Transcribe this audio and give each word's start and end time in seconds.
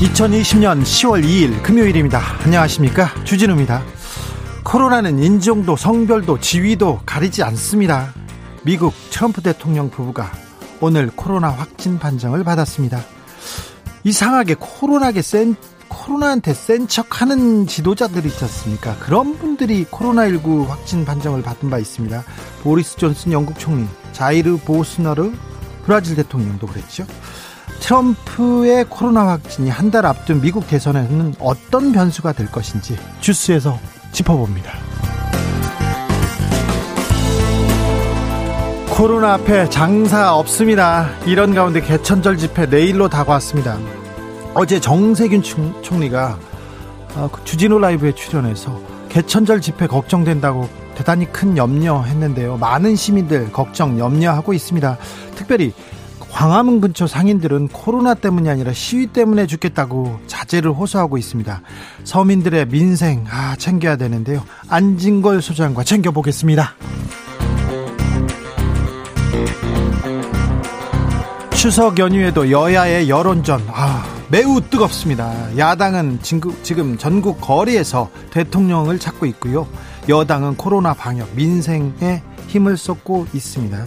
2020년 0.00 0.80
10월 0.80 1.22
2일 1.22 1.62
금요일입니다. 1.62 2.20
안녕하십니까? 2.42 3.12
주진우입니다. 3.24 3.82
코로나는 4.64 5.18
인종도 5.22 5.76
성별도 5.76 6.40
지위도 6.40 7.00
가리지 7.04 7.42
않습니다. 7.42 8.14
미국 8.62 8.94
트럼프 9.10 9.42
대통령 9.42 9.90
부부가 9.90 10.32
오늘 10.80 11.10
코로나 11.14 11.50
확진 11.50 11.98
판정을 11.98 12.44
받았습니다. 12.44 12.98
이상하게 14.04 14.56
코로나게 14.58 15.20
센 15.20 15.54
코로나한테 15.88 16.54
센 16.54 16.88
척하는 16.88 17.66
지도자들이 17.66 18.28
있지 18.28 18.42
않습니까? 18.44 18.96
그런 19.00 19.36
분들이 19.36 19.84
코로나19 19.84 20.66
확진 20.66 21.04
판정을 21.04 21.42
받은 21.42 21.68
바 21.68 21.78
있습니다. 21.78 22.24
보리스 22.62 22.96
존슨 22.96 23.32
영국 23.32 23.58
총리, 23.58 23.86
자이르 24.12 24.56
보스너르 24.64 25.30
브라질 25.84 26.16
대통령도 26.16 26.68
그랬죠. 26.68 27.04
트럼프의 27.80 28.84
코로나 28.88 29.26
확진이 29.28 29.68
한 29.70 29.90
달 29.90 30.06
앞둔 30.06 30.40
미국 30.40 30.68
대선에는 30.68 31.34
어떤 31.40 31.90
변수가 31.90 32.32
될 32.34 32.46
것인지 32.52 32.96
주스에서 33.20 33.76
짚어봅니다. 34.12 34.70
코로나 38.90 39.34
앞에 39.34 39.68
장사 39.70 40.32
없습니다. 40.36 41.08
이런 41.26 41.54
가운데 41.54 41.80
개천절 41.80 42.36
집회 42.36 42.66
내일로 42.66 43.08
다가왔습니다. 43.08 43.78
어제 44.54 44.78
정세균 44.78 45.42
총리가 45.82 46.38
어, 47.16 47.28
그 47.32 47.42
주진우 47.44 47.78
라이브에 47.80 48.12
출연해서 48.14 48.78
개천절 49.08 49.60
집회 49.60 49.88
걱정된다고 49.88 50.68
대단히 50.94 51.24
큰 51.32 51.56
염려했는데요. 51.56 52.58
많은 52.58 52.94
시민들 52.94 53.50
걱정, 53.50 53.98
염려하고 53.98 54.52
있습니다. 54.52 54.98
특별히 55.34 55.72
광화문 56.32 56.80
근처 56.80 57.06
상인들은 57.06 57.68
코로나 57.68 58.14
때문이 58.14 58.48
아니라 58.48 58.72
시위 58.72 59.08
때문에 59.08 59.46
죽겠다고 59.46 60.20
자제를 60.26 60.70
호소하고 60.72 61.18
있습니다. 61.18 61.60
서민들의 62.04 62.68
민생 62.68 63.24
아 63.30 63.56
챙겨야 63.56 63.96
되는데요. 63.96 64.42
안진걸 64.68 65.42
소장과 65.42 65.84
챙겨보겠습니다. 65.84 66.74
추석 71.50 71.98
연휴에도 71.98 72.50
여야의 72.50 73.10
여론전 73.10 73.66
아 73.68 74.02
매우 74.30 74.60
뜨겁습니다. 74.62 75.58
야당은 75.58 76.20
지금 76.22 76.96
전국 76.96 77.40
거리에서 77.40 78.08
대통령을 78.30 78.98
찾고 78.98 79.26
있고요. 79.26 79.66
여당은 80.08 80.56
코로나 80.56 80.94
방역 80.94 81.28
민생에 81.34 82.22
힘을 82.50 82.76
쏟고 82.76 83.28
있습니다. 83.32 83.86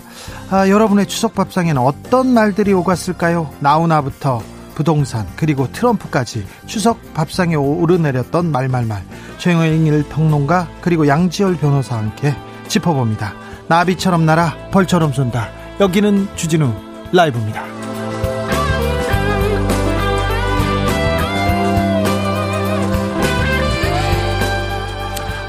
아, 0.50 0.70
여러분의 0.70 1.06
추석 1.08 1.36
밥상에는 1.36 1.82
어떤 1.82 2.34
말들이 2.34 2.74
오갔을까요? 2.74 3.52
나우나부터 3.60 4.42
부동산 4.74 5.28
그리고 5.36 5.72
트럼프까지 5.72 6.46
추석 6.66 7.14
밥상에 7.14 7.56
오르내렸던 7.56 8.52
말말말 8.52 9.04
최영일 9.38 10.04
평론가 10.10 10.68
그리고 10.82 11.08
양지열 11.08 11.58
변호사와 11.58 12.02
함께 12.02 12.34
짚어봅니다. 12.68 13.34
나비처럼 13.68 14.26
날아 14.26 14.70
벌처럼 14.72 15.14
쏜다. 15.14 15.50
여기는 15.80 16.30
주진우 16.36 16.74
라이브입니다. 17.12 17.83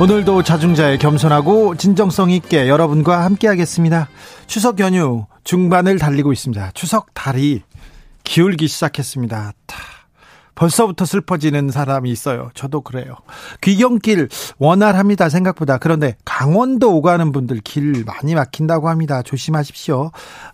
오늘도 0.04 0.42
자중자의 0.42 0.98
겸손하고 0.98 1.76
진정성 1.76 2.30
있게 2.30 2.68
여러분과 2.68 3.24
함께하겠습니다. 3.24 4.10
추석 4.46 4.78
연휴 4.78 5.24
중반을 5.44 5.98
달리고 5.98 6.30
있습니다. 6.30 6.72
추석 6.74 7.14
달이 7.14 7.62
기울기 8.22 8.68
시작했습니다. 8.68 9.52
벌써부터 10.54 11.04
슬퍼지는 11.04 11.70
사람이 11.70 12.10
있어요. 12.10 12.50
저도 12.54 12.80
그래요. 12.82 13.16
귀경길 13.60 14.28
원활합니다. 14.58 15.28
생각보다. 15.28 15.78
그런데 15.78 16.16
강원도 16.24 16.96
오가는 16.96 17.32
분들 17.32 17.60
길 17.64 18.04
많이 18.04 18.34
막힌다고 18.34 18.88
합니다. 18.88 19.22
조심하십시오. 19.22 20.10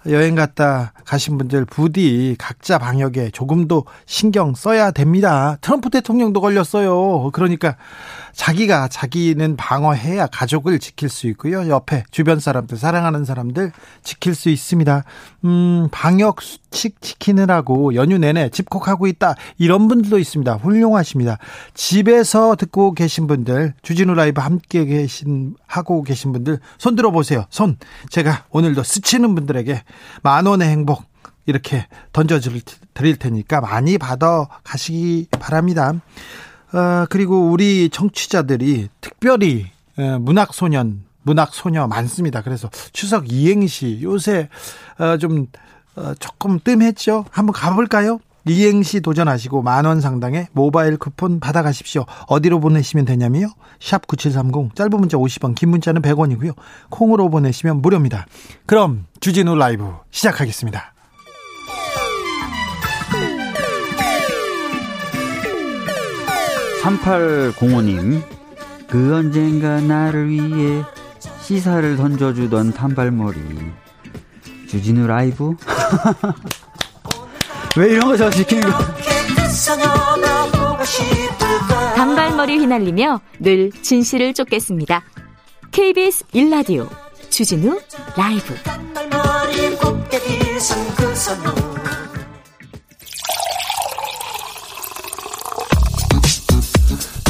여행 0.09 0.35
갔다 0.35 0.93
가신 1.05 1.39
분들 1.39 1.65
부디 1.65 2.37
각자 2.39 2.79
방역에 2.79 3.31
조금도 3.31 3.85
신경 4.07 4.55
써야 4.55 4.91
됩니다. 4.91 5.57
트럼프 5.61 5.91
대통령도 5.91 6.41
걸렸어요. 6.41 7.31
그러니까 7.33 7.77
자기가 8.33 8.89
자기는 8.89 9.57
방어해야 9.57 10.27
가족을 10.27 10.79
지킬 10.79 11.09
수 11.09 11.27
있고요. 11.29 11.69
옆에 11.69 12.05
주변 12.11 12.41
사람들, 12.41 12.79
사랑하는 12.79 13.25
사람들 13.25 13.73
지킬 14.03 14.35
수 14.35 14.49
있습니다. 14.49 15.05
음, 15.45 15.89
방역 15.91 16.41
수칙 16.41 17.01
지키느라고 17.03 17.95
연휴 17.95 18.19
내내 18.19 18.49
집콕하고 18.51 19.07
있다. 19.07 19.35
이런 19.59 19.89
분들도 19.91 20.19
있습니다. 20.19 20.55
훌륭하십니다. 20.55 21.39
집에서 21.75 22.55
듣고 22.55 22.95
계신 22.95 23.27
분들, 23.27 23.75
주진우 23.83 24.15
라이브 24.15 24.41
함께 24.41 24.85
계신, 24.85 25.57
하고 25.67 26.03
계신 26.03 26.33
분들, 26.33 26.61
손 26.79 26.95
들어보세요. 26.95 27.47
손. 27.51 27.77
제가 28.09 28.45
오늘도 28.51 28.85
스치는 28.85 29.35
분들에게 29.35 29.83
만 30.23 30.47
원의 30.47 30.69
행복, 30.69 31.03
이렇게 31.47 31.87
던져드릴 32.13 33.17
테니까 33.19 33.61
많이 33.61 33.99
받아 33.99 34.47
가시기 34.63 35.27
바랍니다. 35.41 35.95
어, 36.73 37.07
그리고 37.11 37.51
우리 37.51 37.89
청취자들이 37.91 38.89
특별히 39.01 39.67
문학소년, 40.21 41.05
문학소녀 41.23 41.89
많습니다. 41.89 42.43
그래서 42.43 42.71
추석 42.93 43.33
이행시 43.33 43.99
요새 44.03 44.49
어, 44.99 45.17
좀 45.17 45.49
어, 45.97 46.15
조금 46.21 46.61
뜸했죠. 46.61 47.25
한번 47.31 47.53
가볼까요? 47.53 48.21
이행시 48.47 49.01
도전하시고 49.01 49.63
만 49.63 49.87
원 49.87 50.01
상당의 50.01 50.49
모바일 50.53 50.97
쿠폰 50.97 51.41
받아가십시오. 51.41 52.05
어디로 52.27 52.61
보내시면 52.61 53.05
되냐면요. 53.05 53.49
샵 53.81 54.07
9730 54.07 54.75
짧은 54.75 54.91
문자 54.91 55.17
50원 55.17 55.55
긴 55.55 55.71
문자는 55.71 56.03
100원이고요. 56.03 56.55
콩으로 56.91 57.29
보내시면 57.31 57.81
무료입니다. 57.83 58.27
그럼 58.67 59.07
주진우 59.21 59.55
라이브 59.57 59.91
시작하겠습니다. 60.11 60.95
3805님, 66.83 68.23
그 68.89 69.15
언젠가 69.15 69.81
나를 69.81 70.29
위해 70.31 70.83
시사를 71.43 71.97
던져주던 71.97 72.73
단발머리. 72.73 73.39
주진우 74.69 75.07
라이브? 75.07 75.55
왜 77.77 77.91
이런 77.93 78.09
거 78.09 78.17
저 78.17 78.31
시키는 78.31 78.69
거? 78.71 78.79
단발머리 81.97 82.59
휘날리며 82.59 83.21
늘 83.41 83.71
진실을 83.83 84.35
쫓겠습니다. 84.35 85.03
KBS 85.71 86.25
1라디오 86.35 86.89
주진우 87.31 87.79
라이브. 88.17 88.55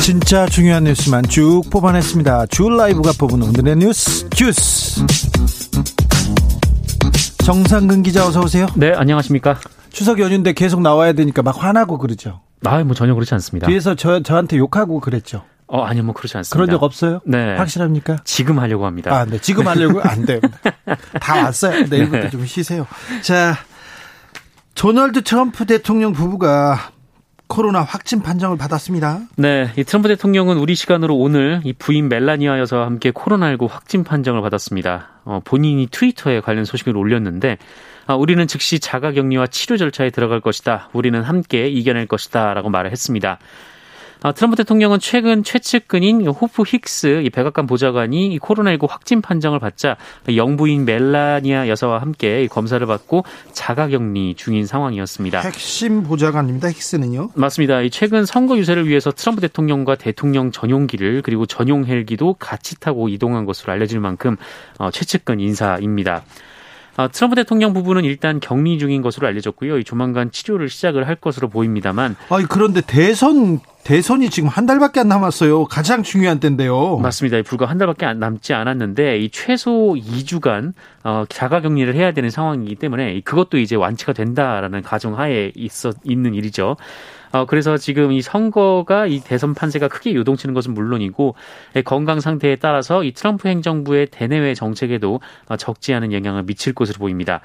진짜 0.03 0.47
중요한 0.47 0.85
뉴스만 0.85 1.25
쭉 1.29 1.63
뽑아냈습니다. 1.71 2.47
주 2.47 2.69
라이브가 2.69 3.13
뽑은 3.19 3.43
오늘의 3.43 3.77
뉴스 3.77 4.29
주스. 4.31 5.05
정상근 7.45 8.03
기자 8.03 8.27
어서 8.27 8.41
오세요. 8.41 8.67
네, 8.77 8.93
안녕하십니까. 8.95 9.59
추석 9.91 10.21
연휴인데 10.21 10.53
계속 10.53 10.81
나와야 10.81 11.13
되니까 11.13 11.43
막 11.43 11.63
화나고 11.63 11.99
그러죠. 11.99 12.41
아, 12.65 12.83
뭐 12.85 12.95
전혀 12.95 13.15
그렇지 13.15 13.35
않습니다. 13.35 13.67
뒤에서 13.67 13.95
저 13.95 14.21
저한테 14.23 14.59
욕하고 14.59 15.01
그랬죠. 15.01 15.45
어, 15.67 15.83
아니요, 15.83 16.03
뭐 16.03 16.15
그렇지 16.15 16.37
않습니다. 16.37 16.55
그런 16.55 16.69
적 16.69 16.83
없어요? 16.83 17.21
네. 17.25 17.57
확실합니까? 17.57 18.19
지금 18.25 18.59
하려고 18.59 18.87
합니다. 18.87 19.15
아, 19.15 19.25
네. 19.25 19.39
지금 19.39 19.69
하려고 19.69 20.01
안 20.03 20.27
돼요. 20.27 20.41
다 21.21 21.45
왔어요. 21.45 21.87
내일부터 21.87 22.25
네. 22.25 22.31
좀 22.31 22.45
쉬세요. 22.45 22.87
자, 23.23 23.55
도널드 24.75 25.23
트럼프 25.23 25.67
대통령 25.67 26.13
부부가 26.13 26.91
코로나 27.47 27.83
확진 27.83 28.21
판정을 28.23 28.57
받았습니다. 28.57 29.21
네, 29.37 29.73
이 29.77 29.85
트럼프 29.85 30.09
대통령은 30.09 30.57
우리 30.57 30.77
시간으로 30.77 31.17
오늘 31.17 31.61
이 31.65 31.73
부인 31.73 32.09
멜라니아 32.09 32.59
여사와 32.61 32.87
함께 32.87 33.11
코로나19 33.11 33.69
확진 33.69 34.05
판정을 34.05 34.41
받았습니다. 34.41 35.09
어, 35.25 35.41
본인이 35.45 35.89
트위터에 35.91 36.41
관련 36.41 36.65
소식을 36.65 36.97
올렸는데 36.97 37.59
아, 38.00 38.00
우리는 38.17 38.47
즉시 38.47 38.79
자가 38.81 39.13
격리와 39.13 39.47
치료 39.49 39.77
절차에 39.77 40.11
들어갈 40.11 40.41
것이다. 40.41 40.89
우리는 40.93 41.21
함께 41.23 41.69
이겨낼 41.69 42.07
것이다 42.07 42.55
라고 42.55 42.71
말을 42.71 42.91
했습니다. 42.91 43.39
아, 44.23 44.33
트럼프 44.33 44.57
대통령은 44.57 44.99
최근 44.99 45.43
최측근인 45.43 46.27
호프 46.27 46.65
힉스 46.65 47.25
이 47.25 47.31
백악관 47.31 47.67
보좌관이 47.67 48.39
코로나19 48.39 48.87
확진 48.89 49.23
판정을 49.23 49.59
받자 49.59 49.97
영부인 50.35 50.85
멜라니아 50.85 51.69
여사와 51.69 52.03
함께 52.03 52.47
검사를 52.49 52.85
받고 52.87 53.25
자가격리 53.53 54.35
중인 54.35 54.67
상황이었습니다. 54.67 55.41
핵심 55.41 56.03
보좌관입니다. 56.03 56.69
힉스는요? 56.69 57.31
맞습니다. 57.35 57.81
최근 57.89 58.27
선거 58.27 58.59
유세를 58.59 58.87
위해서 58.89 59.11
트럼프 59.11 59.41
대통령과 59.41 59.95
대통령 59.95 60.53
전용기를 60.53 61.23
그리고 61.23 61.47
전용 61.47 61.87
헬기도 61.87 62.35
같이 62.35 62.79
타고 62.79 63.09
이동한 63.09 63.47
것으로 63.47 63.73
알려질 63.73 64.01
만큼 64.01 64.37
어, 64.79 64.91
최측근 64.91 65.41
인사입니다. 65.41 66.25
아, 67.01 67.09
트럼프 67.09 67.35
대통령 67.35 67.73
부부는 67.73 68.05
일단 68.05 68.41
격리 68.41 68.79
중인 68.79 69.01
것으로 69.01 69.27
알려졌고요. 69.27 69.83
조만간 69.85 70.31
치료를 70.31 70.69
시작을 70.69 71.09
할 71.09 71.15
것으로 71.17 71.49
보입니다만. 71.49 72.15
아 72.29 72.43
그런데 72.47 72.83
대선 72.83 73.61
대선이 73.85 74.29
지금 74.29 74.51
한 74.51 74.67
달밖에 74.67 75.01
안 75.01 75.09
남았어요. 75.09 75.65
가장 75.65 76.03
중요한 76.03 76.41
때인데요. 76.41 76.99
맞습니다. 76.99 77.41
불과 77.43 77.65
한 77.65 77.79
달밖에 77.79 78.13
남지 78.13 78.53
않았는데 78.53 79.19
이 79.19 79.31
최소 79.31 79.95
2주간 79.95 80.75
어, 81.03 81.25
자가 81.31 81.63
격리를 81.63 81.95
해야 81.95 82.13
되는 82.13 82.29
상황이기 82.29 82.75
때문에 82.75 83.19
그것도 83.21 83.57
이제 83.57 83.77
완치가 83.77 84.13
된다라는 84.13 84.83
가정하에 84.83 85.53
있어 85.55 85.93
있는 86.05 86.35
일이죠. 86.35 86.77
어, 87.33 87.47
그래서 87.47 87.77
지금 87.77 88.13
이 88.13 88.23
선거가 88.23 89.07
이 89.07 89.21
대선 89.21 89.55
판세가 89.55 89.89
크게 89.89 90.15
요동치는 90.15 90.55
것은 90.55 90.75
물론이고 90.75 91.35
건강 91.85 92.21
상태에 92.21 92.57
따라서 92.57 93.05
이 93.05 93.13
트럼프 93.13 93.49
행정부의 93.49 94.07
대내외 94.07 94.55
정책에도 94.55 95.21
어, 95.49 95.57
적지 95.57 95.95
않은 95.95 96.13
영향을 96.13 96.43
미칠 96.43 96.75
것으로 96.75 96.99
보입니다. 96.99 97.41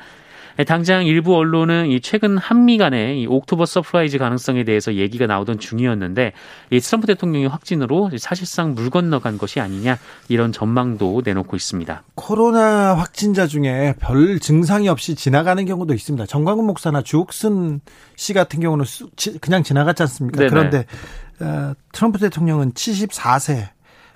당장 0.63 1.05
일부 1.05 1.35
언론은 1.35 1.87
이 1.87 1.99
최근 1.99 2.37
한미 2.37 2.77
간의 2.77 3.21
이 3.21 3.27
October 3.27 3.65
surprise 3.65 4.17
가능성에 4.17 4.63
대해서 4.63 4.95
얘기가 4.95 5.27
나오던 5.27 5.59
중이었는데 5.59 6.31
이 6.71 6.79
트럼프 6.79 7.07
대통령의 7.07 7.49
확진으로 7.49 8.09
사실상 8.17 8.73
물 8.73 8.89
건너간 8.89 9.37
것이 9.37 9.59
아니냐 9.59 9.97
이런 10.29 10.53
전망도 10.53 11.23
내놓고 11.25 11.57
있습니다. 11.57 12.03
코로나 12.15 12.95
확진자 12.95 13.47
중에 13.47 13.95
별 13.99 14.39
증상이 14.39 14.87
없이 14.87 15.15
지나가는 15.15 15.63
경우도 15.65 15.93
있습니다. 15.93 16.25
전광훈 16.25 16.65
목사나 16.65 17.01
주옥순 17.01 17.81
씨 18.15 18.33
같은 18.33 18.61
경우는 18.61 18.85
그냥 19.41 19.63
지나갔지 19.63 20.03
않습니까? 20.03 20.37
네네. 20.37 20.49
그런데 20.49 20.85
어, 21.41 21.73
트럼프 21.91 22.19
대통령은 22.19 22.71
74세 22.71 23.74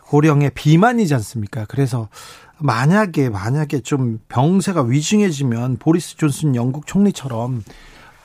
고령의 0.09 0.51
비만이지 0.55 1.13
않습니까? 1.13 1.65
그래서 1.69 2.09
만약에 2.57 3.29
만약에 3.29 3.81
좀 3.81 4.19
병세가 4.27 4.81
위중해지면 4.83 5.77
보리스 5.77 6.17
존슨 6.17 6.55
영국 6.55 6.87
총리처럼 6.87 7.63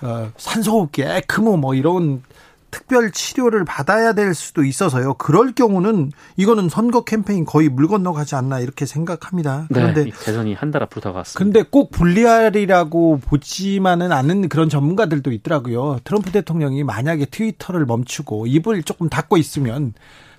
어, 0.01 0.31
산소호흡기, 0.37 1.03
에크모 1.03 1.59
뭐 1.59 1.75
이런 1.75 2.23
특별 2.71 3.13
치료를 3.13 3.65
받아야 3.65 4.15
될 4.15 4.35
수도 4.35 4.65
있어서요. 4.65 5.15
그럴 5.15 5.53
경우는 5.53 6.11
이거는 6.37 6.69
선거 6.69 7.05
캠페인 7.05 7.45
거의 7.45 7.69
물 7.69 7.87
건너가지 7.87 8.35
않나 8.35 8.59
이렇게 8.59 8.85
생각합니다. 8.87 9.67
네, 9.71 9.75
그런데 9.75 10.05
네, 10.05 10.11
대선이 10.11 10.55
한 10.55 10.73
달 10.73 10.83
앞으로 10.83 11.01
다가왔습니다. 11.03 11.39
근데 11.39 11.63
꼭 11.63 11.91
불리하리라고 11.93 13.21
보지만은 13.21 14.11
않은 14.11 14.49
그런 14.49 14.69
전문가들도 14.69 15.31
있더라고요. 15.31 16.01
트럼프 16.03 16.33
대통령이 16.33 16.83
만약에 16.83 17.27
트위터를 17.27 17.87
멈추고 17.87 18.47
입을 18.49 18.83
조금 18.83 19.09
닫고 19.09 19.37
있으면 19.37 19.93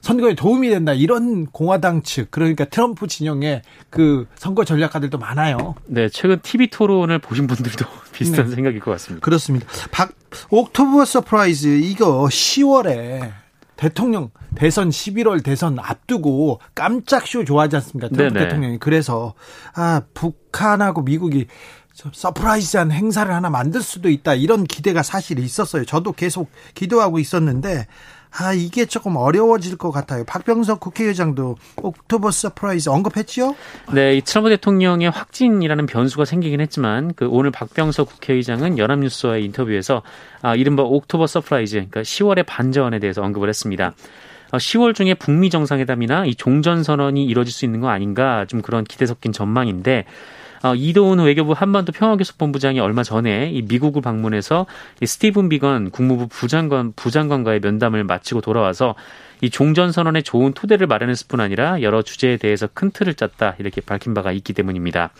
선거에 0.06 0.36
도움이 0.36 0.70
된다 0.70 0.94
이런 0.94 1.48
공화당 1.48 2.04
측 2.04 2.30
그러니까 2.30 2.66
트럼프 2.66 3.08
진영의 3.08 3.64
그 3.90 4.28
선거 4.36 4.64
전략가들도 4.64 5.18
많아요. 5.18 5.74
네, 5.88 6.10
최근 6.10 6.40
TV 6.44 6.68
토론을 6.68 7.18
보신 7.18 7.48
분들도 7.48 7.86
비슷한 8.14 8.50
네. 8.50 8.54
생각일 8.54 8.82
것 8.82 8.92
같습니다. 8.92 9.26
그렇습니다. 9.26 9.66
박 9.90 10.12
October 10.52 11.06
surprise 11.06 11.80
이거 11.80 12.26
10월에 12.26 13.32
대통령 13.78 14.30
대선 14.54 14.90
11월 14.90 15.44
대선 15.44 15.80
앞두고 15.80 16.62
깜짝 16.76 17.26
쇼 17.26 17.44
좋아하지 17.44 17.78
않습니까? 17.78 18.10
트럼프 18.10 18.36
네네. 18.36 18.46
대통령이 18.46 18.78
그래서 18.78 19.34
아 19.74 20.04
북한하고 20.14 21.02
미국이 21.02 21.48
surprise한 22.14 22.92
행사를 22.92 23.34
하나 23.34 23.50
만들 23.50 23.82
수도 23.82 24.10
있다 24.10 24.36
이런 24.36 24.66
기대가 24.66 25.02
사실 25.02 25.40
있었어요. 25.40 25.84
저도 25.84 26.12
계속 26.12 26.52
기도하고 26.76 27.18
있었는데 27.18 27.88
아, 28.38 28.54
이게 28.54 28.86
조금 28.86 29.16
어려워질 29.16 29.78
것 29.78 29.92
같아요. 29.92 30.26
박병석 30.26 30.80
국회의장도 30.82 31.56
October 31.78 32.32
surprise 32.32 32.90
언급했지요? 32.90 33.56
네, 33.94 34.18
이 34.18 34.22
트럼프 34.22 34.50
대통령의 34.50 35.10
확진이라는 35.10 35.86
변수가 35.86 36.26
생기긴 36.26 36.60
했지만 36.60 37.14
그 37.16 37.28
오늘 37.30 37.52
박병석 37.52 38.10
국회의장은 38.10 38.78
연합뉴스와의 38.78 39.46
인터뷰에서 39.46 40.02
아, 40.42 40.56
이른바 40.56 40.84
October 40.84 41.28
surprise, 41.28 41.76
그러니까 41.76 42.02
10월의 42.02 42.46
반전에 42.46 43.00
대해서 43.00 43.22
언급을 43.22 43.48
했습니다. 43.48 43.94
10월 44.52 44.90
어, 44.92 44.94
중에 44.94 45.14
북미 45.14 45.50
정상회담이나 45.50 46.26
이 46.26 46.36
종전 46.36 46.84
선언이 46.84 47.26
이뤄질 47.26 47.54
수 47.54 47.66
있는 47.66 47.80
거 47.80 47.90
아닌가 47.90 48.46
좀 48.46 48.62
그런 48.62 48.84
기대 48.84 49.06
섞인 49.06 49.32
전망인데 49.32 50.00
어, 50.00 50.06
이도훈 50.76 51.20
외교부 51.20 51.54
한반도 51.54 51.92
평화교섭본부장이 51.92 52.80
얼마 52.80 53.04
전에 53.04 53.52
이 53.52 53.62
미국을 53.62 54.02
방문해서 54.02 54.66
이 55.02 55.06
스티븐 55.06 55.50
비건 55.50 55.92
국무부 55.92 56.28
부장관 56.28 56.94
부장관과의 56.96 57.60
면담을 57.62 58.04
마치고 58.04 58.42
돌아와서 58.42 58.96
이 59.42 59.50
종전 59.50 59.92
선언에 59.92 60.22
좋은 60.22 60.54
토대를 60.54 60.88
마련했을 60.88 61.28
뿐 61.28 61.40
아니라 61.40 61.82
여러 61.82 62.02
주제에 62.02 62.38
대해서 62.38 62.68
큰 62.74 62.92
틀을 62.92 63.16
짰다 63.16 63.56
이렇게 63.60 63.82
밝힌 63.82 64.14
바가 64.14 64.32
있기 64.32 64.54
때문입니다. 64.54 65.12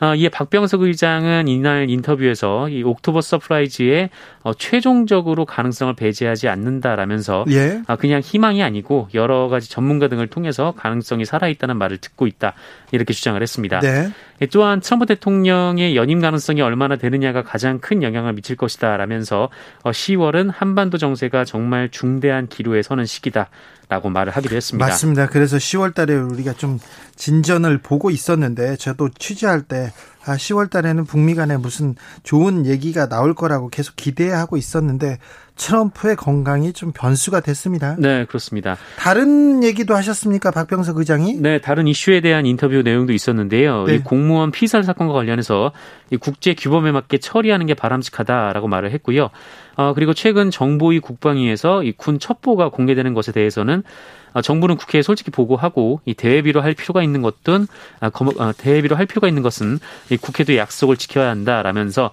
어, 0.00 0.16
이에 0.16 0.28
박병석 0.28 0.82
의장은 0.82 1.46
이날 1.46 1.88
인터뷰에서 1.88 2.68
이 2.68 2.82
October 2.82 3.20
surprise에 3.20 4.10
어, 4.42 4.54
최종적으로 4.54 5.44
가능성을 5.44 5.94
배제하지 5.94 6.48
않는다라면서 6.48 7.44
예. 7.50 7.82
아, 7.86 7.96
그냥 7.96 8.20
희망이 8.20 8.62
아니고 8.62 9.08
여러 9.14 9.48
가지 9.48 9.70
전문가 9.70 10.08
등을 10.08 10.26
통해서 10.26 10.74
가능성이 10.76 11.24
살아있다는 11.24 11.76
말을 11.76 11.98
듣고 11.98 12.26
있다 12.26 12.54
이렇게 12.90 13.12
주장을 13.12 13.40
했습니다. 13.40 13.80
네. 13.80 14.10
예, 14.40 14.46
또한 14.46 14.80
트럼프 14.80 15.06
대통령의 15.06 15.96
연임 15.96 16.20
가능성이 16.20 16.60
얼마나 16.62 16.96
되느냐가 16.96 17.42
가장 17.42 17.78
큰 17.78 18.02
영향을 18.02 18.32
미칠 18.32 18.56
것이다라면서 18.56 19.48
10월은 19.84 20.48
어, 20.48 20.52
한반도 20.56 20.98
정세가 20.98 21.44
정말 21.44 21.88
중대한 21.90 22.48
기로에 22.48 22.82
서는 22.82 23.06
시기다. 23.06 23.48
라고 23.88 24.08
말을 24.08 24.32
하기도 24.32 24.56
했습니다. 24.56 24.86
맞습니다. 24.86 25.26
그래서 25.26 25.58
10월 25.58 25.92
달에 25.94 26.14
우리가 26.14 26.54
좀 26.54 26.78
진전을 27.16 27.78
보고 27.78 28.10
있었는데 28.10 28.76
저도 28.76 29.10
취재할 29.18 29.60
때 29.60 29.92
아, 30.24 30.36
10월 30.36 30.70
달에는 30.70 31.04
북미 31.04 31.34
간에 31.34 31.56
무슨 31.56 31.94
좋은 32.22 32.66
얘기가 32.66 33.08
나올 33.08 33.34
거라고 33.34 33.68
계속 33.68 33.96
기대하고 33.96 34.56
있었는데 34.56 35.18
트럼프의 35.56 36.16
건강이 36.16 36.72
좀 36.72 36.92
변수가 36.92 37.40
됐습니다. 37.40 37.94
네, 37.98 38.24
그렇습니다. 38.24 38.76
다른 38.98 39.62
얘기도 39.62 39.94
하셨습니까, 39.94 40.50
박병석 40.50 40.96
의장이? 40.96 41.34
네, 41.34 41.60
다른 41.60 41.86
이슈에 41.86 42.20
대한 42.20 42.46
인터뷰 42.46 42.82
내용도 42.82 43.12
있었는데요. 43.12 43.84
네. 43.84 43.94
이 43.96 43.98
공무원 44.00 44.50
피살 44.50 44.82
사건과 44.82 45.12
관련해서 45.12 45.72
이 46.10 46.16
국제 46.16 46.54
규범에 46.54 46.90
맞게 46.92 47.18
처리하는 47.18 47.66
게 47.66 47.74
바람직하다라고 47.74 48.68
말을 48.68 48.90
했고요. 48.92 49.28
어, 49.76 49.92
그리고 49.94 50.14
최근 50.14 50.50
정보위 50.50 51.00
국방위에서 51.00 51.82
이 51.84 51.92
군 51.92 52.18
첩보가 52.18 52.70
공개되는 52.70 53.14
것에 53.14 53.30
대해서는 53.30 53.82
아, 53.82 54.21
정부는 54.40 54.76
국회에 54.76 55.02
솔직히 55.02 55.30
보고하고 55.30 56.00
이 56.04 56.14
대외비로 56.14 56.62
할 56.62 56.74
필요가 56.74 57.02
있는 57.02 57.20
것든 57.20 57.66
아, 58.00 58.10
아, 58.38 58.52
대외비로 58.56 58.96
할 58.96 59.06
필요가 59.06 59.28
있는 59.28 59.42
것은 59.42 59.78
이 60.10 60.16
국회도 60.16 60.56
약속을 60.56 60.96
지켜야 60.96 61.28
한다라면서 61.30 62.10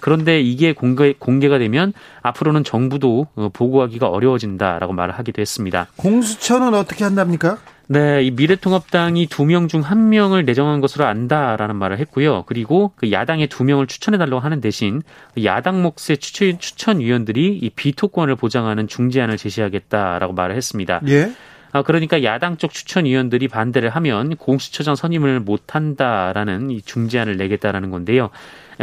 그런데 0.00 0.40
이게 0.40 0.72
공개 0.72 1.14
공개가 1.18 1.58
되면 1.58 1.92
앞으로는 2.22 2.62
정부도 2.64 3.26
어, 3.34 3.48
보고하기가 3.52 4.08
어려워진다라고 4.08 4.92
말을 4.92 5.14
하기도 5.18 5.40
했습니다. 5.40 5.88
공수처는 5.96 6.74
어떻게 6.74 7.04
한답니까? 7.04 7.58
네, 7.88 8.24
이 8.24 8.32
미래통합당이 8.32 9.28
두 9.28 9.44
명 9.44 9.68
중 9.68 9.80
한 9.82 10.08
명을 10.08 10.44
내정한 10.44 10.80
것으로 10.80 11.04
안다라는 11.06 11.76
말을 11.76 12.00
했고요. 12.00 12.42
그리고 12.46 12.90
그 12.96 13.12
야당의 13.12 13.46
두 13.46 13.62
명을 13.62 13.86
추천해달라고 13.86 14.40
하는 14.40 14.60
대신 14.60 15.02
야당 15.44 15.82
몫의 15.82 16.18
추천, 16.18 16.58
추천위원들이 16.58 17.58
이 17.62 17.70
비토권을 17.70 18.34
보장하는 18.34 18.88
중재안을 18.88 19.36
제시하겠다라고 19.36 20.32
말을 20.32 20.56
했습니다. 20.56 21.00
예. 21.06 21.30
아, 21.76 21.82
그러니까 21.82 22.22
야당 22.22 22.56
쪽 22.56 22.72
추천위원들이 22.72 23.48
반대를 23.48 23.90
하면 23.90 24.36
공수처장 24.36 24.96
선임을 24.96 25.40
못한다라는 25.40 26.70
이 26.70 26.80
중재안을 26.80 27.36
내겠다라는 27.36 27.90
건데요. 27.90 28.30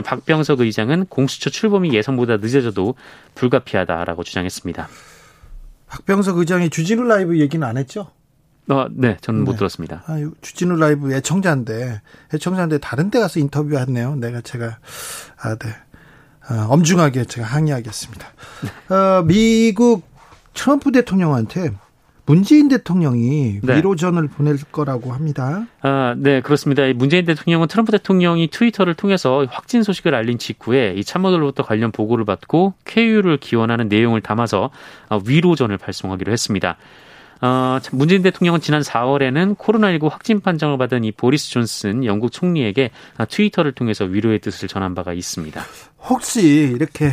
박병석 0.05 0.59
의장은 0.59 1.07
공수처 1.07 1.49
출범이 1.49 1.91
예상보다 1.95 2.37
늦어져도 2.37 2.93
불가피하다라고 3.33 4.23
주장했습니다. 4.23 4.87
박병석 5.87 6.37
의장이 6.37 6.69
주진우 6.69 7.03
라이브 7.03 7.39
얘기는 7.39 7.65
안 7.65 7.77
했죠? 7.77 8.11
어, 8.69 8.85
네, 8.91 9.17
저는 9.21 9.43
네. 9.43 9.45
못 9.45 9.57
들었습니다. 9.57 10.03
아, 10.05 10.17
주진우 10.41 10.75
라이브 10.75 11.11
애청자인데, 11.13 11.99
애청자인데 12.31 12.77
다른 12.77 13.09
데 13.09 13.19
가서 13.19 13.39
인터뷰했네요. 13.39 14.17
내가 14.17 14.41
제가, 14.41 14.77
아, 15.41 15.55
네. 15.55 15.69
어, 16.51 16.67
엄중하게 16.69 17.25
제가 17.25 17.47
항의하겠습니다. 17.47 18.27
어, 18.89 19.23
미국 19.23 20.07
트럼프 20.53 20.91
대통령한테 20.91 21.71
문재인 22.25 22.69
대통령이 22.69 23.59
네. 23.61 23.77
위로전을 23.77 24.29
보낼 24.29 24.57
거라고 24.71 25.11
합니다. 25.11 25.65
아, 25.81 26.15
네, 26.17 26.39
그렇습니다. 26.41 26.83
문재인 26.93 27.25
대통령은 27.25 27.67
트럼프 27.67 27.91
대통령이 27.91 28.47
트위터를 28.47 28.93
통해서 28.93 29.45
확진 29.49 29.83
소식을 29.83 30.15
알린 30.15 30.37
직후에 30.37 30.93
이 30.95 31.03
참모들로부터 31.03 31.63
관련 31.63 31.91
보고를 31.91 32.23
받고 32.23 32.75
쾌유를 32.85 33.37
기원하는 33.37 33.89
내용을 33.89 34.21
담아서 34.21 34.69
어, 35.09 35.19
위로전을 35.25 35.77
발송하기로 35.77 36.31
했습니다. 36.31 36.77
어, 37.41 37.79
문재인 37.91 38.21
대통령은 38.21 38.61
지난 38.61 38.81
4월에는 38.81 39.57
코로나19 39.57 40.09
확진 40.09 40.39
판정을 40.39 40.77
받은 40.77 41.03
이 41.03 41.11
보리스 41.11 41.49
존슨 41.49 42.05
영국 42.05 42.31
총리에게 42.31 42.91
트위터를 43.27 43.73
통해서 43.73 44.05
위로의 44.05 44.39
뜻을 44.39 44.69
전한 44.69 44.95
바가 44.95 45.11
있습니다. 45.11 45.61
혹시 46.07 46.71
이렇게 46.73 47.11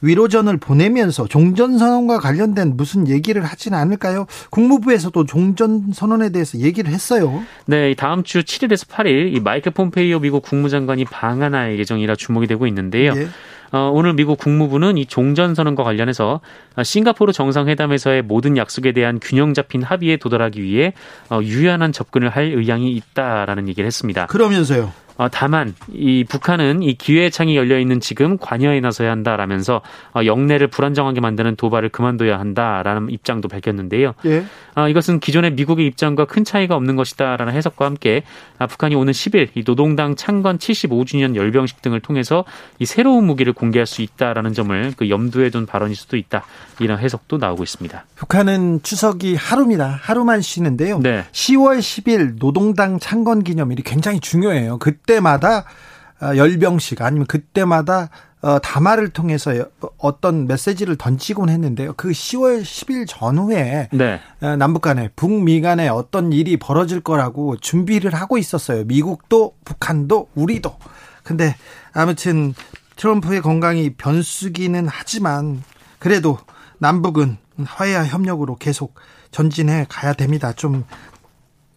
위로전을 0.00 0.58
보내면서 0.58 1.26
종전선언과 1.26 2.18
관련된 2.18 2.76
무슨 2.76 3.08
얘기를 3.08 3.44
하진 3.44 3.74
않을까요? 3.74 4.26
국무부에서도 4.50 5.26
종전선언에 5.26 6.30
대해서 6.30 6.58
얘기를 6.58 6.90
했어요. 6.90 7.42
네, 7.66 7.94
다음 7.94 8.22
주 8.22 8.42
7일에서 8.42 8.88
8일 8.88 9.34
이 9.34 9.40
마이크 9.40 9.70
폼페이오 9.70 10.20
미국 10.20 10.42
국무장관이 10.42 11.04
방한할 11.04 11.78
예정이라 11.78 12.16
주목이 12.16 12.46
되고 12.46 12.66
있는데요. 12.66 13.12
예. 13.16 13.28
어, 13.72 13.90
오늘 13.92 14.14
미국 14.14 14.38
국무부는 14.38 14.96
이 14.96 15.06
종전선언과 15.06 15.82
관련해서 15.82 16.40
싱가포르 16.82 17.32
정상회담에서의 17.32 18.22
모든 18.22 18.56
약속에 18.56 18.92
대한 18.92 19.18
균형 19.20 19.54
잡힌 19.54 19.82
합의에 19.82 20.16
도달하기 20.16 20.62
위해 20.62 20.92
어, 21.30 21.40
유연한 21.42 21.92
접근을 21.92 22.28
할 22.28 22.44
의향이 22.44 22.92
있다라는 22.92 23.68
얘기를 23.68 23.86
했습니다. 23.86 24.26
그러면서요. 24.26 24.92
어, 25.16 25.28
다만 25.28 25.74
이 25.92 26.24
북한은 26.24 26.82
이 26.82 26.94
기회의 26.94 27.30
창이 27.30 27.56
열려 27.56 27.78
있는 27.78 28.00
지금 28.00 28.36
관여에 28.38 28.80
나서야 28.80 29.10
한다라면서 29.10 29.80
어, 30.14 30.24
영내를 30.24 30.68
불안정하게 30.68 31.20
만드는 31.20 31.56
도발을 31.56 31.88
그만둬야 31.88 32.38
한다라는 32.38 33.10
입장도 33.10 33.48
밝혔는데요. 33.48 34.14
예. 34.26 34.44
어, 34.76 34.88
이것은 34.88 35.20
기존의 35.20 35.52
미국의 35.52 35.86
입장과 35.86 36.26
큰 36.26 36.44
차이가 36.44 36.76
없는 36.76 36.96
것이다라는 36.96 37.52
해석과 37.54 37.84
함께 37.84 38.22
아, 38.58 38.66
북한이 38.66 38.94
오는 38.94 39.12
10일 39.12 39.48
이 39.54 39.64
노동당 39.64 40.16
창건 40.16 40.58
75주년 40.58 41.34
열병식 41.34 41.82
등을 41.82 42.00
통해서 42.00 42.44
이 42.78 42.86
새로운 42.86 43.24
무기를 43.24 43.52
공개할 43.52 43.86
수 43.86 44.02
있다라는 44.02 44.52
점을 44.52 44.92
그 44.96 45.08
염두에 45.08 45.50
둔 45.50 45.66
발언일 45.66 45.96
수도 45.96 46.16
있다 46.16 46.44
이런 46.80 46.98
해석도 46.98 47.38
나오고 47.38 47.62
있습니다. 47.62 48.04
북한은 48.16 48.82
추석이 48.82 49.34
하루입니다. 49.36 49.98
하루만 50.02 50.40
쉬는데요. 50.42 50.98
네. 51.00 51.24
10월 51.32 51.78
10일 51.78 52.38
노동당 52.38 52.98
창건 52.98 53.44
기념일이 53.44 53.82
굉장히 53.82 54.20
중요해요. 54.20 54.78
그 54.78 54.96
그때마다 54.96 55.58
어, 55.58 55.64
열병식 56.22 57.02
아니면 57.02 57.26
그때마다 57.26 58.10
어, 58.42 58.58
담화를 58.60 59.08
통해서 59.08 59.52
어떤 59.98 60.46
메시지를 60.46 60.96
던지곤 60.96 61.48
했는데요. 61.48 61.94
그 61.96 62.10
10월 62.10 62.62
10일 62.62 63.06
전후에 63.08 63.88
네. 63.92 64.20
어, 64.40 64.56
남북 64.56 64.82
간에 64.82 65.10
북미 65.16 65.60
간에 65.60 65.88
어떤 65.88 66.32
일이 66.32 66.56
벌어질 66.56 67.00
거라고 67.00 67.56
준비를 67.56 68.14
하고 68.14 68.38
있었어요. 68.38 68.84
미국도 68.84 69.54
북한도 69.64 70.28
우리도. 70.34 70.76
근데 71.24 71.56
아무튼 71.92 72.54
트럼프의 72.96 73.40
건강이 73.40 73.94
변수기는 73.94 74.86
하지만 74.88 75.62
그래도 75.98 76.38
남북은 76.78 77.38
화해와 77.64 78.04
협력으로 78.04 78.56
계속 78.56 78.94
전진해 79.30 79.86
가야 79.88 80.12
됩니다. 80.12 80.52
좀 80.52 80.84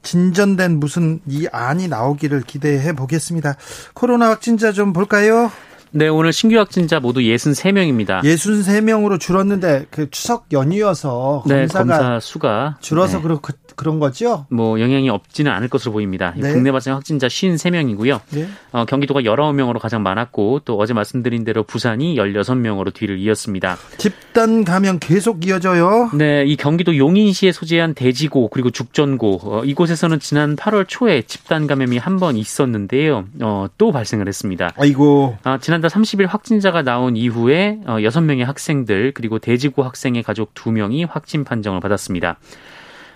진전된 0.09 0.79
무슨 0.79 1.19
이 1.27 1.47
안이 1.51 1.87
나오기를 1.87 2.41
기대해 2.41 2.93
보겠습니다. 2.93 3.57
코로나 3.93 4.29
확진자 4.29 4.71
좀 4.71 4.91
볼까요? 4.91 5.51
네, 5.91 6.07
오늘 6.07 6.31
신규 6.33 6.57
확진자 6.57 6.99
모두 6.99 7.19
63명입니다. 7.21 8.21
63명으로 8.21 9.19
줄었는데 9.19 9.87
그 9.89 10.09
추석 10.11 10.45
연이어서 10.51 11.43
네, 11.47 11.65
검사 11.67 12.19
수가 12.19 12.77
줄어서 12.81 13.17
네. 13.17 13.23
그렇 13.23 13.39
그런 13.75 13.99
거죠? 13.99 14.45
뭐 14.49 14.79
영향이 14.81 15.09
없지는 15.09 15.51
않을 15.51 15.69
것으로 15.69 15.93
보입니다. 15.93 16.33
네. 16.35 16.51
국내 16.51 16.69
발생 16.71 16.93
확진자 16.95 17.27
53명이고요. 17.27 18.19
네. 18.31 18.47
어, 18.73 18.83
경기도가 18.83 19.21
19명으로 19.21 19.79
가장 19.79 20.03
많았고 20.03 20.61
또 20.65 20.77
어제 20.77 20.93
말씀드린 20.93 21.45
대로 21.45 21.63
부산이 21.63 22.15
16명으로 22.15 22.93
뒤를 22.93 23.17
이었습니다. 23.19 23.77
집단 23.97 24.65
감염 24.65 24.99
계속 24.99 25.47
이어져요? 25.47 26.11
네, 26.13 26.43
이 26.45 26.57
경기도 26.57 26.97
용인시에 26.97 27.53
소재한 27.53 27.93
대지고 27.93 28.49
그리고 28.49 28.69
죽전고 28.69 29.39
어, 29.43 29.63
이곳에서는 29.63 30.19
지난 30.19 30.55
8월 30.57 30.85
초에 30.87 31.21
집단 31.21 31.65
감염이 31.65 31.97
한 31.97 32.19
번 32.19 32.35
있었는데요. 32.35 33.23
어, 33.41 33.67
또 33.77 33.93
발생을 33.93 34.27
했습니다. 34.27 34.73
아이고. 34.77 35.37
아, 35.43 35.57
지난 35.57 35.78
달 35.81 35.89
30일 35.89 36.27
확진자가 36.27 36.81
나온 36.81 37.15
이후에 37.15 37.79
어, 37.85 37.97
6명의 37.97 38.43
학생들 38.43 39.13
그리고 39.13 39.39
대지고 39.39 39.83
학생의 39.83 40.23
가족 40.23 40.53
2명이 40.53 41.07
확진 41.09 41.43
판정을 41.43 41.79
받았습니다. 41.79 42.37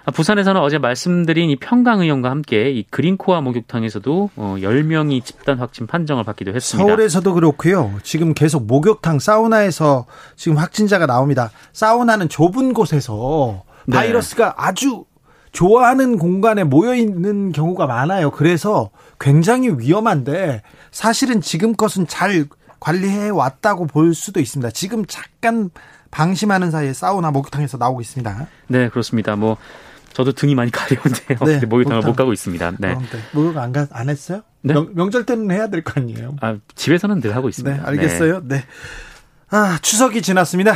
아, 0.05 0.11
부산에서는 0.11 0.59
어제 0.59 0.77
말씀드린 0.77 1.49
이 1.49 1.55
평강의원과 1.55 2.29
함께 2.29 2.71
이 2.71 2.83
그린코아 2.89 3.39
목욕탕에서도 3.41 4.29
어 4.35 4.55
10명이 4.59 5.23
집단 5.23 5.59
확진 5.59 5.87
판정을 5.87 6.25
받기도 6.25 6.53
했습니다. 6.53 6.87
서울에서도 6.87 7.33
그렇고요. 7.33 7.93
지금 8.03 8.33
계속 8.33 8.65
목욕탕 8.65 9.19
사우나에서 9.19 10.05
지금 10.35 10.57
확진자가 10.57 11.05
나옵니다. 11.05 11.51
사우나는 11.71 12.27
좁은 12.27 12.73
곳에서 12.73 13.63
네. 13.85 13.95
바이러스가 13.95 14.55
아주 14.57 15.05
좋아하는 15.53 16.17
공간에 16.17 16.63
모여 16.63 16.95
있는 16.95 17.51
경우가 17.51 17.85
많아요. 17.85 18.31
그래서 18.31 18.89
굉장히 19.23 19.69
위험한데 19.69 20.63
사실은 20.91 21.39
지금 21.39 21.75
것은 21.77 22.07
잘 22.07 22.45
관리해 22.81 23.29
왔다고 23.29 23.87
볼 23.87 24.13
수도 24.13 24.41
있습니다. 24.41 24.71
지금 24.71 25.05
잠깐 25.05 25.69
방심하는 26.11 26.71
사이에 26.71 26.91
사우나 26.91 27.31
목욕탕에서 27.31 27.77
나오고 27.77 28.01
있습니다. 28.01 28.47
네, 28.67 28.89
그렇습니다. 28.89 29.37
뭐 29.37 29.55
저도 30.11 30.33
등이 30.33 30.55
많이 30.55 30.71
가려운데요. 30.71 31.39
네, 31.59 31.65
목욕탕을 31.65 32.01
못 32.03 32.17
가고 32.17 32.33
있습니다. 32.33 32.73
네. 32.79 32.97
목욕 33.31 33.57
안, 33.57 33.71
가, 33.71 33.87
안 33.91 34.09
했어요? 34.09 34.41
네? 34.61 34.73
명, 34.93 35.09
절 35.09 35.25
때는 35.25 35.49
해야 35.51 35.67
될 35.69 35.83
거 35.83 35.93
아니에요? 36.01 36.35
아, 36.41 36.57
집에서는 36.75 37.21
늘 37.21 37.33
하고 37.33 37.47
있습니다. 37.47 37.77
네, 37.77 37.81
알겠어요. 37.81 38.41
네. 38.43 38.57
네. 38.57 38.63
아, 39.49 39.79
추석이 39.81 40.21
지났습니다. 40.21 40.75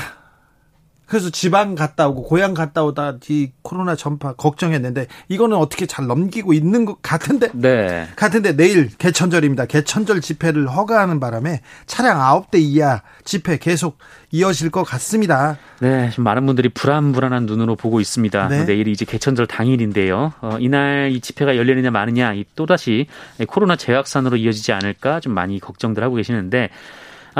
그래서 1.07 1.29
지방 1.29 1.75
갔다 1.75 2.07
오고 2.09 2.23
고향 2.23 2.53
갔다 2.53 2.83
오다 2.83 3.17
이 3.29 3.51
코로나 3.61 3.95
전파 3.95 4.33
걱정했는데 4.33 5.07
이거는 5.29 5.55
어떻게 5.57 5.85
잘 5.85 6.05
넘기고 6.05 6.53
있는 6.53 6.85
것 6.85 7.01
같은데 7.01 7.49
네. 7.53 8.07
같은데 8.15 8.55
내일 8.55 8.89
개천절입니다. 8.97 9.65
개천절 9.67 10.21
집회를 10.21 10.67
허가하는 10.67 11.19
바람에 11.19 11.61
차량 11.85 12.19
9대 12.19 12.59
이하 12.59 13.01
집회 13.23 13.57
계속 13.57 13.97
이어질 14.31 14.69
것 14.69 14.83
같습니다. 14.83 15.57
네, 15.79 16.09
좀 16.09 16.25
많은 16.25 16.45
분들이 16.45 16.67
불안불안한 16.69 17.45
눈으로 17.45 17.77
보고 17.77 18.01
있습니다. 18.01 18.47
네. 18.49 18.65
내일이 18.65 18.91
이제 18.91 19.05
개천절 19.05 19.47
당일인데요. 19.47 20.33
어, 20.41 20.57
이날 20.59 21.11
이 21.11 21.21
집회가 21.21 21.55
열리느냐 21.55 21.91
마느냐 21.91 22.33
또다시 22.55 23.07
코로나 23.47 23.77
재확산으로 23.77 24.35
이어지지 24.35 24.73
않을까 24.73 25.21
좀 25.21 25.33
많이 25.33 25.59
걱정들 25.59 26.03
하고 26.03 26.15
계시는데 26.15 26.65
아, 26.65 26.69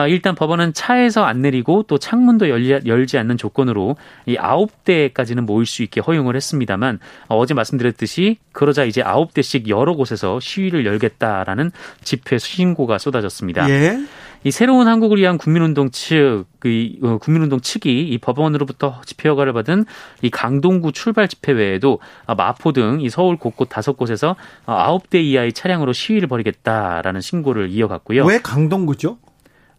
일단 0.05 0.35
법원은 0.35 0.73
차에서 0.73 1.23
안 1.23 1.41
내리고 1.41 1.83
또 1.83 1.97
창문도 1.97 2.49
열리, 2.49 2.79
열지 2.85 3.17
않는 3.17 3.37
조건으로 3.37 3.95
이 4.25 4.37
아홉 4.37 4.83
대까지는 4.83 5.45
모일 5.45 5.65
수 5.65 5.81
있게 5.81 6.01
허용을 6.01 6.35
했습니다만 6.35 6.99
어제 7.29 7.53
말씀드렸듯이 7.53 8.37
그러자 8.51 8.83
이제 8.83 9.01
아홉 9.01 9.33
대씩 9.33 9.69
여러 9.69 9.95
곳에서 9.95 10.39
시위를 10.39 10.85
열겠다라는 10.85 11.71
집회 12.03 12.37
신고가 12.37 12.97
쏟아졌습니다. 12.97 13.69
예. 13.69 13.97
이 14.43 14.51
새로운 14.51 14.87
한국을 14.87 15.17
위한 15.17 15.39
국민운동 15.39 15.89
측, 15.89 16.45
그 16.59 16.89
어, 17.01 17.17
국민운동 17.17 17.59
측이 17.59 18.07
이 18.09 18.17
법원으로부터 18.19 19.01
집회 19.03 19.29
허가를 19.29 19.51
받은 19.51 19.85
이 20.21 20.29
강동구 20.29 20.91
출발 20.91 21.27
집회 21.27 21.53
외에도 21.53 21.99
마포 22.27 22.71
등 22.71 22.97
이 23.01 23.09
서울 23.09 23.37
곳곳 23.37 23.69
다섯 23.69 23.97
곳에서 23.97 24.35
아홉 24.65 25.09
대 25.09 25.21
이하의 25.21 25.53
차량으로 25.53 25.93
시위를 25.93 26.27
벌이겠다라는 26.27 27.21
신고를 27.21 27.69
이어갔고요. 27.69 28.25
왜 28.25 28.39
강동구죠? 28.39 29.17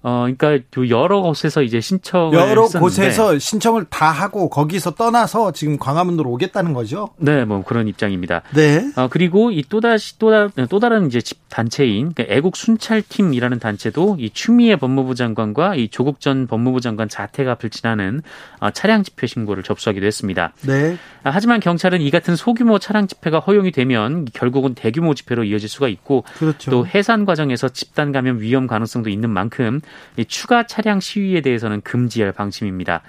어, 0.02 0.26
그러니까 0.36 0.64
여러 0.88 1.20
곳에서 1.20 1.62
이제 1.62 1.80
신청을 1.80 2.34
여러 2.34 2.62
했었는데. 2.62 2.78
곳에서 2.78 3.38
신청을 3.38 3.86
다 3.90 4.10
하고 4.10 4.48
거기서 4.48 4.94
떠나서 4.94 5.52
지금 5.52 5.78
광화문으로 5.78 6.30
오겠다는 6.30 6.72
거죠. 6.72 7.08
네, 7.16 7.44
뭐 7.44 7.64
그런 7.64 7.88
입장입니다. 7.88 8.42
네. 8.54 8.90
어, 8.94 9.08
그리고 9.08 9.50
이 9.50 9.64
또다시 9.68 10.18
또, 10.18 10.30
다, 10.30 10.66
또 10.68 10.78
다른 10.78 11.06
이제 11.08 11.20
집 11.20 11.38
단체인 11.48 12.12
그러니까 12.12 12.34
애국 12.34 12.56
순찰팀이라는 12.56 13.58
단체도 13.58 14.18
이 14.20 14.30
추미애 14.30 14.76
법무부 14.76 15.14
장관과 15.16 15.74
이 15.74 15.88
조국 15.88 16.20
전 16.20 16.46
법무부 16.46 16.80
장관 16.80 17.08
자택 17.08 17.48
앞을 17.48 17.70
지나는 17.70 18.22
어, 18.60 18.70
차량 18.70 19.02
집회 19.02 19.26
신고를 19.26 19.64
접수하기도 19.64 20.06
했습니다. 20.06 20.52
네. 20.62 20.96
아, 21.24 21.30
하지만 21.30 21.58
경찰은 21.58 22.00
이 22.00 22.10
같은 22.10 22.36
소규모 22.36 22.78
차량 22.78 23.08
집회가 23.08 23.40
허용이 23.40 23.72
되면 23.72 24.26
결국은 24.32 24.74
대규모 24.74 25.14
집회로 25.14 25.44
이어질 25.44 25.68
수가 25.68 25.88
있고 25.88 26.24
그렇죠. 26.38 26.70
또 26.70 26.86
해산 26.86 27.24
과정에서 27.24 27.68
집단 27.68 28.12
감염 28.12 28.40
위험 28.40 28.68
가능성도 28.68 29.10
있는 29.10 29.30
만큼 29.30 29.80
추가 30.26 30.66
차량 30.66 31.00
시위에 31.00 31.40
대해서는 31.40 31.80
금지할 31.83 32.33
방침입니다. 32.33 33.02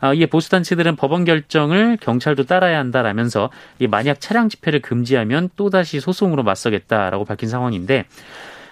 아, 0.00 0.12
이에 0.12 0.26
보수단체들은 0.26 0.96
법원 0.96 1.24
결정을 1.24 1.96
경찰도 2.00 2.44
따라야 2.44 2.78
한다라면서 2.78 3.50
만약 3.88 4.20
차량 4.20 4.48
집회를 4.48 4.80
금지하면 4.80 5.48
또다시 5.56 6.00
소송으로 6.00 6.42
맞서겠다라고 6.42 7.24
밝힌 7.24 7.48
상황인데 7.48 8.04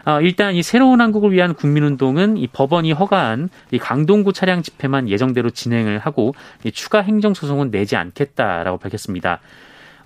어, 0.04 0.20
일단 0.20 0.54
이 0.54 0.62
새로운 0.62 1.00
한국을 1.00 1.32
위한 1.32 1.54
국민운동은 1.54 2.36
이 2.36 2.48
법원이 2.48 2.92
허가한 2.92 3.48
이 3.70 3.78
강동구 3.78 4.32
차량 4.32 4.62
집회만 4.62 5.08
예정대로 5.08 5.50
진행을 5.50 6.00
하고 6.00 6.34
이 6.64 6.72
추가 6.72 7.00
행정소송은 7.00 7.70
내지 7.70 7.96
않겠다라고 7.96 8.78
밝혔습니다. 8.78 9.40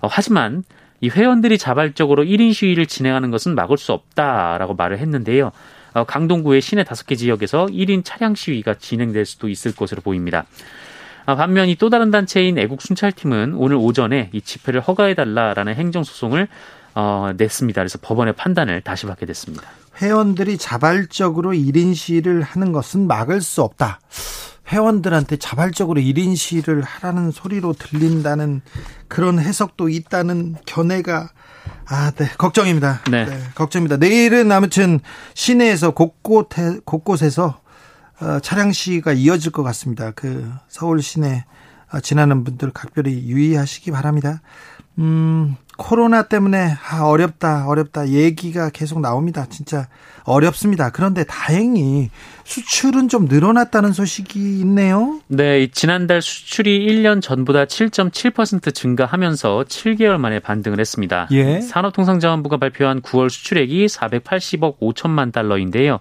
어, 0.01 0.07
하지만 0.09 0.63
이 1.01 1.09
회원들이 1.09 1.57
자발적으로 1.57 2.23
1인 2.23 2.53
시위를 2.53 2.85
진행하는 2.85 3.31
것은 3.31 3.55
막을 3.55 3.77
수 3.77 3.91
없다라고 3.91 4.75
말을 4.75 4.99
했는데요. 4.99 5.51
어, 5.93 6.03
강동구의 6.03 6.61
시내 6.61 6.83
다섯 6.83 7.05
개 7.07 7.15
지역에서 7.15 7.67
1인 7.67 8.03
차량 8.05 8.35
시위가 8.35 8.75
진행될 8.75 9.25
수도 9.25 9.49
있을 9.49 9.75
것으로 9.75 10.01
보입니다. 10.01 10.45
아, 11.25 11.35
반면 11.35 11.67
이 11.67 11.75
또 11.75 11.89
다른 11.89 12.09
단체인 12.09 12.57
애국 12.57 12.81
순찰팀은 12.81 13.53
오늘 13.55 13.75
오전에 13.75 14.29
이 14.31 14.41
집회를 14.41 14.81
허가해달라라는 14.81 15.75
행정소송을 15.75 16.47
어, 16.95 17.31
냈습니다. 17.37 17.81
그래서 17.81 17.99
법원의 18.01 18.33
판단을 18.33 18.81
다시 18.81 19.05
받게 19.05 19.25
됐습니다. 19.27 19.63
회원들이 20.01 20.57
자발적으로 20.57 21.51
1인 21.51 21.93
시위를 21.95 22.41
하는 22.41 22.71
것은 22.71 23.07
막을 23.07 23.41
수 23.41 23.61
없다. 23.61 23.99
회원들한테 24.69 25.37
자발적으로 25.37 26.01
1인 26.01 26.35
시위를 26.35 26.81
하라는 26.81 27.31
소리로 27.31 27.73
들린다는 27.73 28.61
그런 29.07 29.39
해석도 29.39 29.89
있다는 29.89 30.55
견해가 30.65 31.29
아, 31.87 32.11
네. 32.11 32.29
걱정입니다. 32.37 33.01
네. 33.09 33.25
네 33.25 33.39
걱정입니다. 33.55 33.97
내일은 33.97 34.51
아무튼 34.51 34.99
시내에서 35.33 35.91
곳곳에, 35.91 36.79
곳곳에서 36.85 37.59
어, 38.19 38.39
차량 38.39 38.71
시위가 38.71 39.13
이어질 39.13 39.51
것 39.51 39.63
같습니다. 39.63 40.11
그 40.11 40.51
서울 40.67 41.01
시내 41.01 41.45
어, 41.91 41.99
지나는 41.99 42.43
분들 42.43 42.71
각별히 42.71 43.27
유의하시기 43.27 43.91
바랍니다. 43.91 44.41
음, 44.99 45.55
코로나 45.77 46.23
때문에 46.23 46.75
아, 46.89 47.03
어렵다, 47.03 47.67
어렵다 47.67 48.09
얘기가 48.09 48.69
계속 48.71 48.99
나옵니다. 48.99 49.45
진짜 49.49 49.87
어렵습니다. 50.23 50.89
그런데 50.89 51.23
다행히 51.23 52.09
수출은 52.43 53.07
좀 53.07 53.25
늘어났다는 53.25 53.93
소식이 53.93 54.59
있네요. 54.61 55.21
네, 55.27 55.67
지난달 55.67 56.21
수출이 56.21 56.85
1년 56.87 57.21
전보다 57.21 57.65
7.7% 57.65 58.73
증가하면서 58.73 59.65
7개월 59.69 60.17
만에 60.17 60.39
반등을 60.39 60.79
했습니다. 60.79 61.27
예. 61.31 61.61
산업통상자원부가 61.61 62.57
발표한 62.57 63.01
9월 63.01 63.29
수출액이 63.29 63.85
480억 63.85 64.79
5천만 64.79 65.31
달러인데요. 65.31 65.99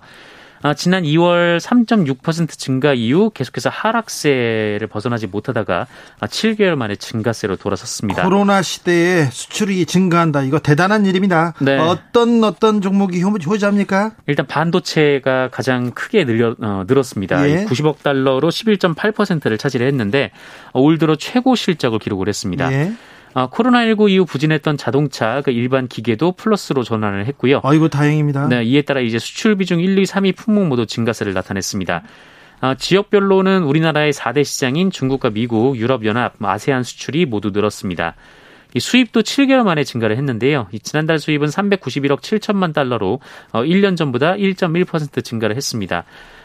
아, 0.66 0.74
지난 0.74 1.04
2월 1.04 1.60
3.6% 1.60 2.48
증가 2.58 2.92
이후 2.92 3.30
계속해서 3.30 3.70
하락세를 3.70 4.88
벗어나지 4.88 5.28
못하다가 5.28 5.86
7개월 6.22 6.72
아, 6.72 6.76
만에 6.76 6.96
증가세로 6.96 7.54
돌아섰습니다. 7.54 8.24
코로나 8.24 8.62
시대에 8.62 9.26
수출이 9.30 9.86
증가한다. 9.86 10.42
이거 10.42 10.58
대단한 10.58 11.06
일입니다. 11.06 11.54
네. 11.60 11.78
어떤 11.78 12.42
어떤 12.42 12.80
종목이 12.80 13.22
효자입니까? 13.22 14.14
일단 14.26 14.48
반도체가 14.48 15.50
가장 15.52 15.92
크게 15.92 16.24
늘려, 16.24 16.56
어, 16.60 16.82
늘었습니다. 16.88 17.48
예. 17.48 17.64
90억 17.66 18.02
달러로 18.02 18.48
11.8%를 18.48 19.58
차지했는데 19.58 20.32
올 20.72 20.98
들어 20.98 21.14
최고 21.14 21.54
실적을 21.54 22.00
기록을 22.00 22.26
했습니다. 22.26 22.72
예. 22.72 22.92
아, 23.36 23.48
코로나19 23.50 24.08
이후 24.08 24.24
부진했던 24.24 24.78
자동차 24.78 25.42
그 25.42 25.50
일반 25.50 25.88
기계도 25.88 26.32
플러스로 26.32 26.82
전환을 26.82 27.26
했고요. 27.26 27.60
아이고 27.64 27.88
다행입니다. 27.88 28.48
네, 28.48 28.64
이에 28.64 28.80
따라 28.80 29.00
이제 29.00 29.18
수출 29.18 29.56
비중 29.56 29.78
1, 29.78 29.98
2, 29.98 30.04
3위 30.04 30.34
품목 30.34 30.68
모두 30.68 30.86
증가세를 30.86 31.34
나타냈습니다. 31.34 32.02
아, 32.62 32.74
지역별로는 32.76 33.64
우리나라의 33.64 34.14
4대 34.14 34.42
시장인 34.42 34.90
중국과 34.90 35.28
미국, 35.28 35.76
유럽연합, 35.76 36.42
아세안 36.42 36.82
수출이 36.82 37.26
모두 37.26 37.50
늘었습니다. 37.50 38.14
이 38.72 38.80
수입도 38.80 39.20
7개월 39.20 39.64
만에 39.64 39.84
증가를 39.84 40.16
했는데요. 40.16 40.68
이 40.72 40.80
지난달 40.80 41.18
수입은 41.18 41.48
391억 41.48 42.20
7천만 42.20 42.72
달러로 42.72 43.20
어, 43.52 43.62
1년 43.62 43.98
전보다 43.98 44.32
1.1% 44.32 45.22
증가를 45.22 45.56
했습니다. 45.56 46.04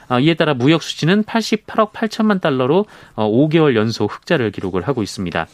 아, 0.10 0.20
이에 0.20 0.34
따라 0.34 0.54
무역 0.54 0.84
수지는 0.84 1.24
88억 1.24 1.94
8천만 1.94 2.42
달러로 2.42 2.86
어, 3.16 3.32
5개월 3.32 3.78
연속 3.78 4.14
흑자를 4.14 4.52
기록을 4.52 4.82
하고 4.90 5.02
있습니다. 5.04 5.48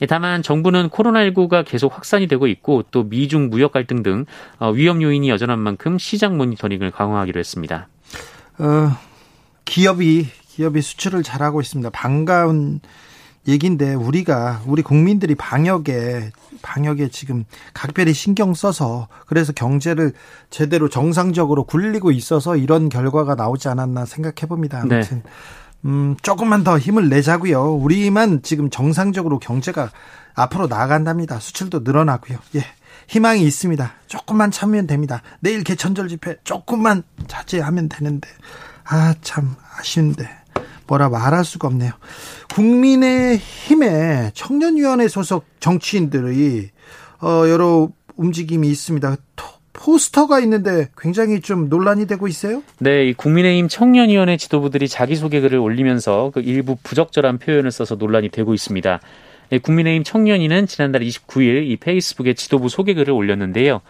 예, 0.00 0.06
다만 0.06 0.42
정부는 0.42 0.90
코로나19가 0.90 1.64
계속 1.66 1.94
확산이 1.94 2.26
되고 2.26 2.46
있고 2.46 2.84
또 2.90 3.04
미중 3.04 3.50
무역 3.50 3.72
갈등 3.72 4.02
등 4.02 4.26
어, 4.58 4.70
위험 4.70 5.02
요인이 5.02 5.28
여전한 5.28 5.58
만큼 5.58 5.98
시장 5.98 6.36
모니터링을 6.36 6.90
강화하기로 6.90 7.38
했습니다. 7.38 7.88
어, 8.58 8.90
기업이 9.64 10.26
기업이 10.48 10.80
수출을 10.80 11.22
잘하고 11.22 11.60
있습니다. 11.60 11.90
반가운 11.90 12.80
얘기인데 13.46 13.94
우리가 13.94 14.62
우리 14.66 14.82
국민들이 14.82 15.34
방역에 15.34 16.30
방역에 16.60 17.08
지금 17.08 17.44
각별히 17.72 18.12
신경 18.12 18.52
써서 18.54 19.08
그래서 19.26 19.52
경제를 19.52 20.12
제대로 20.50 20.88
정상적으로 20.88 21.64
굴리고 21.64 22.10
있어서 22.10 22.56
이런 22.56 22.88
결과가 22.88 23.36
나오지 23.36 23.68
않았나 23.68 24.04
생각해 24.04 24.48
봅니다. 24.48 24.82
네. 24.84 24.96
아무튼 24.96 25.22
네. 25.22 25.30
음, 25.88 26.16
조금만 26.22 26.64
더 26.64 26.78
힘을 26.78 27.08
내자고요. 27.08 27.74
우리만 27.74 28.42
지금 28.42 28.68
정상적으로 28.70 29.38
경제가 29.38 29.90
앞으로 30.34 30.66
나아간답니다. 30.66 31.40
수출도 31.40 31.80
늘어나고요. 31.80 32.38
예. 32.56 32.64
희망이 33.08 33.42
있습니다. 33.42 33.92
조금만 34.06 34.50
참으면 34.50 34.86
됩니다. 34.86 35.22
내일 35.40 35.64
개천절 35.64 36.08
집회 36.08 36.36
조금만 36.44 37.02
자제하면 37.26 37.88
되는데 37.88 38.28
아 38.84 39.14
참 39.22 39.54
아쉬운데 39.78 40.28
뭐라 40.86 41.08
말할 41.08 41.44
수가 41.44 41.68
없네요. 41.68 41.92
국민의 42.54 43.38
힘의 43.38 44.32
청년위원회 44.34 45.08
소속 45.08 45.46
정치인들이 45.60 46.70
어 47.22 47.48
여러 47.48 47.88
움직임이 48.16 48.68
있습니다. 48.68 49.16
포스터가 49.78 50.40
있는데 50.40 50.88
굉장히 50.98 51.40
좀 51.40 51.68
논란이 51.68 52.06
되고 52.06 52.26
있어요? 52.26 52.62
네, 52.78 53.06
이 53.06 53.14
국민의힘 53.14 53.68
청년위원회 53.68 54.36
지도부들이 54.36 54.88
자기소개 54.88 55.40
글을 55.40 55.58
올리면서 55.58 56.32
그 56.34 56.40
일부 56.40 56.76
부적절한 56.82 57.38
표현을 57.38 57.70
써서 57.70 57.94
논란이 57.94 58.30
되고 58.30 58.54
있습니다. 58.54 59.00
네, 59.50 59.58
국민의힘 59.58 60.02
청년위는 60.02 60.66
지난달 60.66 61.02
29일 61.02 61.66
이 61.68 61.76
페이스북에 61.76 62.34
지도부 62.34 62.68
소개글을 62.68 63.12
올렸는데요. 63.12 63.80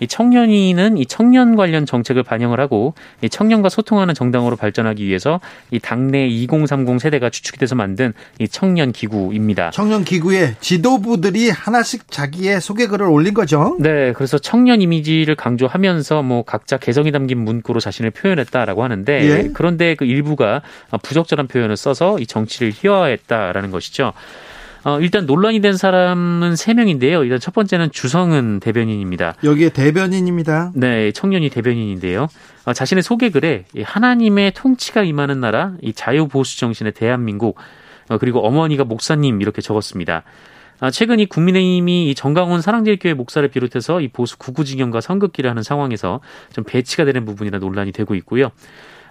이 0.00 0.06
청년위는 0.06 0.98
이 0.98 1.06
청년 1.06 1.56
관련 1.56 1.86
정책을 1.86 2.22
반영을 2.22 2.60
하고 2.60 2.94
이 3.22 3.28
청년과 3.28 3.68
소통하는 3.68 4.14
정당으로 4.14 4.56
발전하기 4.56 5.06
위해서 5.06 5.40
이 5.70 5.78
당내 5.78 6.26
2030 6.26 7.00
세대가 7.00 7.30
주축이 7.30 7.58
돼서 7.58 7.74
만든 7.74 8.12
이 8.38 8.48
청년 8.48 8.92
기구입니다. 8.92 9.70
청년 9.70 10.04
기구에 10.04 10.56
지도부들이 10.60 11.50
하나씩 11.50 12.10
자기의 12.10 12.60
소개글을 12.60 13.06
올린 13.06 13.34
거죠. 13.34 13.76
네, 13.80 14.12
그래서 14.12 14.38
청년 14.38 14.82
이미지를 14.82 15.34
강조하면서 15.34 16.22
뭐 16.22 16.42
각자 16.42 16.76
개성이 16.76 17.12
담긴 17.12 17.38
문구로 17.38 17.80
자신을 17.80 18.10
표현했다라고 18.10 18.82
하는데 18.82 19.28
예? 19.28 19.50
그런데 19.52 19.94
그 19.94 20.04
일부가 20.04 20.62
부적절한 21.02 21.48
표현을 21.48 21.76
써서 21.76 22.18
이 22.18 22.26
정치를 22.26 22.72
희화화했다라는 22.74 23.70
것이죠. 23.70 24.12
어, 24.86 25.00
일단 25.00 25.26
논란이 25.26 25.58
된 25.62 25.76
사람은 25.76 26.54
세명인데요 26.54 27.24
일단 27.24 27.40
첫 27.40 27.52
번째는 27.52 27.90
주성은 27.90 28.60
대변인입니다. 28.60 29.34
여기에 29.42 29.70
대변인입니다. 29.70 30.70
네, 30.76 31.10
청년이 31.10 31.50
대변인인데요. 31.50 32.28
어, 32.66 32.72
자신의 32.72 33.02
소개글에 33.02 33.64
하나님의 33.82 34.52
통치가 34.52 35.02
임하는 35.02 35.40
나라, 35.40 35.72
이 35.82 35.92
자유보수 35.92 36.60
정신의 36.60 36.92
대한민국, 36.92 37.58
어, 38.08 38.18
그리고 38.18 38.46
어머니가 38.46 38.84
목사님 38.84 39.40
이렇게 39.42 39.60
적었습니다. 39.60 40.22
아, 40.78 40.90
최근 40.92 41.18
이 41.18 41.26
국민의힘이 41.26 42.10
이 42.10 42.14
전광훈 42.14 42.60
사랑제일교회 42.60 43.14
목사를 43.14 43.48
비롯해서 43.48 44.00
이 44.00 44.06
보수 44.06 44.38
극우 44.38 44.57
진영과 44.57 45.00
선긋기를 45.00 45.50
하는 45.50 45.64
상황에서 45.64 46.20
좀 46.52 46.62
배치가 46.62 47.04
되는 47.04 47.24
부분이라 47.24 47.58
논란이 47.58 47.90
되고 47.90 48.14
있고요. 48.14 48.52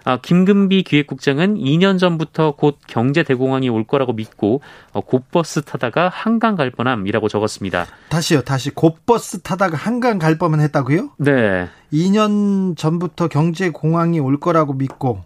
아, 0.06 0.18
김금비 0.22 0.84
기획국장은 0.84 1.56
2년 1.56 1.98
전부터 1.98 2.52
곧 2.52 2.78
경제 2.86 3.24
대공황이 3.24 3.68
올 3.68 3.82
거라고 3.82 4.12
믿고 4.12 4.60
어, 4.92 5.00
곱버스 5.00 5.62
타다가 5.62 6.08
한강 6.08 6.54
갈 6.54 6.70
뻔함이라고 6.70 7.28
적었습니다. 7.28 7.86
다시요, 8.08 8.42
다시 8.42 8.70
곱버스 8.70 9.40
타다가 9.40 9.76
한강 9.76 10.20
갈 10.20 10.38
뻔만 10.38 10.60
했다고요? 10.60 11.10
네. 11.18 11.68
2년 11.92 12.76
전부터 12.76 13.26
경제 13.26 13.70
공황이 13.70 14.20
올 14.20 14.38
거라고 14.38 14.74
믿고 14.74 15.24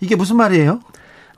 이게 0.00 0.14
무슨 0.14 0.36
말이에요? 0.36 0.78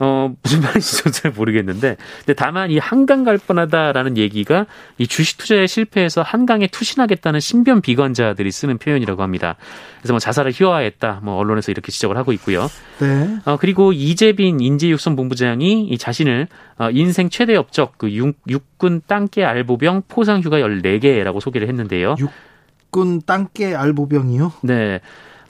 어, 0.04 0.34
무슨 0.42 0.62
말인지 0.62 1.12
잘 1.12 1.30
모르겠는데, 1.30 1.96
근데 2.18 2.34
다만 2.34 2.72
이 2.72 2.78
한강 2.78 3.22
갈 3.22 3.38
뻔하다라는 3.38 4.16
얘기가 4.16 4.66
이 4.98 5.06
주식 5.06 5.38
투자에 5.38 5.68
실패해서 5.68 6.22
한강에 6.22 6.66
투신하겠다는 6.66 7.38
신변 7.38 7.80
비관자들이 7.80 8.50
쓰는 8.50 8.78
표현이라고 8.78 9.22
합니다. 9.22 9.54
그래서 10.00 10.14
뭐 10.14 10.18
자살을 10.18 10.50
희화했다, 10.52 11.20
뭐 11.22 11.36
언론에서 11.36 11.70
이렇게 11.70 11.92
지적을 11.92 12.16
하고 12.16 12.32
있고요. 12.32 12.68
네. 12.98 13.38
어, 13.44 13.56
그리고 13.56 13.92
이재빈 13.92 14.60
인재육성 14.60 15.14
본부장이 15.14 15.84
이 15.84 15.96
자신을 15.96 16.48
어, 16.78 16.90
인생 16.90 17.30
최대 17.30 17.54
업적 17.54 17.96
그 17.96 18.10
육, 18.10 18.36
육군 18.48 19.02
땅개 19.06 19.44
알보병 19.44 20.02
포상 20.08 20.40
휴가 20.40 20.58
14개라고 20.58 21.38
소개를 21.38 21.68
했는데요. 21.68 22.16
육군 22.18 23.22
땅개 23.24 23.72
알보병이요? 23.72 24.52
네. 24.62 24.98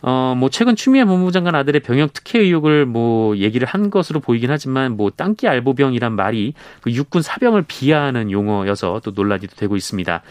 어, 0.02 0.34
뭐, 0.36 0.50
최근 0.50 0.74
추미애 0.74 1.04
법무부 1.04 1.30
장관 1.30 1.54
아들의 1.54 1.80
병역 1.80 2.12
특혜 2.12 2.40
의혹을 2.40 2.86
뭐, 2.86 3.36
얘기를 3.36 3.66
한 3.66 3.88
것으로 3.88 4.20
보이긴 4.20 4.50
하지만, 4.50 4.96
뭐, 4.96 5.10
땅기 5.10 5.46
알보병이란 5.46 6.12
말이 6.12 6.54
그 6.80 6.90
육군 6.90 7.22
사병을 7.22 7.62
비하하는 7.62 8.30
용어여서 8.30 9.00
또 9.04 9.12
논란이 9.12 9.46
되고 9.46 9.76
있습니다. 9.76 10.22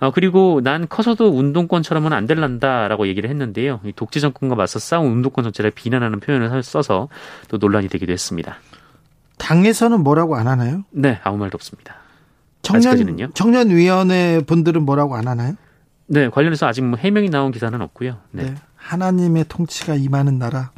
어, 0.00 0.10
그리고 0.10 0.60
난 0.64 0.88
커서도 0.88 1.28
운동권처럼은 1.28 2.12
안 2.12 2.26
될란다라고 2.26 3.06
얘기를 3.06 3.30
했는데요. 3.30 3.80
이 3.84 3.92
독재 3.94 4.18
정권과 4.18 4.56
맞서 4.56 4.80
싸운 4.80 5.12
운동권 5.12 5.44
전체를 5.44 5.70
비난하는 5.70 6.18
표현을 6.18 6.62
써서 6.64 7.08
또 7.46 7.58
논란이 7.58 7.88
되기도 7.88 8.12
했습니다. 8.12 8.56
당에서는 9.38 10.00
뭐라고 10.00 10.34
안 10.34 10.48
하나요? 10.48 10.82
네, 10.90 11.20
아무 11.22 11.36
말도 11.36 11.54
없습니다. 11.54 11.96
청년 12.62 12.88
아직까지는요? 12.88 13.30
청년위원회 13.34 14.40
분들은 14.44 14.82
뭐라고 14.82 15.14
안 15.14 15.28
하나요? 15.28 15.54
네, 16.06 16.28
관련해서 16.28 16.66
아직 16.66 16.82
뭐 16.82 16.98
해명이 16.98 17.30
나온 17.30 17.52
기사는 17.52 17.80
없고요. 17.80 18.16
네. 18.32 18.42
네. 18.44 18.54
하나님의 18.82 19.46
통치가 19.48 19.94
임하는 19.94 20.38
나라. 20.38 20.70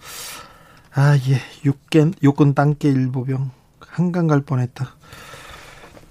아, 0.94 1.16
예. 1.28 1.40
육견, 1.64 2.14
육군 2.22 2.54
땅개 2.54 2.88
일보병. 2.88 3.50
한강 3.80 4.26
갈 4.26 4.40
뻔했다. 4.40 4.96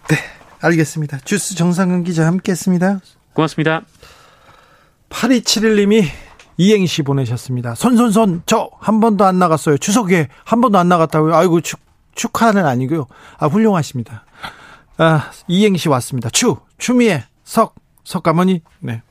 네. 0.10 0.18
알겠습니다. 0.62 1.20
주스 1.20 1.56
정상근 1.56 2.04
기자 2.04 2.26
함께 2.26 2.52
했습니다. 2.52 3.00
고맙습니다. 3.34 3.82
8271님이 5.10 6.06
이행시 6.58 7.02
보내셨습니다. 7.04 7.76
손손손, 7.76 8.44
저 8.46 8.70
한 8.80 9.00
번도 9.00 9.26
안 9.26 9.40
나갔어요. 9.40 9.78
추석에 9.78 10.28
한 10.44 10.62
번도 10.62 10.78
안 10.78 10.88
나갔다고요. 10.90 11.36
아이고, 11.36 11.62
축, 11.62 11.80
축하는 12.16 12.66
아니고요. 12.66 13.08
아, 13.40 13.48
훌륭하십니다. 13.48 14.26
아, 14.98 15.32
이행시 15.48 15.90
왔습니다. 15.90 16.30
추, 16.30 16.58
추미애, 16.78 17.26
석, 17.44 17.76
석가모니, 18.04 18.62
네. 18.80 19.02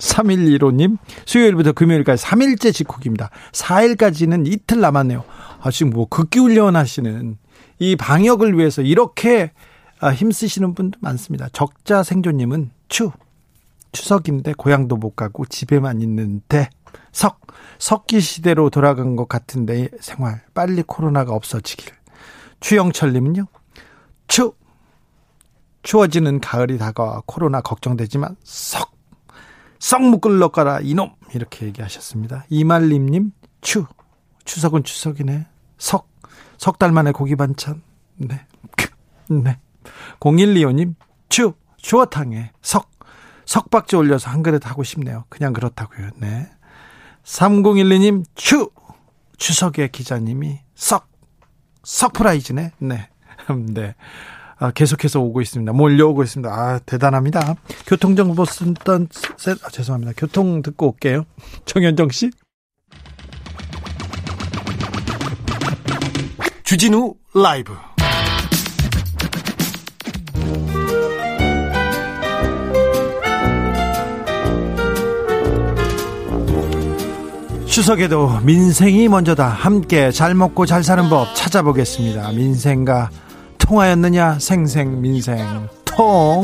3115님, 0.00 0.98
수요일부터 1.26 1.72
금요일까지 1.72 2.24
3일째 2.24 2.74
직콕입니다. 2.74 3.30
4일까지는 3.52 4.46
이틀 4.46 4.80
남았네요. 4.80 5.24
아, 5.60 5.70
지금 5.70 5.92
뭐 5.92 6.06
극기 6.08 6.38
훈련 6.38 6.74
하시는 6.74 7.36
이 7.78 7.96
방역을 7.96 8.58
위해서 8.58 8.82
이렇게 8.82 9.52
아, 10.00 10.08
힘쓰시는 10.08 10.74
분도 10.74 10.98
많습니다. 11.02 11.48
적자 11.52 12.02
생존님은 12.02 12.70
추, 12.88 13.10
추석인데 13.92 14.54
고향도 14.54 14.96
못 14.96 15.14
가고 15.14 15.44
집에만 15.44 16.00
있는데 16.00 16.70
석, 17.12 17.40
석기 17.78 18.20
시대로 18.20 18.70
돌아간 18.70 19.16
것 19.16 19.28
같은데 19.28 19.88
생활 20.00 20.42
빨리 20.54 20.82
코로나가 20.82 21.34
없어지길. 21.34 21.92
추영철님은요, 22.60 23.46
추, 24.28 24.52
추워지는 25.82 26.40
가을이 26.40 26.78
다가와 26.78 27.22
코로나 27.26 27.60
걱정되지만 27.60 28.36
석, 28.44 28.92
썩 29.80 30.02
묶을러 30.02 30.48
가라 30.48 30.78
이놈 30.80 31.10
이렇게 31.34 31.66
얘기하셨습니다. 31.66 32.44
이말림님 32.50 33.32
추, 33.62 33.86
추석은 34.44 34.84
추석이네. 34.84 35.46
석, 35.78 36.08
석 36.58 36.78
달 36.78 36.92
만에 36.92 37.10
고기 37.12 37.34
반찬. 37.34 37.82
네, 38.16 38.46
네. 39.28 39.58
0125님 40.20 40.94
추, 41.30 41.54
추어탕에 41.78 42.52
석, 42.62 42.90
석박지 43.46 43.96
올려서 43.96 44.30
한 44.30 44.42
그릇 44.42 44.68
하고 44.68 44.84
싶네요. 44.84 45.24
그냥 45.30 45.52
그렇다고요. 45.54 46.10
네. 46.16 46.48
3012님 47.24 48.24
추, 48.34 48.70
추석의 49.38 49.90
기자님이 49.92 50.60
석, 50.74 51.08
석프라이즈네. 51.84 52.72
네. 52.78 53.08
네. 53.72 53.94
아, 54.60 54.70
계속해서 54.70 55.20
오고 55.20 55.40
있습니다. 55.40 55.72
몰려오고 55.72 56.22
있습니다. 56.22 56.52
아, 56.52 56.78
대단합니다. 56.84 57.54
교통정보 57.86 58.44
쓴던, 58.44 59.08
아, 59.62 59.68
죄송합니다. 59.70 60.12
교통 60.18 60.60
듣고 60.60 60.88
올게요. 60.88 61.24
정현정 61.64 62.10
씨. 62.10 62.30
주진우 66.62 67.14
라이브. 67.34 67.74
추석에도 77.66 78.40
민생이 78.42 79.08
먼저다. 79.08 79.48
함께 79.48 80.10
잘 80.10 80.34
먹고 80.34 80.66
잘 80.66 80.84
사는 80.84 81.08
법 81.08 81.34
찾아보겠습니다. 81.34 82.32
민생과 82.32 83.10
통하였느냐? 83.70 84.40
생생 84.40 85.00
민생 85.00 85.38
통. 85.84 86.42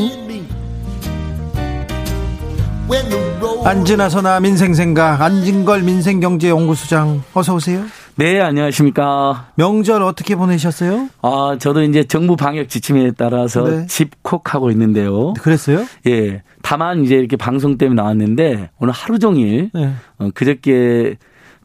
선아 4.08 4.38
민생생각 4.38 5.20
안진걸 5.20 5.82
민생경제연구소장 5.82 7.24
어서 7.34 7.56
오세요. 7.56 7.82
네, 8.14 8.40
안녕하십니까. 8.40 9.48
명절 9.56 10.02
어떻게 10.02 10.36
보내셨어요? 10.36 11.08
아, 11.20 11.56
저도 11.58 11.82
이제 11.82 12.04
정부 12.04 12.36
방역 12.36 12.68
지침에 12.68 13.10
따라서 13.18 13.64
네. 13.64 13.86
집콕하고 13.88 14.70
있는데요. 14.70 15.34
그랬어요? 15.34 15.84
예. 16.06 16.44
다만 16.62 17.02
이제 17.04 17.16
이렇게 17.16 17.36
방송 17.36 17.76
때문에 17.76 18.00
나왔는데 18.00 18.70
오늘 18.78 18.94
하루 18.94 19.18
종일 19.18 19.70
네. 19.74 19.92
어, 20.18 20.28
그저께 20.32 21.16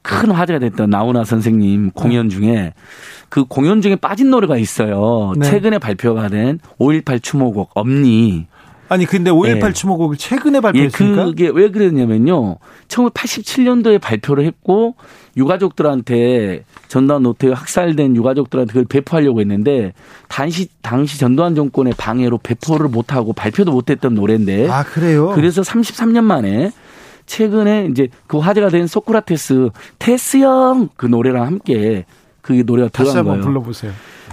큰 0.02 0.32
화제가 0.32 0.60
됐던 0.60 0.90
나훈아 0.90 1.24
선생님 1.24 1.92
공연 1.92 2.30
중에 2.30 2.74
그 3.30 3.46
공연 3.46 3.82
중에 3.82 3.96
빠진 3.96 4.30
노래가 4.30 4.58
있어요. 4.58 5.34
네. 5.38 5.50
최근에 5.50 5.78
발표가 5.80 6.28
된 6.28 6.60
5.18 6.80 7.22
추모곡 7.22 7.72
엄니. 7.76 8.48
아니 8.90 9.06
근데 9.06 9.32
5.18 9.32 9.68
예. 9.68 9.74
추모곡을 9.74 10.18
최근에 10.18 10.58
예, 10.58 10.62
발표했습니까? 10.62 11.24
그게 11.24 11.50
왜 11.54 11.72
그랬냐면요. 11.72 12.58
1987년도에 12.90 14.02
발표를 14.02 14.44
했고 14.44 14.96
유가족들한테 15.38 16.66
전두환 16.90 17.24
노태우 17.24 17.54
학살된 17.54 18.18
유가족들한테 18.18 18.74
그걸 18.74 18.84
배포하려고 18.84 19.40
했는데 19.40 19.94
당시 20.28 20.68
당시 20.82 21.18
전두환 21.18 21.56
정권의 21.56 21.94
방해로 21.96 22.40
배포를 22.40 22.90
못 22.90 23.14
하고 23.14 23.32
발표도 23.32 23.72
못 23.72 23.90
했던 23.90 24.14
노래인데 24.14 24.70
아 24.70 24.84
그래요? 24.84 25.32
그래서 25.36 25.62
33년 25.62 26.24
만에 26.24 26.74
최근에 27.32 27.88
이제 27.90 28.10
그 28.28 28.40
화제가 28.40 28.68
된 28.70 28.88
소크라테스 28.88 29.70
테스 30.00 30.38
형 30.38 30.90
그 30.98 31.06
노래랑 31.06 31.46
함께 31.46 32.06
그 32.42 32.64
노래가 32.66 32.90
다시 32.90 33.12
들어간 33.12 33.20
한번 33.20 33.34
거예요. 33.36 33.46
불러보세요. 33.46 33.92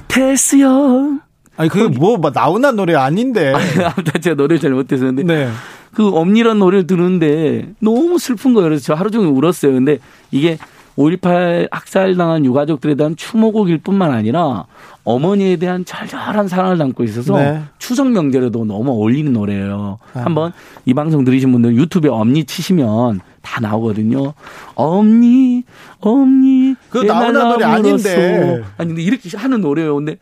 테스 0.08 0.56
형. 0.58 1.20
아니 1.56 1.68
그게 1.70 1.86
뭐 1.96 2.18
나오나 2.34 2.72
노래 2.72 2.94
아닌데. 2.96 3.52
아무튼 3.84 4.20
제가 4.20 4.34
노래를 4.34 4.58
잘 4.60 4.72
못해서 4.72 5.04
근데 5.04 5.22
네. 5.22 5.48
그 5.94 6.08
엄니란 6.08 6.58
노래를 6.58 6.88
들었는데 6.88 7.74
너무 7.80 8.18
슬픈 8.18 8.52
거예요. 8.54 8.68
그래서 8.68 8.82
저 8.84 8.94
하루 8.94 9.12
종일 9.12 9.28
울었어요. 9.28 9.72
근데 9.74 9.98
이게 10.32 10.58
5.18 10.96 11.68
학살당한 11.70 12.44
유가족들에 12.44 12.96
대한 12.96 13.14
추모곡일 13.14 13.78
뿐만 13.78 14.10
아니라 14.10 14.64
어머니에 15.08 15.56
대한 15.56 15.86
절절한 15.86 16.48
사랑을 16.48 16.76
담고 16.76 17.02
있어서 17.04 17.36
네. 17.38 17.62
추석 17.78 18.10
명절에도 18.10 18.66
너무 18.66 18.90
어울리는 18.90 19.32
노래예요. 19.32 19.98
아. 20.12 20.20
한번 20.20 20.52
이 20.84 20.92
방송 20.92 21.24
들으신 21.24 21.50
분들 21.50 21.76
유튜브에 21.76 22.10
엄니 22.10 22.44
치시면 22.44 23.20
다 23.40 23.60
나오거든요. 23.60 24.34
엄니, 24.74 25.64
엄니. 26.00 26.74
나훈아 26.92 27.32
날라 27.32 27.48
노래 27.52 27.64
아닌데. 27.64 28.62
아니 28.76 28.88
근데 28.88 29.02
이렇게 29.02 29.34
하는 29.34 29.62
노래예요. 29.62 29.94
근데 29.96 30.18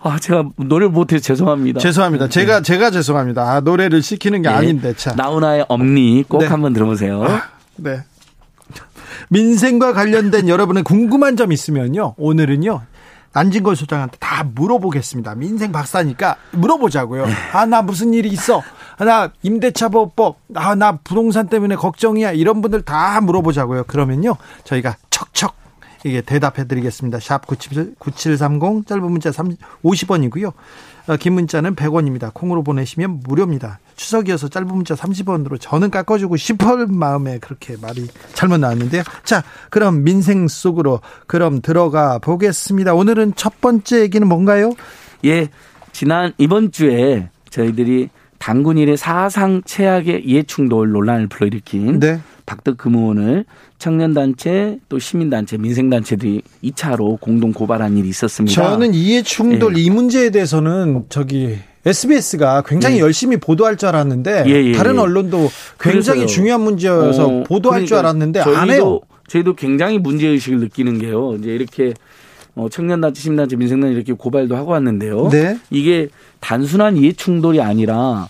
아 0.00 0.20
제가 0.20 0.44
노래를 0.54 0.90
못해서 0.90 1.20
죄송합니다. 1.20 1.80
죄송합니다. 1.80 2.28
제가 2.28 2.62
제가 2.62 2.92
죄송합니다. 2.92 3.42
아, 3.42 3.60
노래를 3.60 4.02
시키는 4.02 4.42
게 4.42 4.48
네. 4.48 4.54
아닌데 4.54 4.94
참. 4.96 5.16
나훈아의 5.16 5.66
엄니 5.68 6.24
꼭 6.28 6.38
네. 6.38 6.46
한번 6.46 6.72
들어보세요. 6.72 7.26
네. 7.76 8.02
민생과 9.30 9.94
관련된 9.94 10.48
여러분의 10.48 10.84
궁금한 10.84 11.36
점 11.36 11.50
있으면요. 11.50 12.14
오늘은요. 12.16 12.82
안진걸 13.32 13.76
소장한테 13.76 14.16
다 14.18 14.44
물어보겠습니다. 14.44 15.34
민생 15.34 15.70
박사니까 15.72 16.36
물어보자고요. 16.52 17.26
아, 17.52 17.66
나 17.66 17.82
무슨 17.82 18.14
일이 18.14 18.28
있어. 18.30 18.62
아, 18.98 19.04
나 19.04 19.30
임대차 19.42 19.90
보호법. 19.90 20.38
아, 20.54 20.74
나 20.74 20.92
부동산 20.96 21.48
때문에 21.48 21.76
걱정이야. 21.76 22.32
이런 22.32 22.60
분들 22.62 22.82
다 22.82 23.20
물어보자고요. 23.20 23.84
그러면요. 23.84 24.36
저희가 24.64 24.96
척척 25.10 25.54
이게 26.04 26.20
대답해 26.20 26.66
드리겠습니다. 26.66 27.18
샵 27.20 27.46
9730 27.46 28.86
짧은 28.86 29.10
문자 29.10 29.30
50원이고요. 29.30 30.52
어, 31.08 31.16
긴 31.16 31.32
문자는 31.32 31.74
100원입니다. 31.74 32.32
콩으로 32.32 32.62
보내시면 32.62 33.20
무료입니다. 33.24 33.80
추석이어서 33.96 34.48
짧은 34.48 34.68
문자 34.68 34.94
30원으로 34.94 35.58
저는 35.58 35.90
깎아주고 35.90 36.36
싶을 36.36 36.86
마음에 36.86 37.38
그렇게 37.38 37.76
말이 37.80 38.06
잘못 38.34 38.58
나왔는데요. 38.58 39.02
자, 39.24 39.42
그럼 39.70 40.04
민생 40.04 40.46
속으로 40.48 41.00
그럼 41.26 41.62
들어가 41.62 42.18
보겠습니다. 42.18 42.94
오늘은 42.94 43.34
첫 43.36 43.60
번째 43.60 44.02
얘기는 44.02 44.26
뭔가요? 44.26 44.72
예, 45.24 45.48
지난 45.92 46.32
이번 46.36 46.70
주에 46.70 47.30
저희들이 47.50 48.10
당군 48.38 48.78
일의 48.78 48.96
사상 48.96 49.62
최악의 49.64 50.24
이해충돌 50.24 50.92
논란을 50.92 51.26
불러일으킨 51.28 51.98
네. 51.98 52.20
박덕 52.46 52.78
금 52.78 52.94
의원을 52.94 53.44
청년단체 53.78 54.78
또 54.88 54.98
시민단체 54.98 55.56
민생단체들이 55.56 56.42
2차로 56.64 57.20
공동 57.20 57.52
고발한 57.52 57.96
일이 57.96 58.08
있었습니다. 58.08 58.54
저는 58.54 58.92
이해 58.94 59.22
충돌 59.22 59.76
예. 59.76 59.82
이 59.82 59.90
문제에 59.90 60.30
대해서는 60.30 61.04
저기 61.08 61.58
SBS가 61.86 62.62
굉장히 62.66 62.96
예. 62.96 63.00
열심히 63.00 63.36
보도할 63.36 63.76
줄 63.76 63.88
알았는데 63.88 64.44
예, 64.48 64.64
예, 64.66 64.72
다른 64.72 64.96
예. 64.96 65.00
언론도 65.00 65.48
굉장히 65.80 66.20
그래서요. 66.20 66.26
중요한 66.26 66.60
문제여서 66.62 67.26
어, 67.26 67.44
보도할 67.44 67.80
줄 67.86 67.96
그러니까 67.96 68.08
알았는데 68.08 68.42
저희도, 68.42 68.58
안 68.58 68.70
해요. 68.70 69.00
저희도 69.28 69.54
굉장히 69.54 69.98
문제 69.98 70.26
의식을 70.26 70.58
느끼는 70.58 70.98
게요. 70.98 71.36
이제 71.38 71.50
이렇게 71.54 71.94
어, 72.56 72.68
청년단체, 72.68 73.20
시민단체, 73.20 73.54
민생단체 73.54 73.94
이렇게 73.94 74.12
고발도 74.12 74.56
하고 74.56 74.72
왔는데요. 74.72 75.28
네. 75.30 75.58
이게 75.70 76.08
단순한 76.40 76.96
이해 76.96 77.12
충돌이 77.12 77.60
아니라 77.60 78.28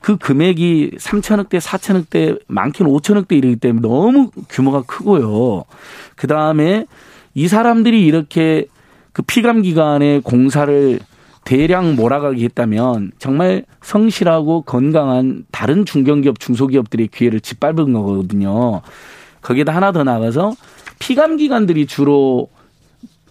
그 0.00 0.16
금액이 0.16 0.92
3천억대, 0.98 1.60
4천억대, 1.60 2.40
많게는 2.46 2.90
5천억대 2.92 3.32
이르기 3.32 3.56
때문에 3.56 3.86
너무 3.86 4.30
규모가 4.48 4.82
크고요. 4.82 5.64
그 6.16 6.26
다음에 6.26 6.86
이 7.34 7.48
사람들이 7.48 8.04
이렇게 8.06 8.66
그 9.12 9.22
피감 9.22 9.62
기관의 9.62 10.20
공사를 10.22 11.00
대량 11.44 11.96
몰아가게 11.96 12.44
했다면 12.44 13.12
정말 13.18 13.64
성실하고 13.82 14.62
건강한 14.62 15.44
다른 15.50 15.84
중견기업, 15.84 16.38
중소기업들의 16.40 17.08
기회를 17.08 17.40
짓밟은 17.40 17.92
거거든요. 17.92 18.82
거기에다 19.40 19.74
하나 19.74 19.92
더 19.92 20.04
나가서 20.04 20.54
피감 20.98 21.36
기관들이 21.36 21.86
주로 21.86 22.50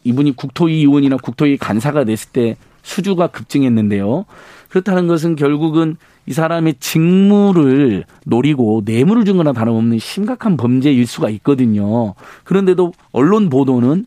이분이 0.04 0.36
국토위 0.36 0.78
의원이나 0.78 1.18
국토위 1.18 1.58
간사가 1.58 2.06
됐을 2.06 2.32
때 2.32 2.56
수주가 2.82 3.28
급증했는데요. 3.28 4.26
그렇다는 4.70 5.08
것은 5.08 5.36
결국은 5.36 5.98
이 6.28 6.34
사람의 6.34 6.76
직무를 6.80 8.04
노리고 8.26 8.82
뇌물을 8.86 9.24
준 9.26 9.38
거나 9.38 9.54
다름없는 9.54 9.98
심각한 9.98 10.58
범죄일 10.58 11.08
수가 11.08 11.30
있거든요. 11.30 12.14
그런데도 12.44 12.94
언론 13.12 13.50
보도는 13.50 14.06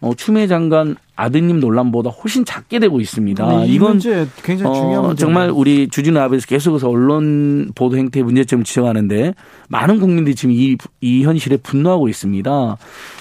어, 0.00 0.14
추미애 0.14 0.46
장관 0.46 0.96
아드님 1.16 1.60
논란보다 1.60 2.10
훨씬 2.10 2.44
작게 2.44 2.78
되고 2.78 3.00
있습니다. 3.00 3.46
네, 3.46 3.66
이건 3.66 3.92
문제 3.92 4.28
굉장히 4.42 4.74
중요한 4.74 4.98
어, 5.04 5.06
문제. 5.08 5.20
정말 5.20 5.50
우리 5.50 5.88
주진우 5.88 6.20
앞에서 6.20 6.46
계속해서 6.46 6.88
언론 6.88 7.72
보도 7.74 7.96
행태의 7.96 8.22
문제점을 8.24 8.64
지적하는데 8.64 9.34
많은 9.68 9.98
국민들이 9.98 10.34
지금 10.34 10.54
이, 10.54 10.76
이 11.00 11.24
현실에 11.24 11.56
분노하고 11.56 12.08
있습니다. 12.08 12.76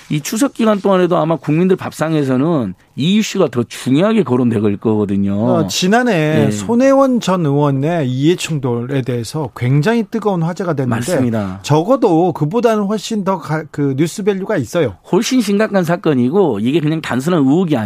이 0.10 0.22
추석 0.22 0.54
기간 0.54 0.80
동안에도 0.82 1.18
아마 1.18 1.36
국민들 1.36 1.76
밥상에서는 1.78 2.76
이 2.98 3.18
이슈가 3.18 3.48
더 3.50 3.64
중요하게 3.64 4.24
거론될 4.24 4.78
거거든요. 4.78 5.34
어, 5.36 5.68
지난해 5.68 6.46
네. 6.46 6.52
손혜원 6.52 7.20
전 7.20 7.46
의원의 7.46 8.08
이해충돌에 8.10 9.02
대해서 9.02 9.50
굉장히 9.56 10.04
뜨거운 10.10 10.44
화제가 10.44 10.74
됐는데 10.74 10.96
맞습니다. 10.96 11.60
적어도 11.64 12.32
그보다는 12.34 12.84
훨씬 12.84 13.24
더 13.24 13.40
그 13.72 13.96
news 13.98 14.24
value가 14.24 14.58
있어요. 14.58 14.96
훨씬 15.12 15.42
심각한 15.42 15.84
사건이고 15.84 16.60
이게 16.60 16.80
그냥 16.80 17.02
단순한 17.02 17.42
의혹이 17.42 17.78
아니라 17.78 17.85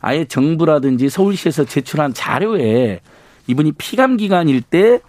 아예 0.00 0.24
정부라든지 0.24 1.08
서울시에서 1.08 1.64
제출한 1.64 2.14
자료에 2.14 3.00
이분이 3.46 3.72
피감 3.72 4.16
기관일 4.16 4.62
때 4.62 5.00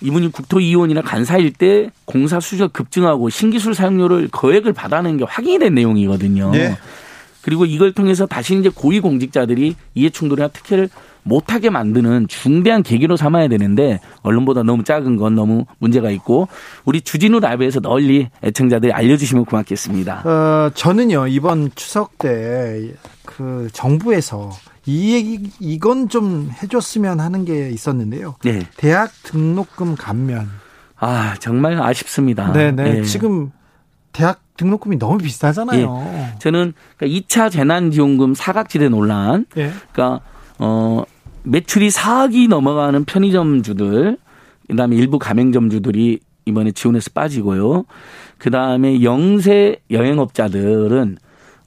이분이 0.00 0.32
국토이원이나 0.32 1.02
간사일 1.02 1.52
때 1.52 1.90
공사 2.04 2.40
수주가 2.40 2.68
급증하고 2.68 3.30
신기술 3.30 3.74
사용료를 3.74 4.28
거액을 4.28 4.72
받아내는 4.72 5.18
게 5.18 5.24
확인이 5.24 5.58
된 5.58 5.74
내용이거든요. 5.74 6.50
네. 6.50 6.76
그리고 7.42 7.66
이걸 7.66 7.92
통해서 7.92 8.26
다시 8.26 8.56
이제 8.56 8.68
고위 8.68 9.00
공직자들이 9.00 9.74
이해 9.94 10.10
충돌이나 10.10 10.48
특혜를 10.48 10.88
못하게 11.24 11.70
만드는 11.70 12.28
중대한 12.28 12.82
계기로 12.82 13.16
삼아야 13.16 13.48
되는데 13.48 14.00
언론보다 14.22 14.62
너무 14.62 14.84
작은 14.84 15.16
건 15.16 15.34
너무 15.34 15.66
문제가 15.78 16.10
있고 16.10 16.48
우리 16.84 17.00
주진우 17.00 17.40
라이브에서 17.40 17.80
널리 17.80 18.28
애청자들이 18.42 18.92
알려주시면 18.92 19.44
고맙겠습니다. 19.44 20.22
어, 20.24 20.70
저는요 20.74 21.28
이번 21.28 21.70
추석 21.74 22.18
때 22.18 22.92
그 23.24 23.68
정부에서 23.72 24.50
이 24.86 25.14
얘기 25.14 25.50
이건 25.60 26.08
좀 26.08 26.50
해줬으면 26.62 27.20
하는 27.20 27.44
게 27.44 27.70
있었는데요. 27.70 28.36
네. 28.42 28.66
대학 28.76 29.10
등록금 29.22 29.96
감면. 29.96 30.48
아 30.98 31.34
정말 31.38 31.80
아쉽습니다. 31.80 32.52
네네. 32.52 32.98
예. 32.98 33.02
지금 33.04 33.50
대학 34.12 34.40
등록금이 34.56 34.98
너무 34.98 35.18
비싸잖아요. 35.18 36.34
저는 36.38 36.74
그러니까 36.96 37.20
2차 37.20 37.50
재난지원금 37.50 38.34
사각지대 38.34 38.88
논란, 38.88 39.46
예. 39.56 39.72
그러니까 39.92 40.20
어 40.58 41.04
매출이 41.44 41.88
4억이 41.88 42.48
넘어가는 42.48 43.04
편의점주들, 43.04 44.16
그다음에 44.68 44.96
일부 44.96 45.18
가맹점주들이 45.18 46.20
이번에 46.44 46.72
지원해서 46.72 47.10
빠지고요. 47.14 47.84
그다음에 48.38 49.02
영세 49.02 49.76
여행업자들은 49.90 51.18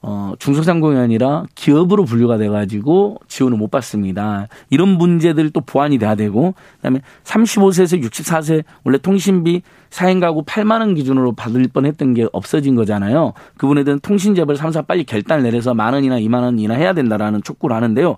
어, 0.08 0.34
중소상공이 0.38 1.00
아니라 1.00 1.46
기업으로 1.56 2.06
분류가 2.06 2.38
돼가지고 2.38 3.18
지원을 3.28 3.58
못 3.58 3.72
받습니다. 3.72 4.48
이런 4.70 4.90
문제들 4.90 5.50
또 5.50 5.62
보완이 5.62 5.98
돼야 5.98 6.14
되고, 6.14 6.54
그 6.76 6.82
다음에 6.84 7.02
35세에서 7.24 8.04
64세 8.04 8.64
원래 8.84 9.00
통신비 9.00 9.64
사행 9.90 10.20
가구 10.20 10.44
8만 10.44 10.82
원 10.82 10.94
기준으로 10.94 11.32
받을 11.32 11.68
뻔 11.74 11.88
했던 11.88 12.14
게 12.14 12.28
없어진 12.34 12.76
거잖아요. 12.76 13.34
그분에들은 13.58 14.02
통신재벌 14.02 14.58
3사 14.58 14.86
빨리 14.86 15.06
결단을 15.06 15.42
내려서 15.42 15.74
만 15.74 15.96
원이나 15.96 16.20
2만 16.20 16.42
원이나 16.44 16.76
해야 16.76 16.94
된다라는 16.94 17.42
촉구를 17.42 17.76
하는데요. 17.76 18.18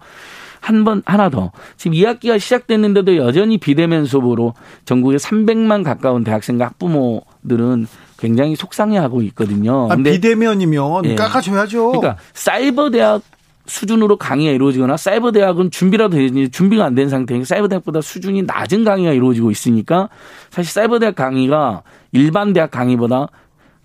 한 0.62 0.84
번 0.84 1.02
하나 1.06 1.30
더 1.30 1.52
지금 1.78 1.98
2학기가 1.98 2.39
시작됐는데도 2.39 3.17
여전히 3.17 3.58
비대면 3.58 4.06
수업으로 4.06 4.54
전국에 4.86 5.17
300만 5.17 5.84
가까운 5.84 6.24
대학생과 6.24 6.65
학부모들은 6.65 7.88
굉장히 8.17 8.56
속상해하고 8.56 9.22
있거든요. 9.24 9.88
아, 9.91 9.96
근데 9.96 10.12
비대면이면 10.12 11.06
예. 11.06 11.15
깎아줘야죠. 11.15 11.91
그러니까 11.91 12.17
사이버 12.34 12.89
대학 12.89 13.22
수준으로 13.67 14.15
강의가 14.17 14.54
이루어지거나 14.54 14.96
사이버 14.98 15.32
대학은 15.34 15.72
준비라도 15.72 16.15
되지 16.15 16.50
준비가 16.50 16.86
안 16.86 16.96
된 16.96 17.10
상태니까 17.10 17.46
사이버 17.46 17.67
대학보다 17.67 18.00
수준이 18.02 18.43
낮은 18.43 18.84
강의가 18.86 19.12
이루어지고 19.12 19.52
있으니까 19.52 20.08
사실 20.50 20.72
사이버 20.72 21.00
대학 21.00 21.15
강의가 21.15 21.84
일반 22.13 22.54
대학 22.54 22.72
강의보다 22.72 23.28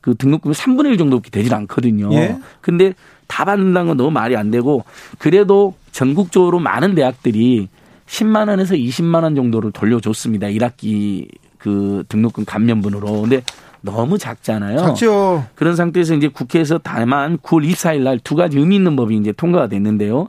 그 0.01 0.15
등록금이 0.17 0.55
3분의 0.55 0.87
1 0.93 0.99
정도밖에 0.99 1.31
되질 1.31 1.53
않거든요. 1.55 2.13
예. 2.15 2.39
근데 2.61 2.95
다 3.33 3.47
받는다는 3.47 3.89
건 3.89 3.97
너무 3.97 4.11
말이 4.11 4.37
안 4.37 4.51
되고 4.51 4.85
그래도 5.17 5.75
전국적으로 5.91 6.59
많은 6.59 6.95
대학들이 6.95 7.69
10만 8.07 8.49
원에서 8.49 8.75
20만 8.75 9.23
원 9.23 9.35
정도를 9.35 9.73
돌려줬습니다. 9.73 10.49
1학기 10.49 11.29
그 11.57 12.05
등록금 12.09 12.45
감면분으로. 12.45 13.23
근데 13.23 13.43
너무 13.81 14.19
작잖아요. 14.19 14.77
작죠. 14.77 15.47
그런 15.55 15.77
상태에서 15.77 16.15
이제 16.15 16.29
국회에서 16.29 16.79
다만 16.83 17.39
9월 17.39 17.67
24일 17.71 18.03
날 18.03 18.19
두 18.19 18.37
가지 18.37 18.59
의미 18.59 18.77
있는 18.77 18.97
법이 18.97 19.17
이제 19.17 19.33
통과가 19.33 19.69
됐는데요. 19.69 20.29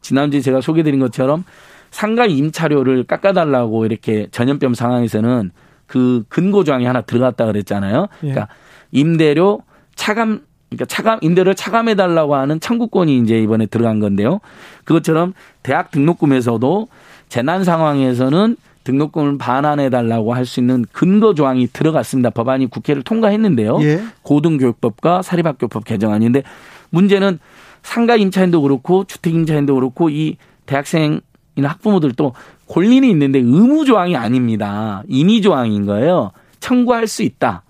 지난주에 0.00 0.40
제가 0.40 0.62
소개드린 0.62 1.00
것처럼 1.00 1.44
상가 1.90 2.24
임차료를 2.24 3.04
깎아달라고 3.04 3.84
이렇게 3.84 4.28
전염병 4.30 4.72
상황에서는 4.72 5.50
그 5.86 6.24
근고 6.30 6.64
조항이 6.64 6.86
하나 6.86 7.02
들어갔다 7.02 7.44
그랬잖아요. 7.44 8.08
예. 8.22 8.30
그러니까 8.30 8.48
임대료 8.90 9.60
차감 9.96 10.47
그러니까 10.68 10.84
차감 10.86 11.18
임대료를 11.22 11.54
차감해 11.54 11.94
달라고 11.94 12.34
하는 12.34 12.60
청구권이 12.60 13.18
이제 13.18 13.38
이번에 13.40 13.66
들어간 13.66 14.00
건데요. 14.00 14.40
그것처럼 14.84 15.32
대학 15.62 15.90
등록금에서도 15.90 16.88
재난 17.28 17.64
상황에서는 17.64 18.56
등록금을 18.84 19.38
반환해 19.38 19.90
달라고 19.90 20.32
할 20.34 20.46
수 20.46 20.60
있는 20.60 20.84
근거 20.92 21.34
조항이 21.34 21.66
들어갔습니다. 21.66 22.30
법안이 22.30 22.68
국회를 22.68 23.02
통과했는데요. 23.02 23.82
예. 23.82 24.02
고등교육법과 24.22 25.22
사립학교법 25.22 25.84
개정안인데 25.84 26.42
문제는 26.90 27.38
상가 27.82 28.16
임차인도 28.16 28.62
그렇고 28.62 29.04
주택 29.04 29.34
임차인도 29.34 29.74
그렇고 29.74 30.08
이 30.08 30.36
대학생이나 30.66 31.20
학부모들도 31.60 32.34
권리는 32.66 33.08
있는데 33.10 33.38
의무 33.38 33.84
조항이 33.84 34.16
아닙니다. 34.16 35.02
임의 35.08 35.42
조항인 35.42 35.84
거예요. 35.86 36.32
청구할 36.60 37.06
수 37.06 37.22
있다. 37.22 37.62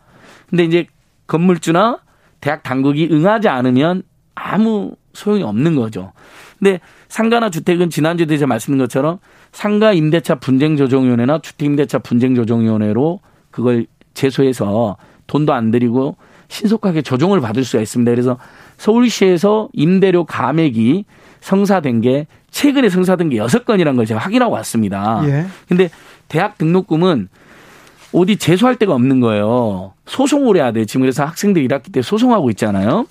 근데 0.51 0.65
이제 0.65 0.87
건물주나 1.27 1.99
대학 2.41 2.63
당국이 2.63 3.09
응하지 3.11 3.49
않으면 3.49 4.03
아무 4.35 4.95
소용이 5.13 5.43
없는 5.43 5.75
거죠. 5.75 6.13
근데 6.59 6.81
상가나 7.09 7.51
주택은 7.51 7.91
지난주에 7.91 8.27
제가 8.27 8.47
말씀드린 8.47 8.79
것처럼 8.85 9.19
상가 9.53 9.93
임대차 9.93 10.37
분쟁 10.37 10.77
조정위원회나 10.77 11.41
주택 11.41 11.67
임대차 11.67 12.01
분쟁 12.01 12.35
조정위원회로 12.35 13.21
그걸 13.51 13.87
제소해서 14.15 14.97
돈도 15.27 15.53
안 15.53 15.71
들이고 15.71 16.17
신속하게 16.49 17.03
조정을 17.03 17.41
받을 17.41 17.65
수가 17.65 17.83
있습니다. 17.83 18.11
그래서 18.11 18.39
서울시에서 18.79 19.69
임대료 19.73 20.25
감액이 20.25 21.05
성사된 21.41 22.01
게 22.01 22.27
최근에 22.51 22.89
성사된 22.89 23.29
게 23.31 23.37
여섯 23.37 23.65
건이라는 23.65 23.97
걸 23.97 24.07
제가 24.07 24.21
확인하고 24.21 24.53
왔습니다. 24.55 25.23
예. 25.25 25.47
근데 25.69 25.91
대학 26.29 26.59
등록금은 26.59 27.29
어디 28.13 28.37
제소할 28.37 28.77
데가 28.77 28.95
없는 28.95 29.21
거예요. 29.21 29.93
소송을 30.07 30.57
해야 30.57 30.73
돼요. 30.73 30.85
지금 30.85 31.03
그래서 31.03 31.25
학생들이 31.25 31.69
1학기 31.69 31.93
때 31.93 32.03
소송하고 32.03 32.51
있잖아요. 32.51 33.07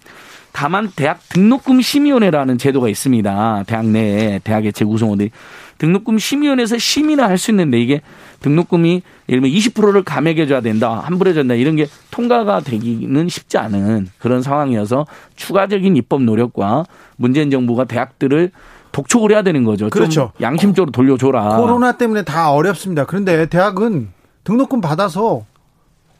다만 0.51 0.89
대학 0.95 1.19
등록금 1.29 1.81
심의원회라는 1.81 2.57
제도가 2.57 2.89
있습니다. 2.89 3.63
대학 3.67 3.86
내에 3.86 4.39
대학의 4.43 4.73
재구성원들이 4.73 5.29
등록금 5.77 6.17
심의원에서 6.17 6.79
심의를 6.79 7.23
할수 7.23 7.51
있는데 7.51 7.79
이게 7.79 8.01
등록금이 8.39 9.03
예를 9.29 9.41
들면 9.41 9.51
20%를 9.51 10.03
감액해 10.03 10.47
줘야 10.47 10.62
된다. 10.62 11.01
환불해 11.05 11.33
준다. 11.33 11.53
이런 11.53 11.75
게 11.75 11.86
통과가 12.10 12.62
되기는 12.62 13.29
쉽지 13.29 13.60
않은 13.60 14.07
그런 14.17 14.41
상황이어서 14.41 15.05
추가적인 15.36 15.95
입법 15.95 16.23
노력과 16.23 16.86
문재인 17.17 17.51
정부가 17.51 17.83
대학들을 17.83 18.49
독촉을 18.91 19.31
해야 19.31 19.43
되는 19.43 19.63
거죠. 19.63 19.86
좀 19.86 19.89
그렇죠. 19.91 20.31
양심적으로 20.41 20.91
돌려줘라. 20.91 21.57
코로나 21.57 21.91
때문에 21.97 22.23
다 22.23 22.51
어렵습니다. 22.51 23.05
그런데 23.05 23.45
대학은 23.45 24.10
등록금 24.47 24.79
받아서 24.79 25.43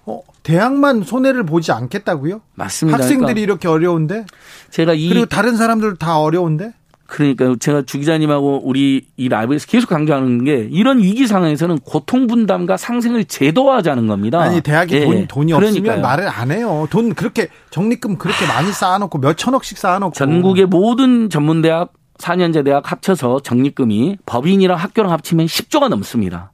어, 0.06 0.22
대학만 0.44 1.04
손해를 1.04 1.46
보지 1.46 1.72
않겠다고요? 1.72 2.42
맞습니다. 2.56 2.98
학생들이 2.98 3.26
그러니까 3.26 3.42
이렇게 3.42 3.68
어려운데 3.70 4.26
제가 4.70 4.94
이 4.94 5.08
그리고 5.08 5.26
다른 5.26 5.56
사람들 5.56 5.96
다 5.96 6.20
어려운데 6.20 6.74
그러니까 7.06 7.56
제가 7.58 7.84
주 7.84 8.00
기자님하고 8.00 8.64
우리 8.66 9.08
이 9.16 9.30
라이브에서 9.30 9.66
계속 9.68 9.88
강조하는 9.90 10.44
게 10.44 10.68
이런 10.70 11.02
위기 11.02 11.26
상황에서는 11.26 11.80
고통 11.80 12.28
분담과 12.28 12.76
상생을 12.76 13.24
제도화하자는 13.26 14.08
겁니다. 14.08 14.42
아니 14.42 14.60
대학이 14.60 14.96
예. 14.96 15.06
돈, 15.06 15.28
돈이 15.28 15.54
없으면 15.54 15.84
그러니까요. 15.84 16.02
말을 16.02 16.28
안 16.28 16.52
해요. 16.52 16.86
돈 16.90 17.14
그렇게 17.14 17.48
적립금 17.70 18.18
그렇게 18.18 18.46
많이 18.46 18.74
쌓아놓고 18.74 19.20
몇 19.20 19.38
천억씩 19.38 19.78
쌓아놓고 19.78 20.14
전국의 20.14 20.66
모든 20.66 21.30
전문대학 21.30 21.94
4년제 22.18 22.66
대학 22.66 22.92
합쳐서 22.92 23.40
적립금이 23.40 24.18
법인이랑 24.26 24.78
학교랑 24.78 25.14
합치면 25.14 25.46
10조가 25.46 25.88
넘습니다. 25.88 26.52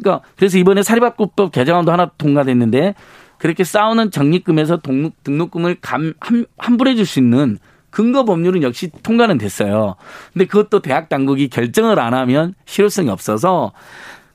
그러니까 0.00 0.24
그래서 0.36 0.58
이번에 0.58 0.82
사립학교법 0.82 1.52
개정안도 1.52 1.92
하나 1.92 2.06
통과됐는데 2.18 2.94
그렇게 3.38 3.64
쌓아놓은 3.64 4.10
적립금에서 4.10 4.78
동- 4.78 5.10
등록금을 5.24 5.76
감, 5.80 6.14
함, 6.20 6.44
환불해 6.56 6.94
줄 6.96 7.04
수 7.06 7.18
있는 7.20 7.58
근거 7.90 8.24
법률은 8.24 8.62
역시 8.62 8.90
통과는 9.02 9.38
됐어요. 9.38 9.94
근데 10.32 10.44
그것도 10.44 10.80
대학 10.82 11.08
당국이 11.08 11.48
결정을 11.48 11.98
안 11.98 12.14
하면 12.14 12.54
실효성이 12.66 13.08
없어서 13.10 13.72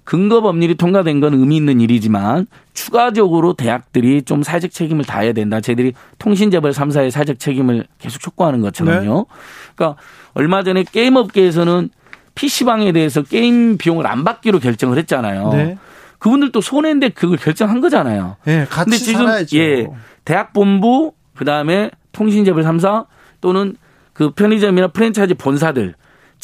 근거 0.03 0.41
법률이 0.41 0.75
통과된 0.75 1.19
건 1.21 1.33
의미 1.33 1.55
있는 1.57 1.79
일이지만 1.79 2.47
추가적으로 2.73 3.53
대학들이 3.53 4.23
좀 4.23 4.43
사회적 4.43 4.71
책임을 4.71 5.05
다해야 5.05 5.31
된다. 5.33 5.61
저희들이 5.61 5.93
통신재벌 6.17 6.71
3사의 6.71 7.09
사회적 7.11 7.39
책임을 7.39 7.85
계속 7.99 8.19
촉구하는 8.19 8.59
것처럼요. 8.61 9.27
그러니까 9.75 10.01
얼마 10.33 10.63
전에 10.63 10.83
게임 10.83 11.15
업계에서는 11.15 11.89
PC방에 12.35 12.91
대해서 12.91 13.21
게임 13.21 13.77
비용을 13.77 14.07
안 14.07 14.23
받기로 14.23 14.59
결정을 14.59 14.97
했잖아요. 14.99 15.49
네. 15.53 15.77
그분들도 16.19 16.61
손해인데 16.61 17.09
그걸 17.09 17.37
결정한 17.37 17.81
거잖아요. 17.81 18.37
예, 18.47 18.65
같이 18.69 18.85
근데 18.85 18.97
지금 18.97 19.25
살아야죠. 19.25 19.57
예, 19.57 19.87
대학 20.23 20.53
본부 20.53 21.13
그다음에 21.35 21.91
통신재벌 22.13 22.63
3사 22.63 23.07
또는 23.41 23.75
그 24.13 24.31
편의점이나 24.31 24.87
프랜차이즈 24.87 25.33
본사들 25.35 25.95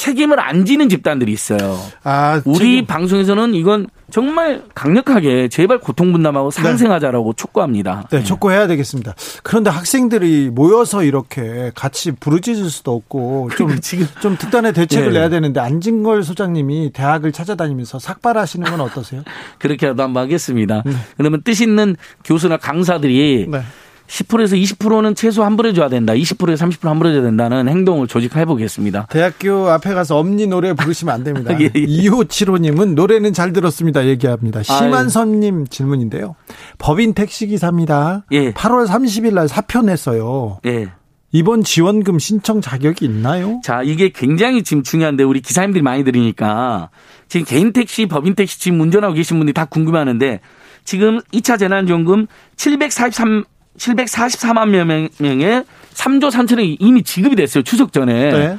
책임을 0.04 0.40
안 0.40 0.64
지는 0.66 0.88
집단들이 0.88 1.34
있어요. 1.34 1.78
아, 2.04 2.42
우리 2.46 2.58
지금 2.78 2.86
방송에서는 2.86 3.54
이건 3.54 3.88
정말 4.10 4.64
강력하게 4.74 5.50
제발 5.50 5.80
고통 5.80 6.14
분담하고 6.14 6.52
상생하자라고 6.52 7.34
촉구합니다. 7.34 8.08
네, 8.10 8.24
촉구해야 8.24 8.68
되겠습니다. 8.68 9.14
그런데 9.44 9.70
학생들이 9.70 10.52
모여서 10.52 11.04
이렇게 11.04 11.72
같이 11.76 12.14
부르짖을 12.14 12.70
수도 12.70 12.96
없고 12.96 13.50
좀, 13.58 13.78
지금- 13.82 14.08
좀 14.22 14.38
특단의 14.38 14.72
대책을 14.72 15.12
네. 15.12 15.20
내야 15.20 15.28
되는데 15.30 15.60
안진걸 15.60 16.24
소장님이 16.24 16.92
대학을 16.94 17.34
찾아다니면서 17.34 18.00
삭발하시는 18.00 18.72
건 18.72 18.80
어떠세요? 18.80 19.24
그렇게라도 19.60 20.02
한번 20.02 20.24
하겠습니다. 20.24 20.82
그러면 21.18 21.42
뜻 21.44 21.60
있는 21.60 21.98
교수나 22.24 22.56
강사들이 22.56 23.48
네. 23.50 23.62
10%에서 24.10 24.56
20%는 24.56 25.14
최소 25.14 25.44
환불해 25.44 25.74
줘야 25.74 25.88
된다. 25.88 26.14
20%에서 26.14 26.66
30% 26.66 26.82
환불해 26.82 27.14
줘야 27.14 27.22
된다는 27.22 27.70
행동을 27.70 28.08
조직해 28.08 28.46
보겠습니다. 28.46 29.08
대학교 29.12 29.70
앞에 29.70 29.94
가서 29.94 30.18
엄니 30.18 30.48
노래 30.48 30.74
부르시면 30.74 31.14
안 31.14 31.24
됩니다. 31.24 31.56
예, 31.62 31.66
예. 31.66 31.86
2575님은 31.86 32.96
노래는 32.96 33.34
잘 33.34 33.54
들었습니다. 33.54 34.08
얘기합니다. 34.08 34.64
심한선님 34.64 35.68
질문인데요. 35.68 36.36
법인 36.80 37.14
택시기사입니다. 37.14 38.26
예. 38.32 38.52
8월 38.54 38.88
30일 38.88 39.34
날 39.34 39.48
사표 39.48 39.84
냈어요. 39.84 40.60
예. 40.66 40.90
이번 41.32 41.64
지원금 41.64 42.18
신청 42.18 42.60
자격이 42.60 43.06
있나요? 43.06 43.62
자, 43.64 43.84
이게 43.84 44.10
굉장히 44.10 44.64
지금 44.64 44.82
중요한데 44.82 45.24
우리 45.24 45.42
기사님들이 45.42 45.84
많이 45.84 46.04
들으니까 46.04 46.90
지금 47.28 47.46
개인 47.46 47.72
택시, 47.72 48.08
법인 48.08 48.34
택시 48.34 48.60
지금 48.60 48.82
운전하고 48.82 49.14
계신 49.14 49.38
분들이 49.38 49.54
다 49.54 49.66
궁금해하는데 49.66 50.40
지금 50.84 51.22
2차 51.32 51.60
재난지원금 51.60 52.26
743 52.56 53.44
744만 53.80 54.70
명의 55.20 55.64
3조 55.94 56.32
3천억이 56.32 56.78
이미 56.80 57.04
지급이 57.04 57.36
됐어요. 57.36 57.64
추석 57.64 57.92
전에. 57.92 58.14
네. 58.32 58.58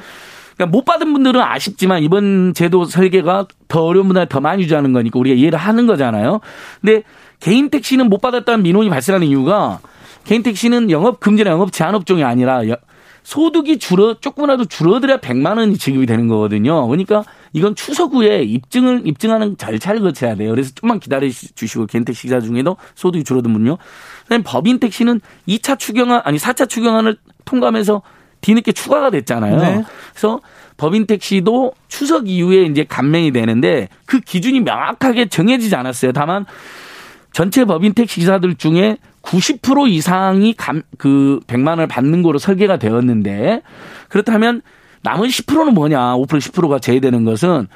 그러니까 0.55 0.65
못 0.77 0.83
받은 0.85 1.11
분들은 1.13 1.41
아쉽지만 1.41 2.03
이번 2.03 2.53
제도 2.53 2.85
설계가 2.85 3.47
더 3.67 3.83
어려운 3.85 4.07
분들 4.07 4.27
더 4.27 4.39
많이 4.41 4.63
유지하는 4.63 4.93
거니까 4.93 5.17
우리가 5.17 5.35
이해를 5.35 5.57
하는 5.57 5.87
거잖아요. 5.87 6.39
근데 6.81 7.03
개인 7.39 7.69
택시는 7.69 8.09
못 8.09 8.21
받았다는 8.21 8.61
민원이 8.63 8.89
발생하는 8.89 9.25
이유가 9.27 9.79
개인 10.25 10.43
택시는 10.43 10.91
영업 10.91 11.19
금지나 11.19 11.49
영업 11.49 11.71
제한 11.71 11.95
업종이 11.95 12.23
아니라 12.23 12.67
여- 12.69 12.77
소득이 13.23 13.77
줄어 13.77 14.15
조금이라도 14.19 14.65
줄어들어야 14.65 15.17
100만 15.17 15.57
원이 15.57 15.77
지급이 15.77 16.05
되는 16.07 16.27
거거든요. 16.27 16.87
그러니까 16.87 17.23
이건 17.53 17.75
추석 17.75 18.13
후에 18.13 18.41
입증을 18.43 19.03
입증하는 19.05 19.57
절차를 19.57 20.01
거쳐야 20.01 20.35
돼요. 20.35 20.49
그래서 20.49 20.71
좀만 20.75 20.99
기다려 20.99 21.27
주시고 21.29 21.85
개인 21.85 22.03
택시 22.03 22.23
기사 22.23 22.39
중에도 22.39 22.77
소득이 22.95 23.23
줄어든 23.23 23.53
분요. 23.53 23.77
그다음에 24.23 24.43
법인 24.43 24.79
택시는 24.79 25.21
2차 25.47 25.77
추경안 25.77 26.21
아니 26.23 26.37
4차 26.37 26.69
추경안을 26.69 27.17
통과하면서 27.45 28.01
뒤늦게 28.41 28.71
추가가 28.71 29.09
됐잖아요. 29.09 29.57
네. 29.57 29.83
그래서 30.11 30.41
법인 30.77 31.05
택시도 31.05 31.73
추석 31.87 32.27
이후에 32.27 32.63
이제 32.63 32.83
감면이 32.83 33.31
되는데 33.31 33.87
그 34.05 34.19
기준이 34.19 34.61
명확하게 34.61 35.29
정해지지 35.29 35.75
않았어요. 35.75 36.11
다만 36.11 36.45
전체 37.33 37.65
법인 37.65 37.93
택시 37.93 38.19
기사들 38.19 38.55
중에 38.55 38.97
90% 39.21 39.89
이상이 39.89 40.53
감, 40.53 40.81
그 40.97 41.39
100만 41.47 41.69
원을 41.69 41.87
받는 41.87 42.23
거로 42.23 42.39
설계가 42.39 42.77
되었는데 42.77 43.61
그렇다면 44.09 44.61
남은 45.03 45.27
10%는 45.29 45.73
뭐냐? 45.73 46.15
5% 46.15 46.27
10%가 46.27 46.79
제외되는 46.79 47.25
것은 47.25 47.67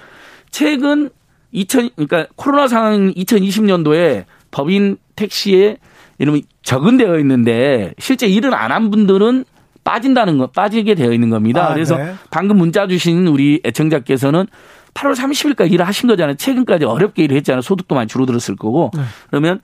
최근 0.52 1.10
2000 1.52 1.90
그러니까 1.96 2.28
코로나 2.36 2.68
상황 2.68 3.14
2020년도에 3.14 4.26
법인 4.52 4.98
택시에 5.16 5.78
이름이 6.20 6.44
적은되어 6.64 7.20
있는데 7.20 7.94
실제 8.00 8.28
일을 8.28 8.54
안 8.54 8.72
한 8.72 8.92
분들은 8.92 9.46
빠진다는 9.84 10.38
거 10.40 10.48
빠지게 10.48 10.96
되어 10.96 11.12
있는 11.14 11.30
겁니다. 11.30 11.70
아, 11.70 11.74
그래서 11.74 11.96
네. 11.96 12.16
방금 12.32 12.58
문자 12.58 12.88
주신 12.88 13.28
우리 13.28 13.62
애청자께서는 13.64 14.48
8월 14.96 15.14
30일까지 15.16 15.72
일을 15.72 15.86
하신 15.88 16.08
거잖아요. 16.10 16.36
최근까지 16.38 16.86
어렵게 16.86 17.24
일을 17.24 17.38
했잖아요. 17.38 17.62
소득도 17.62 17.94
많이 17.96 18.08
줄어들었을 18.08 18.56
거고. 18.56 18.90
네. 18.96 19.04
그러면 19.30 19.60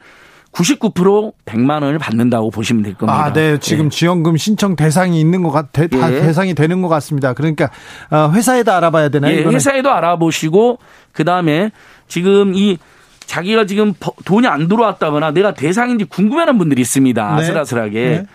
99% 0.51 1.33
100만 1.45 1.81
원을 1.81 1.97
받는다고 1.97 2.51
보시면 2.51 2.83
될 2.83 2.93
겁니다. 2.93 3.25
아, 3.25 3.33
네. 3.33 3.57
지금 3.59 3.85
예. 3.85 3.89
지원금 3.89 4.37
신청 4.37 4.75
대상이 4.75 5.19
있는 5.19 5.43
것 5.43 5.51
같, 5.51 5.71
대, 5.71 5.87
다 5.87 6.13
예. 6.13 6.21
대상이 6.21 6.53
되는 6.53 6.81
것 6.81 6.89
같습니다. 6.89 7.33
그러니까 7.33 7.69
어, 8.09 8.29
회사에다 8.33 8.77
알아봐야 8.77 9.09
되나요? 9.09 9.35
예? 9.35 9.43
회사에도 9.43 9.91
알아보시고 9.91 10.77
그다음에 11.13 11.71
지금 12.07 12.53
이 12.53 12.77
자기가 13.31 13.65
지금 13.65 13.93
버- 13.97 14.11
돈이 14.25 14.45
안 14.45 14.67
들어왔다거나 14.67 15.31
내가 15.31 15.53
대상인지 15.53 16.03
궁금해하는 16.03 16.57
분들이 16.57 16.81
있습니다. 16.81 17.27
네. 17.35 17.41
아슬아슬하게. 17.41 17.93
네. 18.09 18.25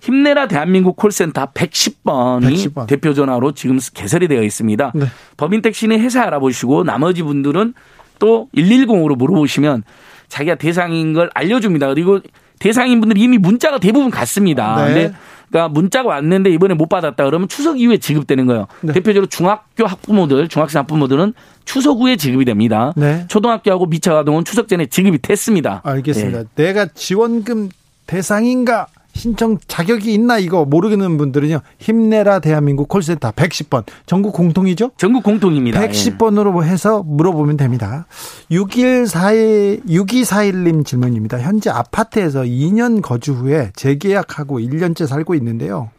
힘내라 0.00 0.48
대한민국 0.48 0.96
콜센터 0.96 1.46
110번이 1.52 2.54
110번. 2.72 2.86
대표 2.86 3.12
전화로 3.12 3.52
지금 3.52 3.78
개설이 3.92 4.26
되어 4.26 4.42
있습니다. 4.42 4.92
네. 4.94 5.04
법인 5.36 5.60
택시는 5.60 6.00
회사 6.00 6.22
알아보시고 6.22 6.84
나머지 6.84 7.22
분들은 7.22 7.74
또 8.20 8.48
110으로 8.56 9.16
물어보시면 9.18 9.82
자기가 10.28 10.54
대상인 10.54 11.12
걸 11.12 11.28
알려줍니다. 11.34 11.88
그리고 11.88 12.20
대상인 12.58 13.00
분들이 13.00 13.22
이미 13.22 13.38
문자가 13.38 13.78
대부분 13.78 14.10
갔습니다. 14.10 14.76
네. 14.86 14.94
근데 14.94 15.14
그러니까 15.50 15.68
문자가 15.68 16.08
왔는데 16.10 16.50
이번에 16.50 16.74
못 16.74 16.88
받았다 16.88 17.24
그러면 17.24 17.48
추석 17.48 17.80
이후에 17.80 17.98
지급되는 17.98 18.46
거예요. 18.46 18.66
네. 18.82 18.92
대표적으로 18.92 19.28
중학교 19.28 19.86
학부모들, 19.86 20.48
중학생 20.48 20.80
학부모들은 20.80 21.34
추석 21.64 22.00
후에 22.00 22.16
지급이 22.16 22.44
됩니다. 22.44 22.92
네. 22.96 23.24
초등학교하고 23.28 23.86
미차 23.86 24.18
아동은 24.18 24.44
추석 24.44 24.68
전에 24.68 24.86
지급이 24.86 25.18
됐습니다. 25.18 25.80
알겠습니다. 25.84 26.40
예. 26.40 26.44
내가 26.54 26.86
지원금 26.94 27.68
대상인가 28.06 28.86
신청 29.18 29.58
자격이 29.66 30.14
있나 30.14 30.38
이거 30.38 30.64
모르겠는 30.64 31.18
분들은요. 31.18 31.60
힘내라 31.78 32.38
대한민국 32.38 32.88
콜센터 32.88 33.32
110번 33.32 33.84
전국 34.06 34.32
공통이죠? 34.32 34.92
전국 34.96 35.24
공통입니다. 35.24 35.82
예. 35.82 35.88
110번으로 35.88 36.62
해서 36.62 37.02
물어보면 37.02 37.56
됩니다. 37.56 38.06
6141 38.50 39.82
6241님 39.88 40.86
질문입니다. 40.86 41.40
현재 41.40 41.68
아파트에서 41.68 42.42
2년 42.42 43.02
거주 43.02 43.32
후에 43.32 43.72
재계약하고 43.74 44.60
1년째 44.60 45.06
살고 45.06 45.34
있는데요. 45.34 45.90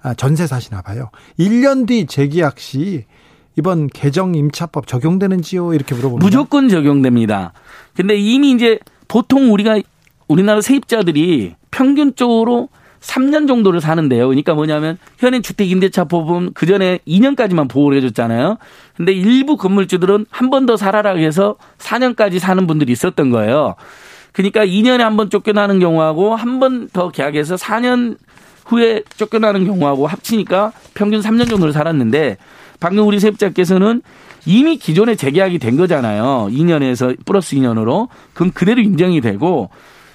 아, 0.00 0.14
전세 0.14 0.46
사시나 0.46 0.80
봐요. 0.80 1.10
1년 1.38 1.86
뒤 1.86 2.06
재계약 2.06 2.58
시 2.60 3.04
이번 3.56 3.88
개정 3.88 4.34
임차법 4.34 4.86
적용되는지요? 4.86 5.74
이렇게 5.74 5.94
물어봅니다. 5.94 6.24
무조건 6.24 6.68
적용됩니다. 6.68 7.52
근데 7.94 8.14
이미 8.16 8.52
이제 8.52 8.78
보통 9.08 9.52
우리가 9.52 9.80
우리나라 10.30 10.60
세입자들이 10.60 11.54
평균적으로 11.72 12.68
3년 13.00 13.48
정도를 13.48 13.80
사는데요. 13.80 14.28
그러니까 14.28 14.54
뭐냐면 14.54 14.96
현행 15.18 15.42
주택 15.42 15.68
임대차법은 15.70 16.52
그 16.54 16.66
전에 16.66 17.00
2년까지만 17.08 17.68
보호를 17.68 17.96
해줬잖아요. 17.98 18.58
근데 18.96 19.12
일부 19.12 19.56
건물주들은 19.56 20.26
한 20.30 20.50
번 20.50 20.66
더 20.66 20.76
살아라 20.76 21.14
해서 21.16 21.56
4년까지 21.78 22.38
사는 22.38 22.64
분들이 22.66 22.92
있었던 22.92 23.30
거예요. 23.30 23.74
그러니까 24.32 24.64
2년에 24.64 24.98
한 24.98 25.16
번 25.16 25.30
쫓겨나는 25.30 25.80
경우하고 25.80 26.36
한 26.36 26.60
번 26.60 26.88
더 26.92 27.08
계약해서 27.10 27.56
4년 27.56 28.16
후에 28.66 29.02
쫓겨나는 29.16 29.64
경우하고 29.66 30.06
합치니까 30.06 30.72
평균 30.94 31.20
3년 31.22 31.48
정도를 31.48 31.72
살았는데 31.72 32.36
방금 32.78 33.04
우리 33.06 33.18
세입자께서는 33.18 34.02
이미 34.46 34.76
기존에 34.76 35.16
재계약이 35.16 35.58
된 35.58 35.76
거잖아요. 35.76 36.48
2년에서 36.52 37.16
플러스 37.24 37.56
2년으로. 37.56 38.08
그럼 38.32 38.52
그대로 38.52 38.80
인정이 38.80 39.20
되고 39.20 39.70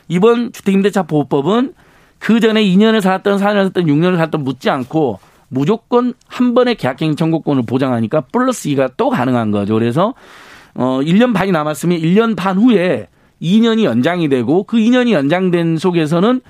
이번 0.08 0.52
주택임대차 0.52 1.04
보호법은 1.04 1.74
그 2.20 2.40
전에 2.40 2.64
2년을 2.64 3.02
살았던 3.02 3.38
4년을 3.38 3.40
살았던 3.40 3.86
6년을 3.86 4.16
살았던 4.16 4.44
묻지 4.44 4.70
않고 4.70 5.20
무조건 5.48 6.14
한 6.28 6.54
번에 6.54 6.74
계약갱신 6.74 7.16
청구권을 7.16 7.64
보장하니까 7.66 8.22
플러스 8.32 8.70
2가 8.70 8.92
또 8.98 9.10
가능한 9.10 9.52
거죠. 9.52 9.74
그래서 9.74 10.14
어 10.74 11.00
1년 11.02 11.34
반이 11.34 11.52
남았으면 11.52 12.00
1년 12.00 12.36
반 12.36 12.58
후에 12.58 13.08
2년이 13.42 13.84
연장이 13.84 14.28
되고 14.30 14.64
그 14.64 14.78
2년이 14.78 15.12
연장된 15.12 15.78
속에서 15.78 16.20
는 16.20 16.42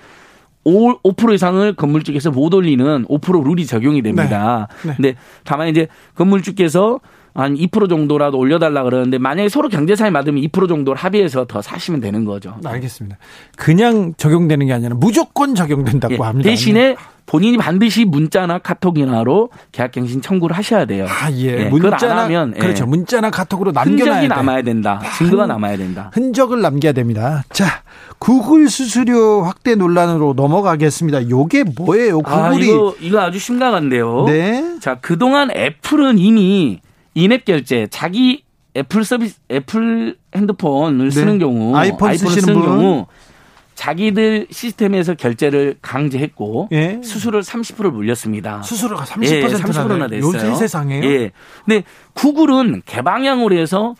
5, 0.63 1.01
5% 1.03 1.33
이상을 1.35 1.73
건물주께서 1.75 2.31
못 2.31 2.53
올리는 2.53 3.05
5% 3.05 3.43
룰이 3.43 3.65
적용이 3.65 4.01
됩니다. 4.01 4.67
네. 4.81 4.89
네. 4.89 4.95
근데 4.95 5.15
다만 5.43 5.67
이제 5.67 5.87
건물주께서 6.15 6.99
한 7.35 7.53
2% 7.55 7.89
정도라도 7.89 8.37
올려달라 8.37 8.83
그러는데 8.83 9.17
만약에 9.17 9.49
서로 9.49 9.67
경제사에 9.67 10.09
맞으면 10.09 10.41
2% 10.43 10.69
정도를 10.69 10.97
합의해서 10.97 11.45
더 11.45 11.61
사시면 11.61 11.99
되는 11.99 12.23
거죠. 12.23 12.55
알겠습니다. 12.63 13.17
그냥 13.57 14.13
적용되는 14.15 14.65
게 14.65 14.73
아니라 14.73 14.95
무조건 14.95 15.53
적용된다고 15.53 16.13
예, 16.13 16.17
합니다. 16.17 16.49
대신에 16.49 16.95
본인이 17.25 17.57
반드시 17.57 18.05
문자나 18.05 18.59
카톡이나로 18.59 19.49
계약갱신 19.73 20.21
청구를 20.21 20.55
하셔야 20.55 20.85
돼요. 20.85 21.07
아, 21.09 21.29
예. 21.31 21.65
예, 21.65 21.65
문자나 21.65 22.23
하면, 22.23 22.53
예. 22.55 22.59
그렇죠. 22.59 22.85
문자나 22.85 23.31
카톡으로 23.31 23.71
남겨놔야 23.71 24.13
흔적이 24.13 24.27
돼. 24.29 24.35
남아야 24.35 24.61
된다. 24.61 25.01
증거가 25.17 25.45
남아야 25.45 25.75
된다. 25.75 26.11
흔적을 26.13 26.61
남겨야 26.61 26.93
됩니다. 26.93 27.43
자, 27.51 27.65
구글 28.19 28.69
수수료 28.69 29.43
확대 29.43 29.75
논란으로 29.75 30.35
넘어가겠습니다. 30.37 31.29
요게 31.29 31.65
뭐예요? 31.75 32.21
아, 32.25 32.49
구글이 32.51 32.67
이거, 32.67 32.95
이거 33.01 33.19
아주 33.19 33.39
심각한데요. 33.39 34.25
네. 34.27 34.77
자, 34.79 34.99
그동안 35.01 35.49
애플은 35.51 36.19
이미 36.19 36.79
in-app 37.15 37.45
결제, 37.45 37.87
자기 37.89 38.43
애플 38.77 39.03
서비스, 39.03 39.39
애플 39.51 40.17
핸드폰을 40.35 41.11
쓰는 41.11 41.39
경우, 41.39 41.71
네. 41.73 41.79
아이폰 41.79 42.09
아이폰을 42.09 42.17
쓰시는 42.17 42.41
쓰는 42.41 42.55
분. 42.59 42.65
경우, 42.65 43.05
자기들 43.73 44.47
시스템에서 44.51 45.15
결제를 45.15 45.75
강제했고, 45.81 46.69
예. 46.73 46.99
수수료를 47.03 47.41
30%를 47.41 47.91
물렸습니다. 47.91 48.61
수수료가 48.63 49.03
30%나 49.05 49.35
예, 49.35 49.41
30%나 49.47 50.07
됐어요. 50.07 50.33
요새 50.33 50.55
세상에요? 50.55 51.03
예. 51.05 51.31
근데 51.65 51.83
구글은 52.13 52.83
개방형으로 52.85 53.55
해서 53.57 53.95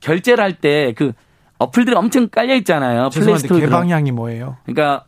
결제를 0.00 0.42
할 0.44 0.52
때 0.60 0.92
그 0.94 1.12
어플들이 1.58 1.96
엄청 1.96 2.28
깔려 2.28 2.54
있잖아요. 2.56 3.10
플레이스토어 3.10 3.58
개방형이 3.58 4.12
뭐예요? 4.12 4.58
그러니까 4.64 5.04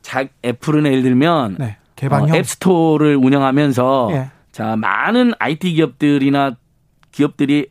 자 0.00 0.24
애플은 0.42 0.86
예를 0.86 1.02
들면 1.02 1.56
네. 1.58 1.76
개방형. 1.96 2.30
어, 2.34 2.36
앱스토어를 2.38 3.16
운영하면서 3.16 4.08
예. 4.12 4.30
자 4.52 4.74
많은 4.76 5.34
IT 5.38 5.74
기업들이나 5.74 6.56
기업들이 7.12 7.66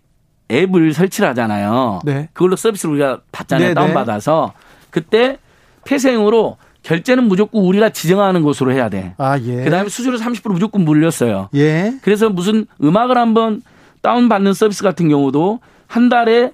앱을 0.52 0.94
설치를 0.94 1.28
하잖아요. 1.30 2.02
네. 2.04 2.30
그걸로 2.34 2.56
서비스를 2.56 2.96
우리가 2.96 3.22
받잖아요. 3.32 3.70
네, 3.70 3.74
네. 3.74 3.76
다운받아서 3.76 4.54
그때 4.90 5.38
폐쇄형으로 5.86 6.58
결제는 6.84 7.26
무조건 7.26 7.64
우리가 7.64 7.90
지정하는 7.90 8.42
곳으로 8.42 8.72
해야 8.72 8.90
돼. 8.90 9.14
아, 9.18 9.38
예. 9.40 9.64
그 9.64 9.70
다음에 9.70 9.90
수수료 9.90 10.18
30% 10.18 10.52
무조건 10.52 10.84
물렸어요. 10.84 11.50
예. 11.56 11.94
그래서 12.02 12.30
무슨 12.30 12.66
음악을 12.84 13.18
한번 13.18 13.62
다운받는 14.02 14.54
서비스 14.54 14.84
같은 14.84 15.10
경우도 15.10 15.60
한 15.88 16.10
달에 16.10 16.52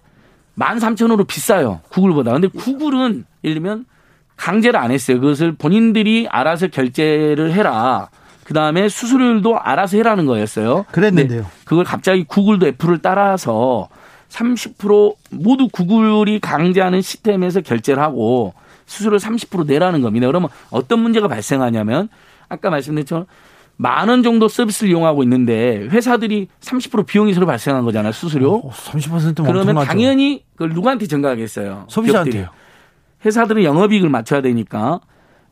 13,000원으로 0.60 1.26
비싸요. 1.28 1.82
구글보다. 1.90 2.34
근데 2.34 2.48
구글은 2.48 3.26
예를 3.44 3.56
들면 3.56 3.86
강제를 4.36 4.80
안 4.80 4.92
했어요. 4.92 5.20
그것을 5.20 5.54
본인들이 5.54 6.28
알아서 6.30 6.68
결제를 6.68 7.54
해라. 7.54 8.10
그 8.48 8.54
다음에 8.54 8.88
수수료도 8.88 9.60
알아서 9.60 9.98
해라는 9.98 10.26
거였어요. 10.26 10.86
그랬는데요. 10.94 11.42
근데 11.42 11.54
그걸 11.66 11.84
갑자기 11.84 12.24
구글도 12.24 12.66
애플을 12.68 13.00
따라서 13.00 13.90
30% 14.30 15.16
모두 15.32 15.68
구글이 15.68 16.40
강제하는 16.40 17.02
시스템에서 17.02 17.60
결제를 17.60 18.02
하고 18.02 18.54
수수료 18.86 19.18
30% 19.18 19.66
내라는 19.68 20.02
겁니다. 20.02 20.28
그러면 20.28 20.48
어떤 20.70 21.00
문제가 21.00 21.28
발생하냐면 21.28 22.08
아까 22.48 22.70
말씀드린 22.70 23.04
것처럼 23.04 23.26
만 23.76 24.08
원 24.08 24.24
정도 24.24 24.48
서비스를 24.48 24.92
이용하고 24.92 25.24
있는데 25.24 25.80
회사들이 25.92 26.48
30% 26.62 27.06
비용이 27.06 27.34
서로 27.34 27.46
발생한 27.48 27.84
거잖아요. 27.84 28.14
수수료. 28.14 28.56
어, 28.56 28.72
30%면 28.72 29.34
그러면 29.36 29.58
엄청나죠. 29.60 29.88
당연히 29.88 30.46
그걸 30.54 30.70
누구한테 30.70 31.06
전가하겠어요? 31.08 31.88
소비자한테요. 31.90 32.32
기업들이. 32.44 32.58
회사들은 33.26 33.66
영업이익을 33.66 34.08
맞춰야 34.08 34.42
되니까 34.42 35.02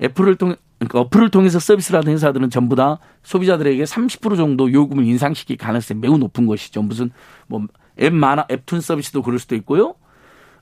애플을 0.02 0.36
통해 0.38 0.56
그러니까 0.88 1.02
어플을 1.02 1.30
통해서 1.30 1.60
서비스를 1.60 2.00
하는 2.00 2.14
회사들은 2.14 2.50
전부 2.50 2.76
다 2.76 3.00
소비자들에게 3.24 3.84
30% 3.84 4.38
정도 4.38 4.72
요금을 4.72 5.06
인상시킬 5.06 5.58
가능성이 5.58 6.00
매우 6.00 6.18
높은 6.18 6.46
것이죠. 6.46 6.82
무슨 6.82 7.12
뭐 7.48 7.66
앱 8.02 8.14
만화 8.14 8.46
앱툰 8.50 8.82
서비스도 8.82 9.22
그럴 9.22 9.40
수도 9.40 9.56
있고요. 9.56 9.96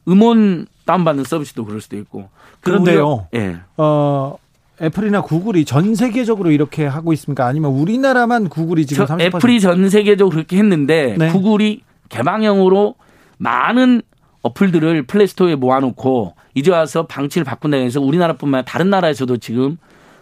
음원 0.07 0.67
다운받는 0.85 1.23
서비스도 1.23 1.65
그럴 1.65 1.81
수도 1.81 1.97
있고. 1.97 2.29
그런데요. 2.61 3.27
예. 3.35 3.57
어, 3.77 4.37
애플이나 4.81 5.21
구글이 5.21 5.65
전 5.65 5.95
세계적으로 5.95 6.51
이렇게 6.51 6.85
하고 6.85 7.13
있습니까? 7.13 7.45
아니면 7.45 7.71
우리나라만 7.71 8.49
구글이 8.49 8.85
지금 8.85 9.05
저30% 9.05 9.21
애플이 9.21 9.61
전 9.61 9.89
세계적으로 9.89 10.35
그렇게 10.35 10.57
했는데 10.57 11.15
네. 11.17 11.31
구글이 11.31 11.83
개방형으로 12.09 12.95
많은 13.37 14.01
어플들을 14.41 15.03
플레이스토어에 15.03 15.55
모아놓고 15.55 16.35
이제 16.53 16.69
와서 16.69 17.07
방치를 17.07 17.45
바꾼다 17.45 17.77
해서 17.77 18.01
우리나라뿐만 18.01 18.59
아니라 18.59 18.65
다른 18.65 18.89
나라에서도 18.89 19.37
지금 19.37 19.77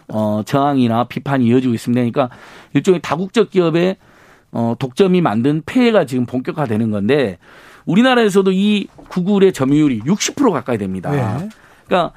어 0.08 0.42
저항이나 0.44 1.04
비판이 1.04 1.46
이어지고 1.46 1.74
있습니다. 1.74 2.00
그러니까 2.00 2.30
일종의 2.74 3.00
다국적 3.02 3.50
기업의 3.50 3.96
어 4.52 4.74
독점이 4.78 5.20
만든 5.20 5.62
폐해가 5.64 6.04
지금 6.04 6.26
본격화되는 6.26 6.90
건데 6.90 7.38
우리나라에서도 7.86 8.52
이 8.52 8.86
구글의 9.08 9.52
점유율이 9.52 10.00
60% 10.00 10.52
가까이 10.52 10.78
됩니다. 10.78 11.10
네. 11.10 11.48
그러니까 11.86 12.12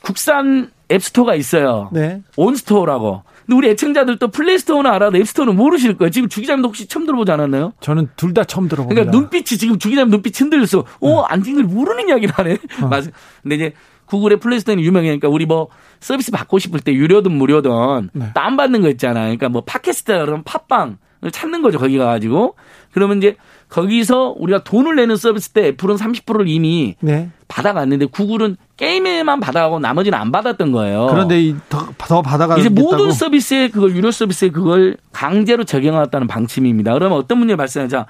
국산 0.00 0.70
앱스토어가 0.90 1.34
있어요. 1.34 1.90
네. 1.92 2.22
원스토어라고. 2.36 3.22
근데 3.44 3.56
우리 3.56 3.68
애청자들도 3.70 4.28
플레이스토어는 4.28 4.90
알아도 4.90 5.18
원스토어는 5.18 5.56
모르실 5.56 5.96
거예요. 5.98 6.10
지금 6.10 6.28
주기자님도 6.28 6.68
혹시 6.68 6.86
처음 6.86 7.04
들어보지 7.06 7.30
않았나요? 7.32 7.72
저는 7.80 8.08
둘 8.16 8.32
다 8.34 8.44
처음 8.44 8.68
들어봅니다. 8.68 8.94
그러니까 9.02 9.18
눈빛이 9.18 9.58
지금 9.58 9.78
주기자님 9.78 10.10
눈빛 10.10 10.38
흔들렸어. 10.40 10.84
어, 11.00 11.20
안진걸 11.22 11.64
모르는 11.64 12.08
이야기를 12.08 12.34
하네. 12.34 12.58
맞아. 12.88 13.10
근데 13.42 13.54
이제 13.56 13.72
구글의 14.08 14.40
플레이스토어는 14.40 14.82
유명하니까 14.82 15.28
우리 15.28 15.46
뭐 15.46 15.68
서비스 16.00 16.30
받고 16.30 16.58
싶을 16.58 16.80
때 16.80 16.92
유료든 16.92 17.32
무료든 17.32 18.10
네. 18.12 18.32
다운받는 18.34 18.82
거 18.82 18.88
있잖아요. 18.90 19.24
그러니까 19.24 19.48
뭐 19.48 19.62
팟캐스트 19.62 20.12
그러면 20.12 20.42
팟빵을 20.44 21.30
찾는 21.32 21.62
거죠. 21.62 21.78
거기 21.78 21.98
가가지고. 21.98 22.54
그러면 22.92 23.18
이제 23.18 23.36
거기서 23.68 24.34
우리가 24.38 24.64
돈을 24.64 24.96
내는 24.96 25.16
서비스 25.16 25.50
때 25.50 25.68
애플은 25.68 25.96
30%를 25.96 26.48
이미 26.48 26.96
네. 27.00 27.30
받아갔는데 27.48 28.06
구글은 28.06 28.56
게임에만 28.78 29.40
받아가고 29.40 29.78
나머지는 29.78 30.18
안 30.18 30.32
받았던 30.32 30.72
거예요. 30.72 31.08
그런데 31.10 31.40
이 31.42 31.54
더, 31.68 31.86
더 31.98 32.22
받아가겠다고 32.22 32.60
이제 32.60 32.68
모든 32.68 33.10
서비스에 33.10 33.68
그걸 33.68 33.94
유료 33.94 34.10
서비스에 34.10 34.50
그걸 34.50 34.96
강제로 35.12 35.64
적용하겠다는 35.64 36.26
방침입니다. 36.28 36.94
그러면 36.94 37.18
어떤 37.18 37.38
문제가 37.38 37.58
발생하자 37.58 38.06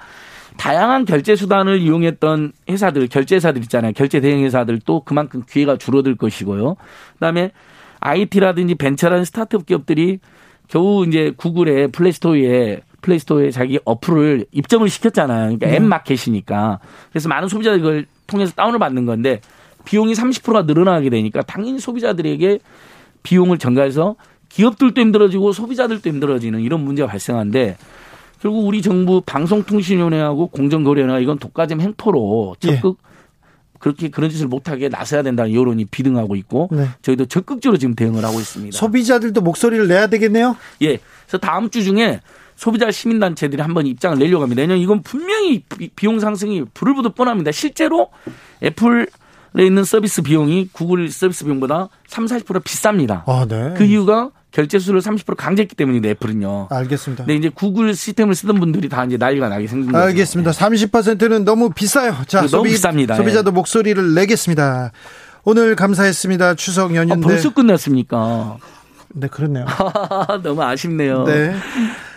다양한 0.59 1.05
결제 1.05 1.37
수단을 1.37 1.79
이용했던 1.79 2.51
회사들, 2.69 3.07
결제 3.07 3.35
회사들 3.35 3.61
있잖아요. 3.63 3.93
결제 3.93 4.19
대행 4.19 4.43
회사들도 4.43 5.03
그만큼 5.05 5.41
기회가 5.49 5.77
줄어들 5.77 6.17
것이고요. 6.17 6.75
그다음에 7.13 7.51
IT라든지 8.01 8.75
벤처라는 8.75 9.23
스타트업 9.23 9.65
기업들이 9.65 10.19
겨우 10.67 11.07
이제 11.07 11.31
구글의 11.37 11.93
플레이스토어에 11.93 12.81
플레이스토어에 13.01 13.51
자기 13.51 13.79
어플을 13.85 14.47
입점을 14.51 14.87
시켰잖아요. 14.89 15.57
그러니까 15.57 15.67
앱 15.69 15.81
마켓이니까. 15.81 16.79
그래서 17.09 17.29
많은 17.29 17.47
소비자들이 17.47 17.81
그걸 17.81 18.05
통해서 18.27 18.53
다운을 18.53 18.79
받는 18.79 19.05
건데 19.05 19.39
비용이 19.85 20.11
30%가 20.11 20.63
늘어나게 20.63 21.09
되니까 21.09 21.41
당연히 21.41 21.79
소비자들에게 21.79 22.59
비용을 23.23 23.59
전가해서 23.59 24.17
기업들도 24.49 24.99
힘들어지고 24.99 25.53
소비자들도 25.53 26.09
힘들어지는 26.09 26.59
이런 26.59 26.81
문제가 26.81 27.07
발생하는데 27.07 27.77
결국 28.41 28.65
우리 28.67 28.81
정부 28.81 29.21
방송통신위원회하고 29.25 30.47
공정거래위원회가 30.47 31.19
이건 31.19 31.39
독과점 31.39 31.81
행포로 31.81 32.55
적극 32.59 32.97
그렇게 33.79 34.09
그런 34.09 34.29
짓을 34.29 34.47
못하게 34.47 34.89
나서야 34.89 35.23
된다는 35.23 35.53
여론이 35.53 35.85
비등하고 35.85 36.35
있고 36.35 36.67
네. 36.71 36.87
저희도 37.01 37.25
적극적으로 37.27 37.77
지금 37.77 37.95
대응을 37.95 38.23
하고 38.25 38.39
있습니다. 38.39 38.77
소비자들도 38.77 39.39
목소리를 39.41 39.87
내야 39.87 40.07
되겠네요. 40.07 40.57
예. 40.81 40.97
그래서 41.25 41.37
다음 41.37 41.69
주 41.69 41.83
중에 41.83 42.19
소비자 42.57 42.91
시민단체들이 42.91 43.61
한번 43.61 43.87
입장을 43.87 44.17
내려고 44.19 44.43
합니다. 44.43 44.61
왜냐하면 44.61 44.83
이건 44.83 45.01
분명히 45.01 45.59
비- 45.63 45.89
비용 45.95 46.19
상승이 46.19 46.65
불을 46.73 46.93
보듯 46.95 47.15
뻔합니다. 47.15 47.51
실제로 47.53 48.09
애플에 48.61 49.05
있는 49.57 49.85
서비스 49.85 50.21
비용이 50.21 50.69
구글 50.73 51.09
서비스 51.09 51.45
비용보다 51.45 51.87
3, 52.07 52.25
40% 52.25 52.61
비쌉니다. 52.61 53.23
아, 53.27 53.45
네. 53.47 53.73
그 53.77 53.85
이유가 53.85 54.29
결제 54.51 54.79
수를 54.79 55.01
30% 55.01 55.35
강제했기 55.35 55.75
때문인데 55.75 56.09
애플은요. 56.11 56.67
알겠습니다. 56.71 57.25
근데 57.25 57.35
이제 57.35 57.49
구글 57.53 57.93
시스템을 57.93 58.33
쓰던 58.33 58.59
분들이 58.59 58.89
다 58.89 59.05
이제 59.05 59.17
난리가 59.17 59.49
나게 59.49 59.67
생긴 59.67 59.91
거죠. 59.91 60.03
알겠습니다. 60.03 60.51
30%는 60.51 61.45
너무 61.45 61.69
비싸요. 61.69 62.15
자, 62.27 62.45
너무 62.47 62.63
비쌉니다. 62.63 63.15
소비자도 63.15 63.51
목소리를 63.51 64.15
내겠습니다. 64.15 64.91
오늘 65.43 65.75
감사했습니다. 65.75 66.55
추석 66.55 66.91
아, 66.91 66.95
연휴인데. 66.95 67.27
벌써 67.27 67.53
끝났습니까? 67.53 68.57
네, 69.13 69.27
그렇네요. 69.27 69.65
너무 70.43 70.63
아쉽네요. 70.63 71.23
네. 71.25 71.55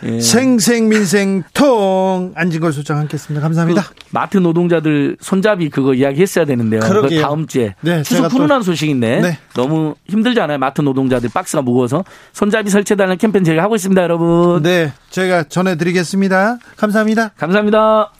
예. 0.04 0.20
생생민생통 0.20 2.32
안진걸 2.34 2.72
소장 2.72 2.98
함께했습니다. 2.98 3.40
감사합니다. 3.40 3.82
그 3.82 3.94
마트 4.10 4.38
노동자들 4.38 5.16
손잡이 5.20 5.70
그거 5.70 5.94
이야기했어야 5.94 6.44
되는데요. 6.44 6.80
그. 6.80 7.20
다음 7.20 7.46
주에 7.46 7.74
네, 7.82 8.02
추석 8.02 8.22
또- 8.24 8.28
훈훈한 8.30 8.62
소식인데 8.62 9.20
네. 9.20 9.38
너무 9.54 9.94
힘들잖아요. 10.08 10.58
마트 10.58 10.80
노동자들 10.80 11.30
박스가 11.32 11.62
무거워서 11.62 12.04
손잡이 12.32 12.70
설치해달라는 12.70 13.18
캠페인 13.18 13.44
제가 13.44 13.62
하고 13.62 13.76
있습니다, 13.76 14.02
여러분. 14.02 14.62
네, 14.62 14.92
제가 15.10 15.44
전해드리겠습니다. 15.44 16.58
감사합니다. 16.76 17.28
감사합니다. 17.36 18.10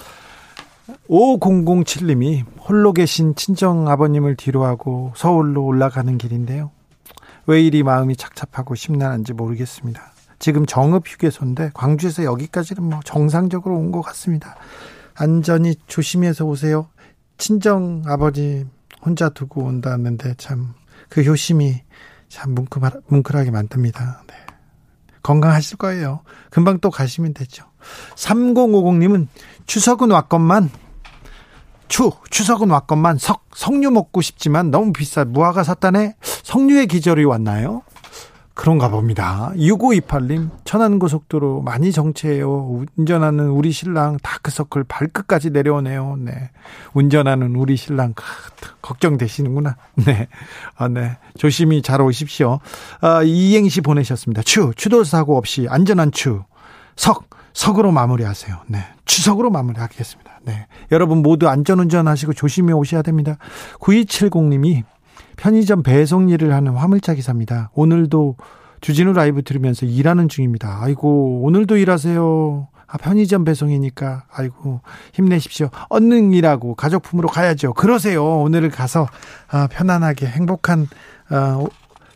5007님이 1.09 2.45
홀로 2.69 2.93
계신 2.93 3.35
친정 3.35 3.89
아버님을 3.89 4.37
뒤로하고 4.37 5.13
서울로 5.17 5.65
올라가는 5.65 6.17
길인데요. 6.19 6.71
왜 7.47 7.61
이리 7.61 7.83
마음이 7.83 8.17
착잡하고 8.17 8.75
심란한지 8.75 9.33
모르겠습니다. 9.33 10.13
지금 10.43 10.67
정읍 10.67 11.05
휴게소인데 11.07 11.71
광주에서 11.73 12.25
여기까지는 12.25 12.83
뭐 12.83 12.99
정상적으로 13.05 13.77
온 13.77 13.93
것 13.93 14.03
같습니다. 14.03 14.57
안전히 15.15 15.77
조심해서 15.87 16.45
오세요. 16.45 16.89
친정 17.39 18.03
아버지 18.07 18.67
혼자 19.05 19.29
두고 19.29 19.63
온다는데 19.65 20.35
참 20.37 20.75
그 21.09 21.23
효심이 21.23 21.83
참 22.29 22.55
뭉클하, 22.55 22.91
뭉클하게 23.09 23.51
만듭니다. 23.51 24.23
네. 24.27 24.35
건강하실 25.23 25.77
거예요. 25.77 26.21
금방 26.51 26.81
또 26.81 26.91
가시면 26.91 27.35
되죠. 27.35 27.67
3050님은 28.17 29.27
추석은 29.67 30.11
왔건만 30.11 30.71
추 31.89 32.11
추석은 32.31 32.71
왔건만 32.71 33.19
석 33.19 33.45
석류 33.55 33.91
먹고 33.91 34.23
싶지만 34.23 34.71
너무 34.71 34.93
비싸 34.95 35.25
무화과 35.27 35.63
샀다네 35.65 36.17
석류의 36.23 36.87
기절이 36.87 37.25
왔나요? 37.25 37.83
그런가 38.63 38.89
봅니다. 38.89 39.51
6528님 39.57 40.51
천안고속도로 40.63 41.63
많이 41.63 41.91
정체해요. 41.91 42.85
운전하는 42.97 43.49
우리 43.49 43.73
신랑 43.73 44.19
다크서클 44.23 44.85
발끝까지 44.85 45.51
내려오네요. 45.51 46.15
네 46.21 46.51
운전하는 46.95 47.57
우리 47.57 47.77
신랑 47.77 48.15
크, 48.15 48.23
걱정되시는구나. 48.81 49.75
네, 50.07 50.29
아, 50.77 50.87
네 50.87 51.17
조심히 51.37 51.83
잘 51.83 52.01
오십시오. 52.01 52.61
아, 53.01 53.25
이행시 53.25 53.81
보내셨습니다. 53.81 54.43
추 54.43 54.71
추돌 54.77 55.05
사고 55.07 55.37
없이 55.37 55.67
안전한 55.69 56.13
추 56.13 56.45
석, 56.95 57.31
석으로 57.55 57.91
마무리하세요. 57.91 58.57
네. 58.69 58.79
추석으로 59.05 59.51
마무리하겠습니다. 59.51 60.41
네. 60.45 60.67
여러분 60.91 61.19
모두 61.19 61.49
안전운전 61.49 62.09
하시고 62.09 62.33
조심히 62.33 62.73
오셔야 62.73 63.03
됩니다. 63.03 63.37
9270님이 63.81 64.85
편의점 65.37 65.83
배송 65.83 66.29
일을 66.29 66.53
하는 66.53 66.73
화물차 66.73 67.15
기사입니다. 67.15 67.71
오늘도 67.75 68.37
주진우 68.81 69.13
라이브 69.13 69.43
들으면서 69.43 69.87
일하는 69.87 70.29
중입니다. 70.29 70.79
아이고, 70.81 71.43
오늘도 71.43 71.77
일하세요. 71.77 72.69
아, 72.87 72.99
편의점 72.99 73.45
배송이니까, 73.45 74.25
아이고, 74.31 74.81
힘내십시오. 75.15 75.71
얼른 75.89 76.33
일하고 76.33 76.75
가족품으로 76.75 77.29
가야죠. 77.29 77.75
그러세요. 77.75 78.41
오늘 78.41 78.69
가서, 78.71 79.07
아, 79.49 79.67
편안하게 79.69 80.27
행복한, 80.27 80.89
어, 81.31 81.65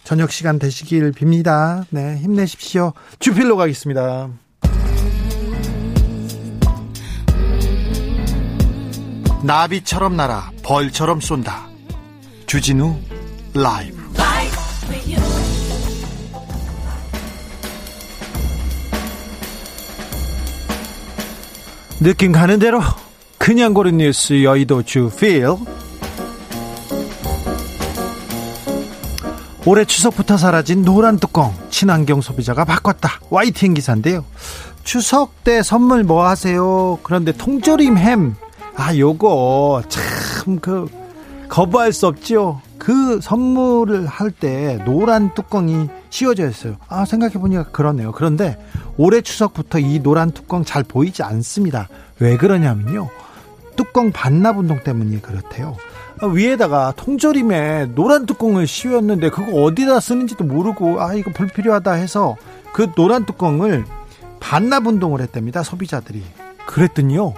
저녁 0.04 0.30
시간 0.30 0.58
되시길 0.58 1.12
빕니다. 1.12 1.84
네, 1.90 2.16
힘내십시오. 2.18 2.92
주필로 3.18 3.56
가겠습니다. 3.56 4.28
나비처럼 9.42 10.16
날아 10.16 10.50
벌처럼 10.62 11.20
쏜다. 11.20 11.65
주진우 12.46 12.96
라이브. 13.54 13.96
느낌 21.98 22.30
가는 22.30 22.58
대로 22.58 22.80
그냥 23.38 23.74
고른 23.74 23.96
뉴스 23.96 24.44
여의도 24.44 24.82
주필. 24.82 25.46
올해 29.64 29.84
추석부터 29.84 30.36
사라진 30.36 30.84
노란 30.84 31.18
뚜껑 31.18 31.52
친환경 31.70 32.20
소비자가 32.20 32.64
바꿨다. 32.64 33.20
YTN 33.30 33.74
기사인데요. 33.74 34.24
추석 34.84 35.42
때 35.42 35.62
선물 35.64 36.04
뭐 36.04 36.28
하세요? 36.28 36.98
그런데 37.02 37.32
통조림 37.32 37.98
햄. 37.98 38.36
아, 38.76 38.94
요거 38.94 39.82
참그 39.88 41.05
거부할 41.48 41.92
수 41.92 42.06
없죠. 42.06 42.60
그 42.78 43.20
선물을 43.20 44.06
할 44.06 44.30
때 44.30 44.78
노란 44.84 45.32
뚜껑이 45.34 45.88
씌워져 46.10 46.48
있어요. 46.48 46.76
아, 46.88 47.04
생각해 47.04 47.34
보니까 47.34 47.64
그러네요. 47.64 48.12
그런데 48.12 48.58
올해 48.96 49.20
추석부터 49.22 49.78
이 49.78 50.00
노란 50.00 50.30
뚜껑 50.30 50.64
잘 50.64 50.82
보이지 50.82 51.22
않습니다. 51.22 51.88
왜 52.20 52.36
그러냐면요. 52.36 53.08
뚜껑 53.76 54.10
반납 54.12 54.58
운동 54.58 54.82
때문이 54.82 55.20
그렇대요. 55.22 55.76
아, 56.20 56.26
위에다가 56.26 56.92
통조림에 56.96 57.86
노란 57.94 58.24
뚜껑을 58.26 58.66
씌웠는데 58.66 59.30
그거 59.30 59.62
어디다 59.62 60.00
쓰는지도 60.00 60.44
모르고 60.44 61.00
아 61.02 61.14
이거 61.14 61.30
불필요하다 61.30 61.92
해서 61.92 62.36
그 62.72 62.90
노란 62.94 63.26
뚜껑을 63.26 63.84
반납 64.40 64.86
운동을 64.86 65.20
했답니다 65.20 65.62
소비자들이 65.62 66.22
그랬더니요 66.66 67.34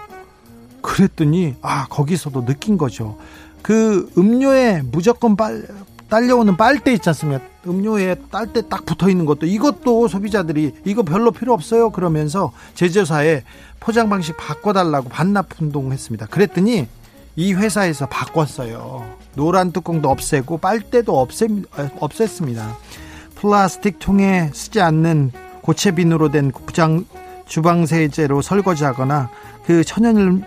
그랬더니 0.80 1.56
아 1.60 1.86
거기서도 1.88 2.44
느낀 2.44 2.78
거죠 2.78 3.18
그 3.62 4.10
음료에 4.16 4.82
무조건 4.90 5.36
빨 5.36 5.66
딸려오는 6.08 6.56
빨대 6.56 6.92
있지 6.94 7.08
않습니까 7.10 7.44
음료에 7.66 8.14
딸대 8.30 8.68
딱 8.68 8.86
붙어 8.86 9.10
있는 9.10 9.26
것도 9.26 9.44
이것도 9.44 10.08
소비자들이 10.08 10.72
이거 10.86 11.02
별로 11.02 11.30
필요 11.32 11.52
없어요 11.52 11.90
그러면서 11.90 12.52
제조사에 12.74 13.42
포장 13.78 14.08
방식 14.08 14.36
바꿔달라고 14.38 15.10
반납 15.10 15.60
운동했습니다 15.60 16.26
그랬더니 16.26 16.86
이 17.38 17.54
회사에서 17.54 18.06
바꿨어요. 18.06 19.06
노란 19.36 19.70
뚜껑도 19.70 20.10
없애고 20.10 20.58
빨대도 20.58 21.20
없애, 21.20 21.46
없앴습니다. 21.46 22.74
플라스틱 23.36 24.00
통에 24.00 24.50
쓰지 24.52 24.80
않는 24.80 25.30
고체 25.62 25.92
비누로 25.92 26.32
된 26.32 26.50
부장 26.50 27.04
주방 27.46 27.86
세제로 27.86 28.42
설거지하거나 28.42 29.30
그 29.68 29.84
천연 29.84 30.42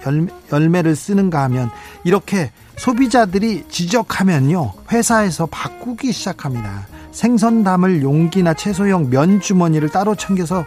열매를 0.51 0.95
쓰는가 0.95 1.43
하면 1.43 1.69
이렇게 2.03 2.51
소비자들이 2.77 3.65
지적하면요 3.69 4.73
회사에서 4.91 5.45
바꾸기 5.45 6.11
시작합니다. 6.11 6.87
생선 7.11 7.63
담을 7.63 8.01
용기나 8.01 8.55
채소용 8.55 9.11
면 9.11 9.39
주머니를 9.39 9.89
따로 9.89 10.15
챙겨서 10.15 10.65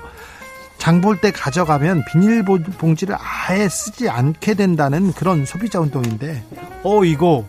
장 0.79 1.01
볼 1.01 1.21
때 1.21 1.33
가져가면 1.33 2.05
비닐봉지를 2.13 3.17
아예 3.19 3.69
쓰지 3.69 4.09
않게 4.09 4.55
된다는 4.55 5.13
그런 5.13 5.45
소비자 5.45 5.81
운동인데 5.81 6.45
어 6.85 7.05
이거 7.05 7.45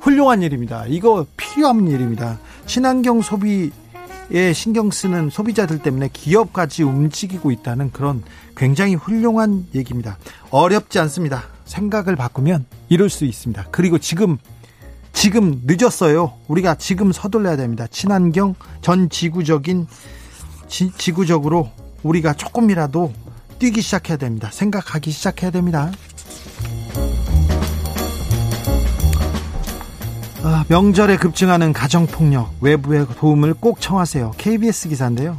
훌륭한 0.00 0.42
일입니다. 0.42 0.84
이거 0.88 1.26
필요한 1.36 1.86
일입니다. 1.86 2.40
친환경 2.66 3.22
소비 3.22 3.70
에 4.32 4.52
신경 4.52 4.92
쓰는 4.92 5.28
소비자들 5.28 5.80
때문에 5.80 6.08
기업까지 6.12 6.84
움직이고 6.84 7.50
있다는 7.50 7.90
그런 7.90 8.22
굉장히 8.56 8.94
훌륭한 8.94 9.66
얘기입니다. 9.74 10.18
어렵지 10.50 11.00
않습니다. 11.00 11.44
생각을 11.64 12.14
바꾸면 12.14 12.66
이룰 12.88 13.10
수 13.10 13.24
있습니다. 13.24 13.66
그리고 13.72 13.98
지금 13.98 14.38
지금 15.12 15.62
늦었어요. 15.64 16.34
우리가 16.46 16.76
지금 16.76 17.10
서둘러야 17.10 17.56
됩니다. 17.56 17.86
친환경 17.90 18.54
전 18.80 19.10
지구적인 19.10 19.88
지, 20.68 20.92
지구적으로 20.96 21.70
우리가 22.04 22.34
조금이라도 22.34 23.12
뛰기 23.58 23.82
시작해야 23.82 24.16
됩니다. 24.16 24.48
생각하기 24.52 25.10
시작해야 25.10 25.50
됩니다. 25.50 25.90
명절에 30.68 31.16
급증하는 31.16 31.72
가정폭력, 31.72 32.54
외부의 32.60 33.06
도움을 33.18 33.54
꼭 33.54 33.80
청하세요. 33.80 34.32
KBS 34.38 34.88
기사인데요. 34.88 35.36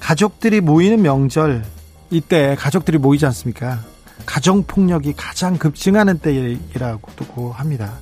가족들이 0.00 0.60
모이는 0.60 1.00
명절, 1.02 1.64
이때 2.10 2.54
가족들이 2.58 2.98
모이지 2.98 3.24
않습니까? 3.26 3.78
가정폭력이 4.26 5.14
가장 5.16 5.56
급증하는 5.56 6.18
때이라고도 6.18 7.52
합니다. 7.52 7.92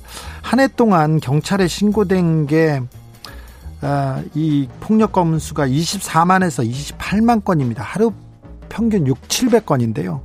한 0.41 0.59
해 0.59 0.67
동안 0.67 1.19
경찰에 1.19 1.67
신고된 1.67 2.47
게 2.47 2.81
아, 3.81 4.23
이 4.33 4.67
폭력 4.79 5.11
건수가 5.11 5.67
24만에서 5.67 6.69
28만 6.97 7.43
건입니다. 7.45 7.83
하루 7.83 8.11
평균 8.69 9.05
6, 9.07 9.21
700건인데요. 9.27 10.21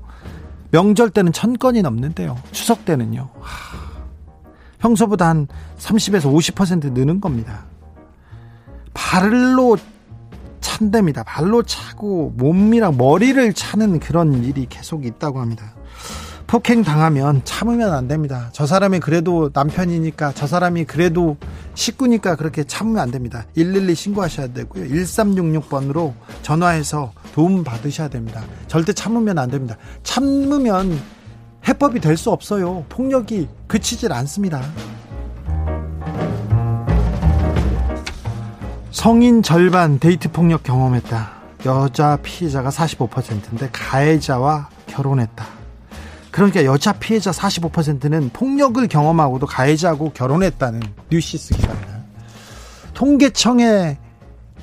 명절 0.70 1.10
때는 1.10 1.32
1000건이 1.32 1.82
넘는데요. 1.82 2.38
추석 2.50 2.84
때는요. 2.86 3.28
하, 4.82 4.88
평소보다 4.88 5.28
한 5.28 5.46
30에서 5.78 6.32
50% 6.32 6.92
느는 6.92 7.20
겁니다. 7.20 7.64
발로 8.92 9.78
찬답니다. 10.60 11.22
발로 11.22 11.62
차고 11.62 12.34
몸이랑 12.36 12.96
머리를 12.96 13.52
차는 13.54 14.00
그런 14.00 14.44
일이 14.44 14.66
계속 14.68 15.06
있다고 15.06 15.40
합니다. 15.40 15.74
폭행 16.46 16.82
당하면 16.82 17.40
참으면 17.44 17.94
안 17.94 18.08
됩니다. 18.08 18.50
저 18.52 18.66
사람이 18.66 19.00
그래도 19.00 19.48
남편이니까 19.54 20.32
저 20.34 20.46
사람이 20.46 20.84
그래도 20.84 21.38
식구니까 21.74 22.36
그렇게 22.36 22.64
참으면 22.64 23.00
안 23.00 23.10
됩니다. 23.10 23.46
112 23.54 23.94
신고하셔야 23.94 24.48
되고요. 24.48 24.84
1366번으로 24.84 26.12
전화해서 26.42 27.12
도움 27.32 27.64
받으셔야 27.64 28.08
됩니다. 28.08 28.42
절대 28.68 28.92
참으면 28.92 29.38
안 29.38 29.50
됩니다. 29.50 29.78
참으면 30.02 31.00
해법이 31.66 32.00
될 32.00 32.16
수 32.16 32.30
없어요. 32.30 32.84
폭력이 32.88 33.48
그치질 33.66 34.12
않습니다. 34.12 34.60
성인 38.90 39.42
절반 39.42 39.98
데이트 39.98 40.30
폭력 40.30 40.62
경험했다. 40.62 41.32
여자 41.66 42.16
피해자가 42.22 42.70
45%인데 42.70 43.68
가해자와 43.72 44.68
결혼했다. 44.86 45.46
그러니까 46.30 46.64
여자 46.64 46.92
피해자 46.92 47.30
45%는 47.30 48.30
폭력을 48.32 48.86
경험하고도 48.88 49.46
가해자하고 49.46 50.12
결혼했다는 50.12 50.80
뉴시스 51.10 51.54
기사입니다. 51.54 51.92
통계청에 52.94 53.98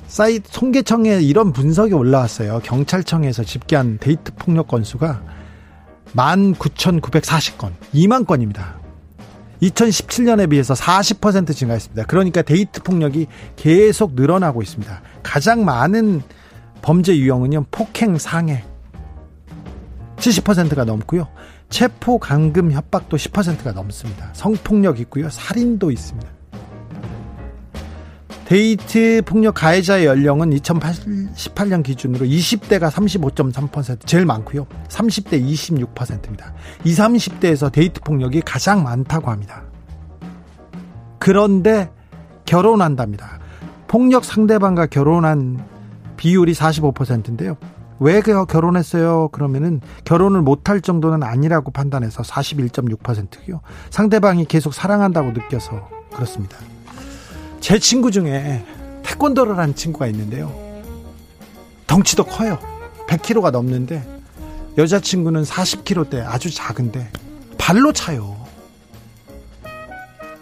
사이트 0.06 0.50
통계청에 0.50 1.20
이런 1.20 1.52
분석이 1.52 1.94
올라왔어요. 1.94 2.60
경찰청에서 2.64 3.44
집계한 3.44 3.98
데이트 4.00 4.32
폭력 4.34 4.68
건수가 4.68 5.22
19,940건, 6.14 7.72
2만 7.94 8.26
건입니다. 8.26 8.80
2017년에 9.62 10.48
비해서 10.48 10.74
40% 10.74 11.54
증가했습니다. 11.54 12.04
그러니까 12.04 12.42
데이트 12.42 12.82
폭력이 12.82 13.26
계속 13.56 14.14
늘어나고 14.14 14.62
있습니다. 14.62 15.02
가장 15.22 15.64
많은 15.64 16.22
범죄 16.82 17.16
유형은요, 17.16 17.66
폭행, 17.70 18.16
상해. 18.18 18.64
70%가 20.16 20.84
넘고요. 20.84 21.28
체포 21.68 22.18
감금 22.18 22.72
협박도 22.72 23.16
10%가 23.16 23.72
넘습니다. 23.72 24.30
성폭력 24.32 24.98
있고요. 25.00 25.30
살인도 25.30 25.90
있습니다. 25.90 26.39
데이트 28.50 29.22
폭력 29.24 29.54
가해자의 29.54 30.06
연령은 30.06 30.50
2018년 30.50 31.84
기준으로 31.84 32.26
20대가 32.26 32.90
35.3% 32.90 34.04
제일 34.06 34.26
많고요. 34.26 34.66
30대 34.88 35.40
26%입니다. 35.40 36.52
20, 36.82 36.98
30대에서 36.98 37.70
데이트 37.70 38.00
폭력이 38.00 38.40
가장 38.40 38.82
많다고 38.82 39.30
합니다. 39.30 39.62
그런데 41.20 41.92
결혼한답니다. 42.44 43.38
폭력 43.86 44.24
상대방과 44.24 44.86
결혼한 44.86 45.64
비율이 46.16 46.52
45%인데요. 46.52 47.56
왜 48.00 48.20
결혼했어요? 48.20 49.28
그러면은 49.28 49.80
결혼을 50.04 50.42
못할 50.42 50.80
정도는 50.80 51.22
아니라고 51.22 51.70
판단해서 51.70 52.24
41.6%고요. 52.24 53.60
상대방이 53.90 54.44
계속 54.46 54.74
사랑한다고 54.74 55.30
느껴서 55.30 55.88
그렇습니다. 56.12 56.56
제 57.60 57.78
친구 57.78 58.10
중에 58.10 58.64
태권도를 59.02 59.58
한 59.58 59.74
친구가 59.74 60.06
있는데요. 60.08 60.52
덩치도 61.86 62.24
커요. 62.24 62.58
100kg가 63.08 63.50
넘는데 63.50 64.02
여자친구는 64.78 65.42
40kg대 65.42 66.24
아주 66.26 66.52
작은데 66.52 67.10
발로 67.58 67.92
차요. 67.92 68.36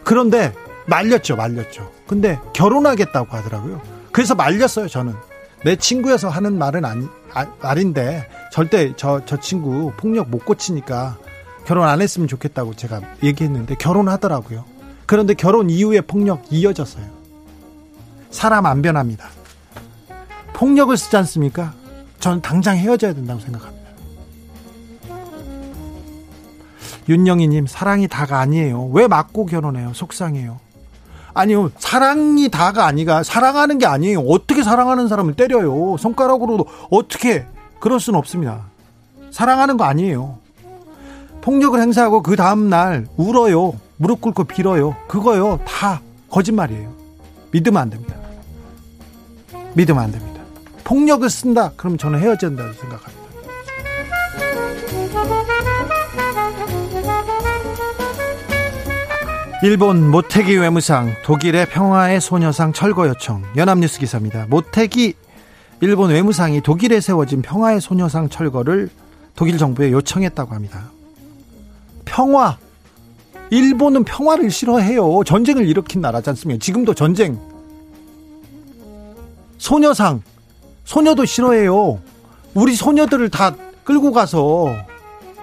그런데 0.04 0.54
말렸죠, 0.86 1.36
말렸죠. 1.36 1.90
근데 2.06 2.38
결혼하겠다고 2.54 3.36
하더라고요. 3.36 3.80
그래서 4.12 4.34
말렸어요, 4.34 4.88
저는. 4.88 5.14
내 5.64 5.76
친구여서 5.76 6.28
하는 6.28 6.56
말은 6.56 6.84
아니, 6.84 7.06
아, 7.34 7.46
말인데 7.60 8.28
절대 8.52 8.92
저, 8.96 9.22
저 9.26 9.38
친구 9.40 9.92
폭력 9.96 10.30
못 10.30 10.44
고치니까 10.44 11.18
결혼 11.66 11.88
안 11.88 12.00
했으면 12.00 12.28
좋겠다고 12.28 12.74
제가 12.74 13.00
얘기했는데 13.22 13.74
결혼하더라고요. 13.74 14.64
그런데 15.08 15.32
결혼 15.32 15.70
이후에 15.70 16.02
폭력 16.02 16.42
이어졌어요. 16.50 17.06
사람 18.30 18.66
안 18.66 18.82
변합니다. 18.82 19.30
폭력을 20.52 20.94
쓰지 20.94 21.16
않습니까? 21.16 21.72
저는 22.20 22.42
당장 22.42 22.76
헤어져야 22.76 23.14
된다고 23.14 23.40
생각합니다. 23.40 23.88
윤영희님, 27.08 27.66
사랑이 27.66 28.06
다가 28.06 28.40
아니에요. 28.40 28.90
왜 28.92 29.08
맞고 29.08 29.46
결혼해요? 29.46 29.94
속상해요. 29.94 30.60
아니요, 31.32 31.70
사랑이 31.78 32.50
다가 32.50 32.84
아니가 32.84 33.22
사랑하는 33.22 33.78
게 33.78 33.86
아니에요. 33.86 34.20
어떻게 34.20 34.62
사랑하는 34.62 35.08
사람을 35.08 35.36
때려요? 35.36 35.96
손가락으로도 35.96 36.66
어떻게 36.90 37.46
그럴 37.80 37.98
수는 37.98 38.18
없습니다. 38.18 38.66
사랑하는 39.30 39.78
거 39.78 39.84
아니에요. 39.84 40.36
폭력을 41.40 41.80
행사하고 41.80 42.22
그 42.22 42.36
다음날 42.36 43.06
울어요. 43.16 43.87
무릎 43.98 44.20
꿇고 44.20 44.44
빌어요. 44.44 44.96
그거요. 45.06 45.60
다 45.66 46.00
거짓말이에요. 46.30 46.92
믿으면 47.50 47.82
안 47.82 47.90
됩니다. 47.90 48.14
믿으면 49.74 50.02
안 50.02 50.12
됩니다. 50.12 50.40
폭력을 50.84 51.28
쓴다? 51.28 51.72
그럼 51.76 51.98
저는 51.98 52.20
헤어져야 52.20 52.50
된다고 52.50 52.72
생각합니다. 52.72 53.18
일본 59.64 60.08
모태기 60.08 60.56
외무상 60.56 61.16
독일의 61.24 61.66
평화의 61.66 62.20
소녀상 62.20 62.72
철거 62.72 63.08
요청 63.08 63.42
연합뉴스 63.56 63.98
기사입니다. 63.98 64.46
모태기 64.48 65.14
일본 65.80 66.10
외무상이 66.10 66.60
독일에 66.60 67.00
세워진 67.00 67.42
평화의 67.42 67.80
소녀상 67.80 68.28
철거를 68.28 68.88
독일 69.34 69.58
정부에 69.58 69.90
요청했다고 69.90 70.54
합니다. 70.54 70.92
평화 72.04 72.56
일본은 73.50 74.04
평화를 74.04 74.50
싫어해요. 74.50 75.22
전쟁을 75.24 75.66
일으킨 75.66 76.00
나라지 76.00 76.30
않습니까? 76.30 76.62
지금도 76.62 76.94
전쟁. 76.94 77.38
소녀상 79.58 80.22
소녀도 80.84 81.24
싫어해요. 81.24 82.00
우리 82.54 82.74
소녀들을 82.74 83.28
다 83.30 83.54
끌고 83.84 84.12
가서 84.12 84.74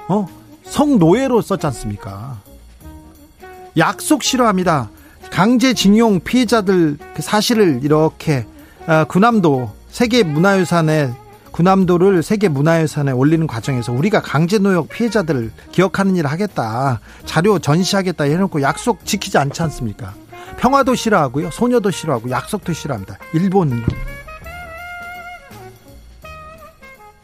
어? 0.07 0.27
성노예로 0.63 1.41
썼지 1.41 1.65
않습니까? 1.67 2.39
약속 3.77 4.23
싫어합니다. 4.23 4.89
강제징용 5.31 6.21
피해자들 6.21 6.97
그 7.13 7.21
사실을 7.21 7.81
이렇게 7.83 8.45
아, 8.87 9.03
군함도 9.05 9.71
세계 9.89 10.23
문화유산에 10.23 11.13
군함도를 11.55 12.21
세계 12.21 12.49
문화유산에 12.49 13.13
올리는 13.13 13.47
과정에서 13.47 13.93
우리가 13.93 14.21
강제노역 14.21 14.89
피해자들을 14.89 15.53
기억하는 15.71 16.17
일을 16.17 16.29
하겠다 16.29 16.99
자료 17.23 17.59
전시하겠다 17.59 18.25
해놓고 18.25 18.61
약속 18.61 19.05
지키지 19.05 19.37
않지 19.37 19.61
않습니까? 19.63 20.13
평화도 20.57 20.95
싫어하고요 20.95 21.51
소녀도 21.51 21.91
싫어하고 21.91 22.29
약속도 22.29 22.73
싫어합니다. 22.73 23.17
일본은요. 23.33 23.85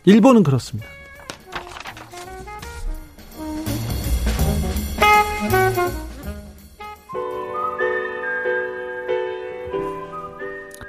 일본은 0.05 0.43
그렇습니다. 0.43 0.87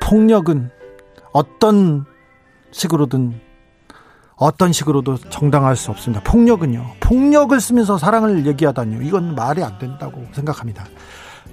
폭력은 0.01 0.71
어떤 1.33 2.07
식으로든 2.73 3.41
어떤 4.37 4.73
식으로도 4.73 5.19
정당할 5.31 5.77
수 5.77 5.91
없습니다. 5.91 6.23
폭력은요. 6.25 6.95
폭력을 7.01 7.59
쓰면서 7.61 7.99
사랑을 7.99 8.47
얘기하다니요. 8.47 9.03
이건 9.03 9.35
말이 9.35 9.63
안 9.63 9.79
된다고 9.79 10.27
생각합니다. 10.33 10.87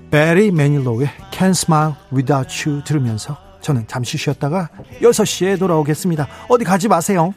베리 0.09 0.51
매닐로의 0.51 1.07
Can't 1.32 1.49
Smile 1.51 1.93
Without 2.11 2.67
You 2.67 2.84
들으면서 2.84 3.38
저는 3.61 3.86
잠시 3.88 4.17
쉬었다가 4.17 4.70
6시에 5.01 5.59
돌아오겠습니다. 5.59 6.28
어디 6.47 6.63
가지 6.63 6.88
마세요. 6.88 7.34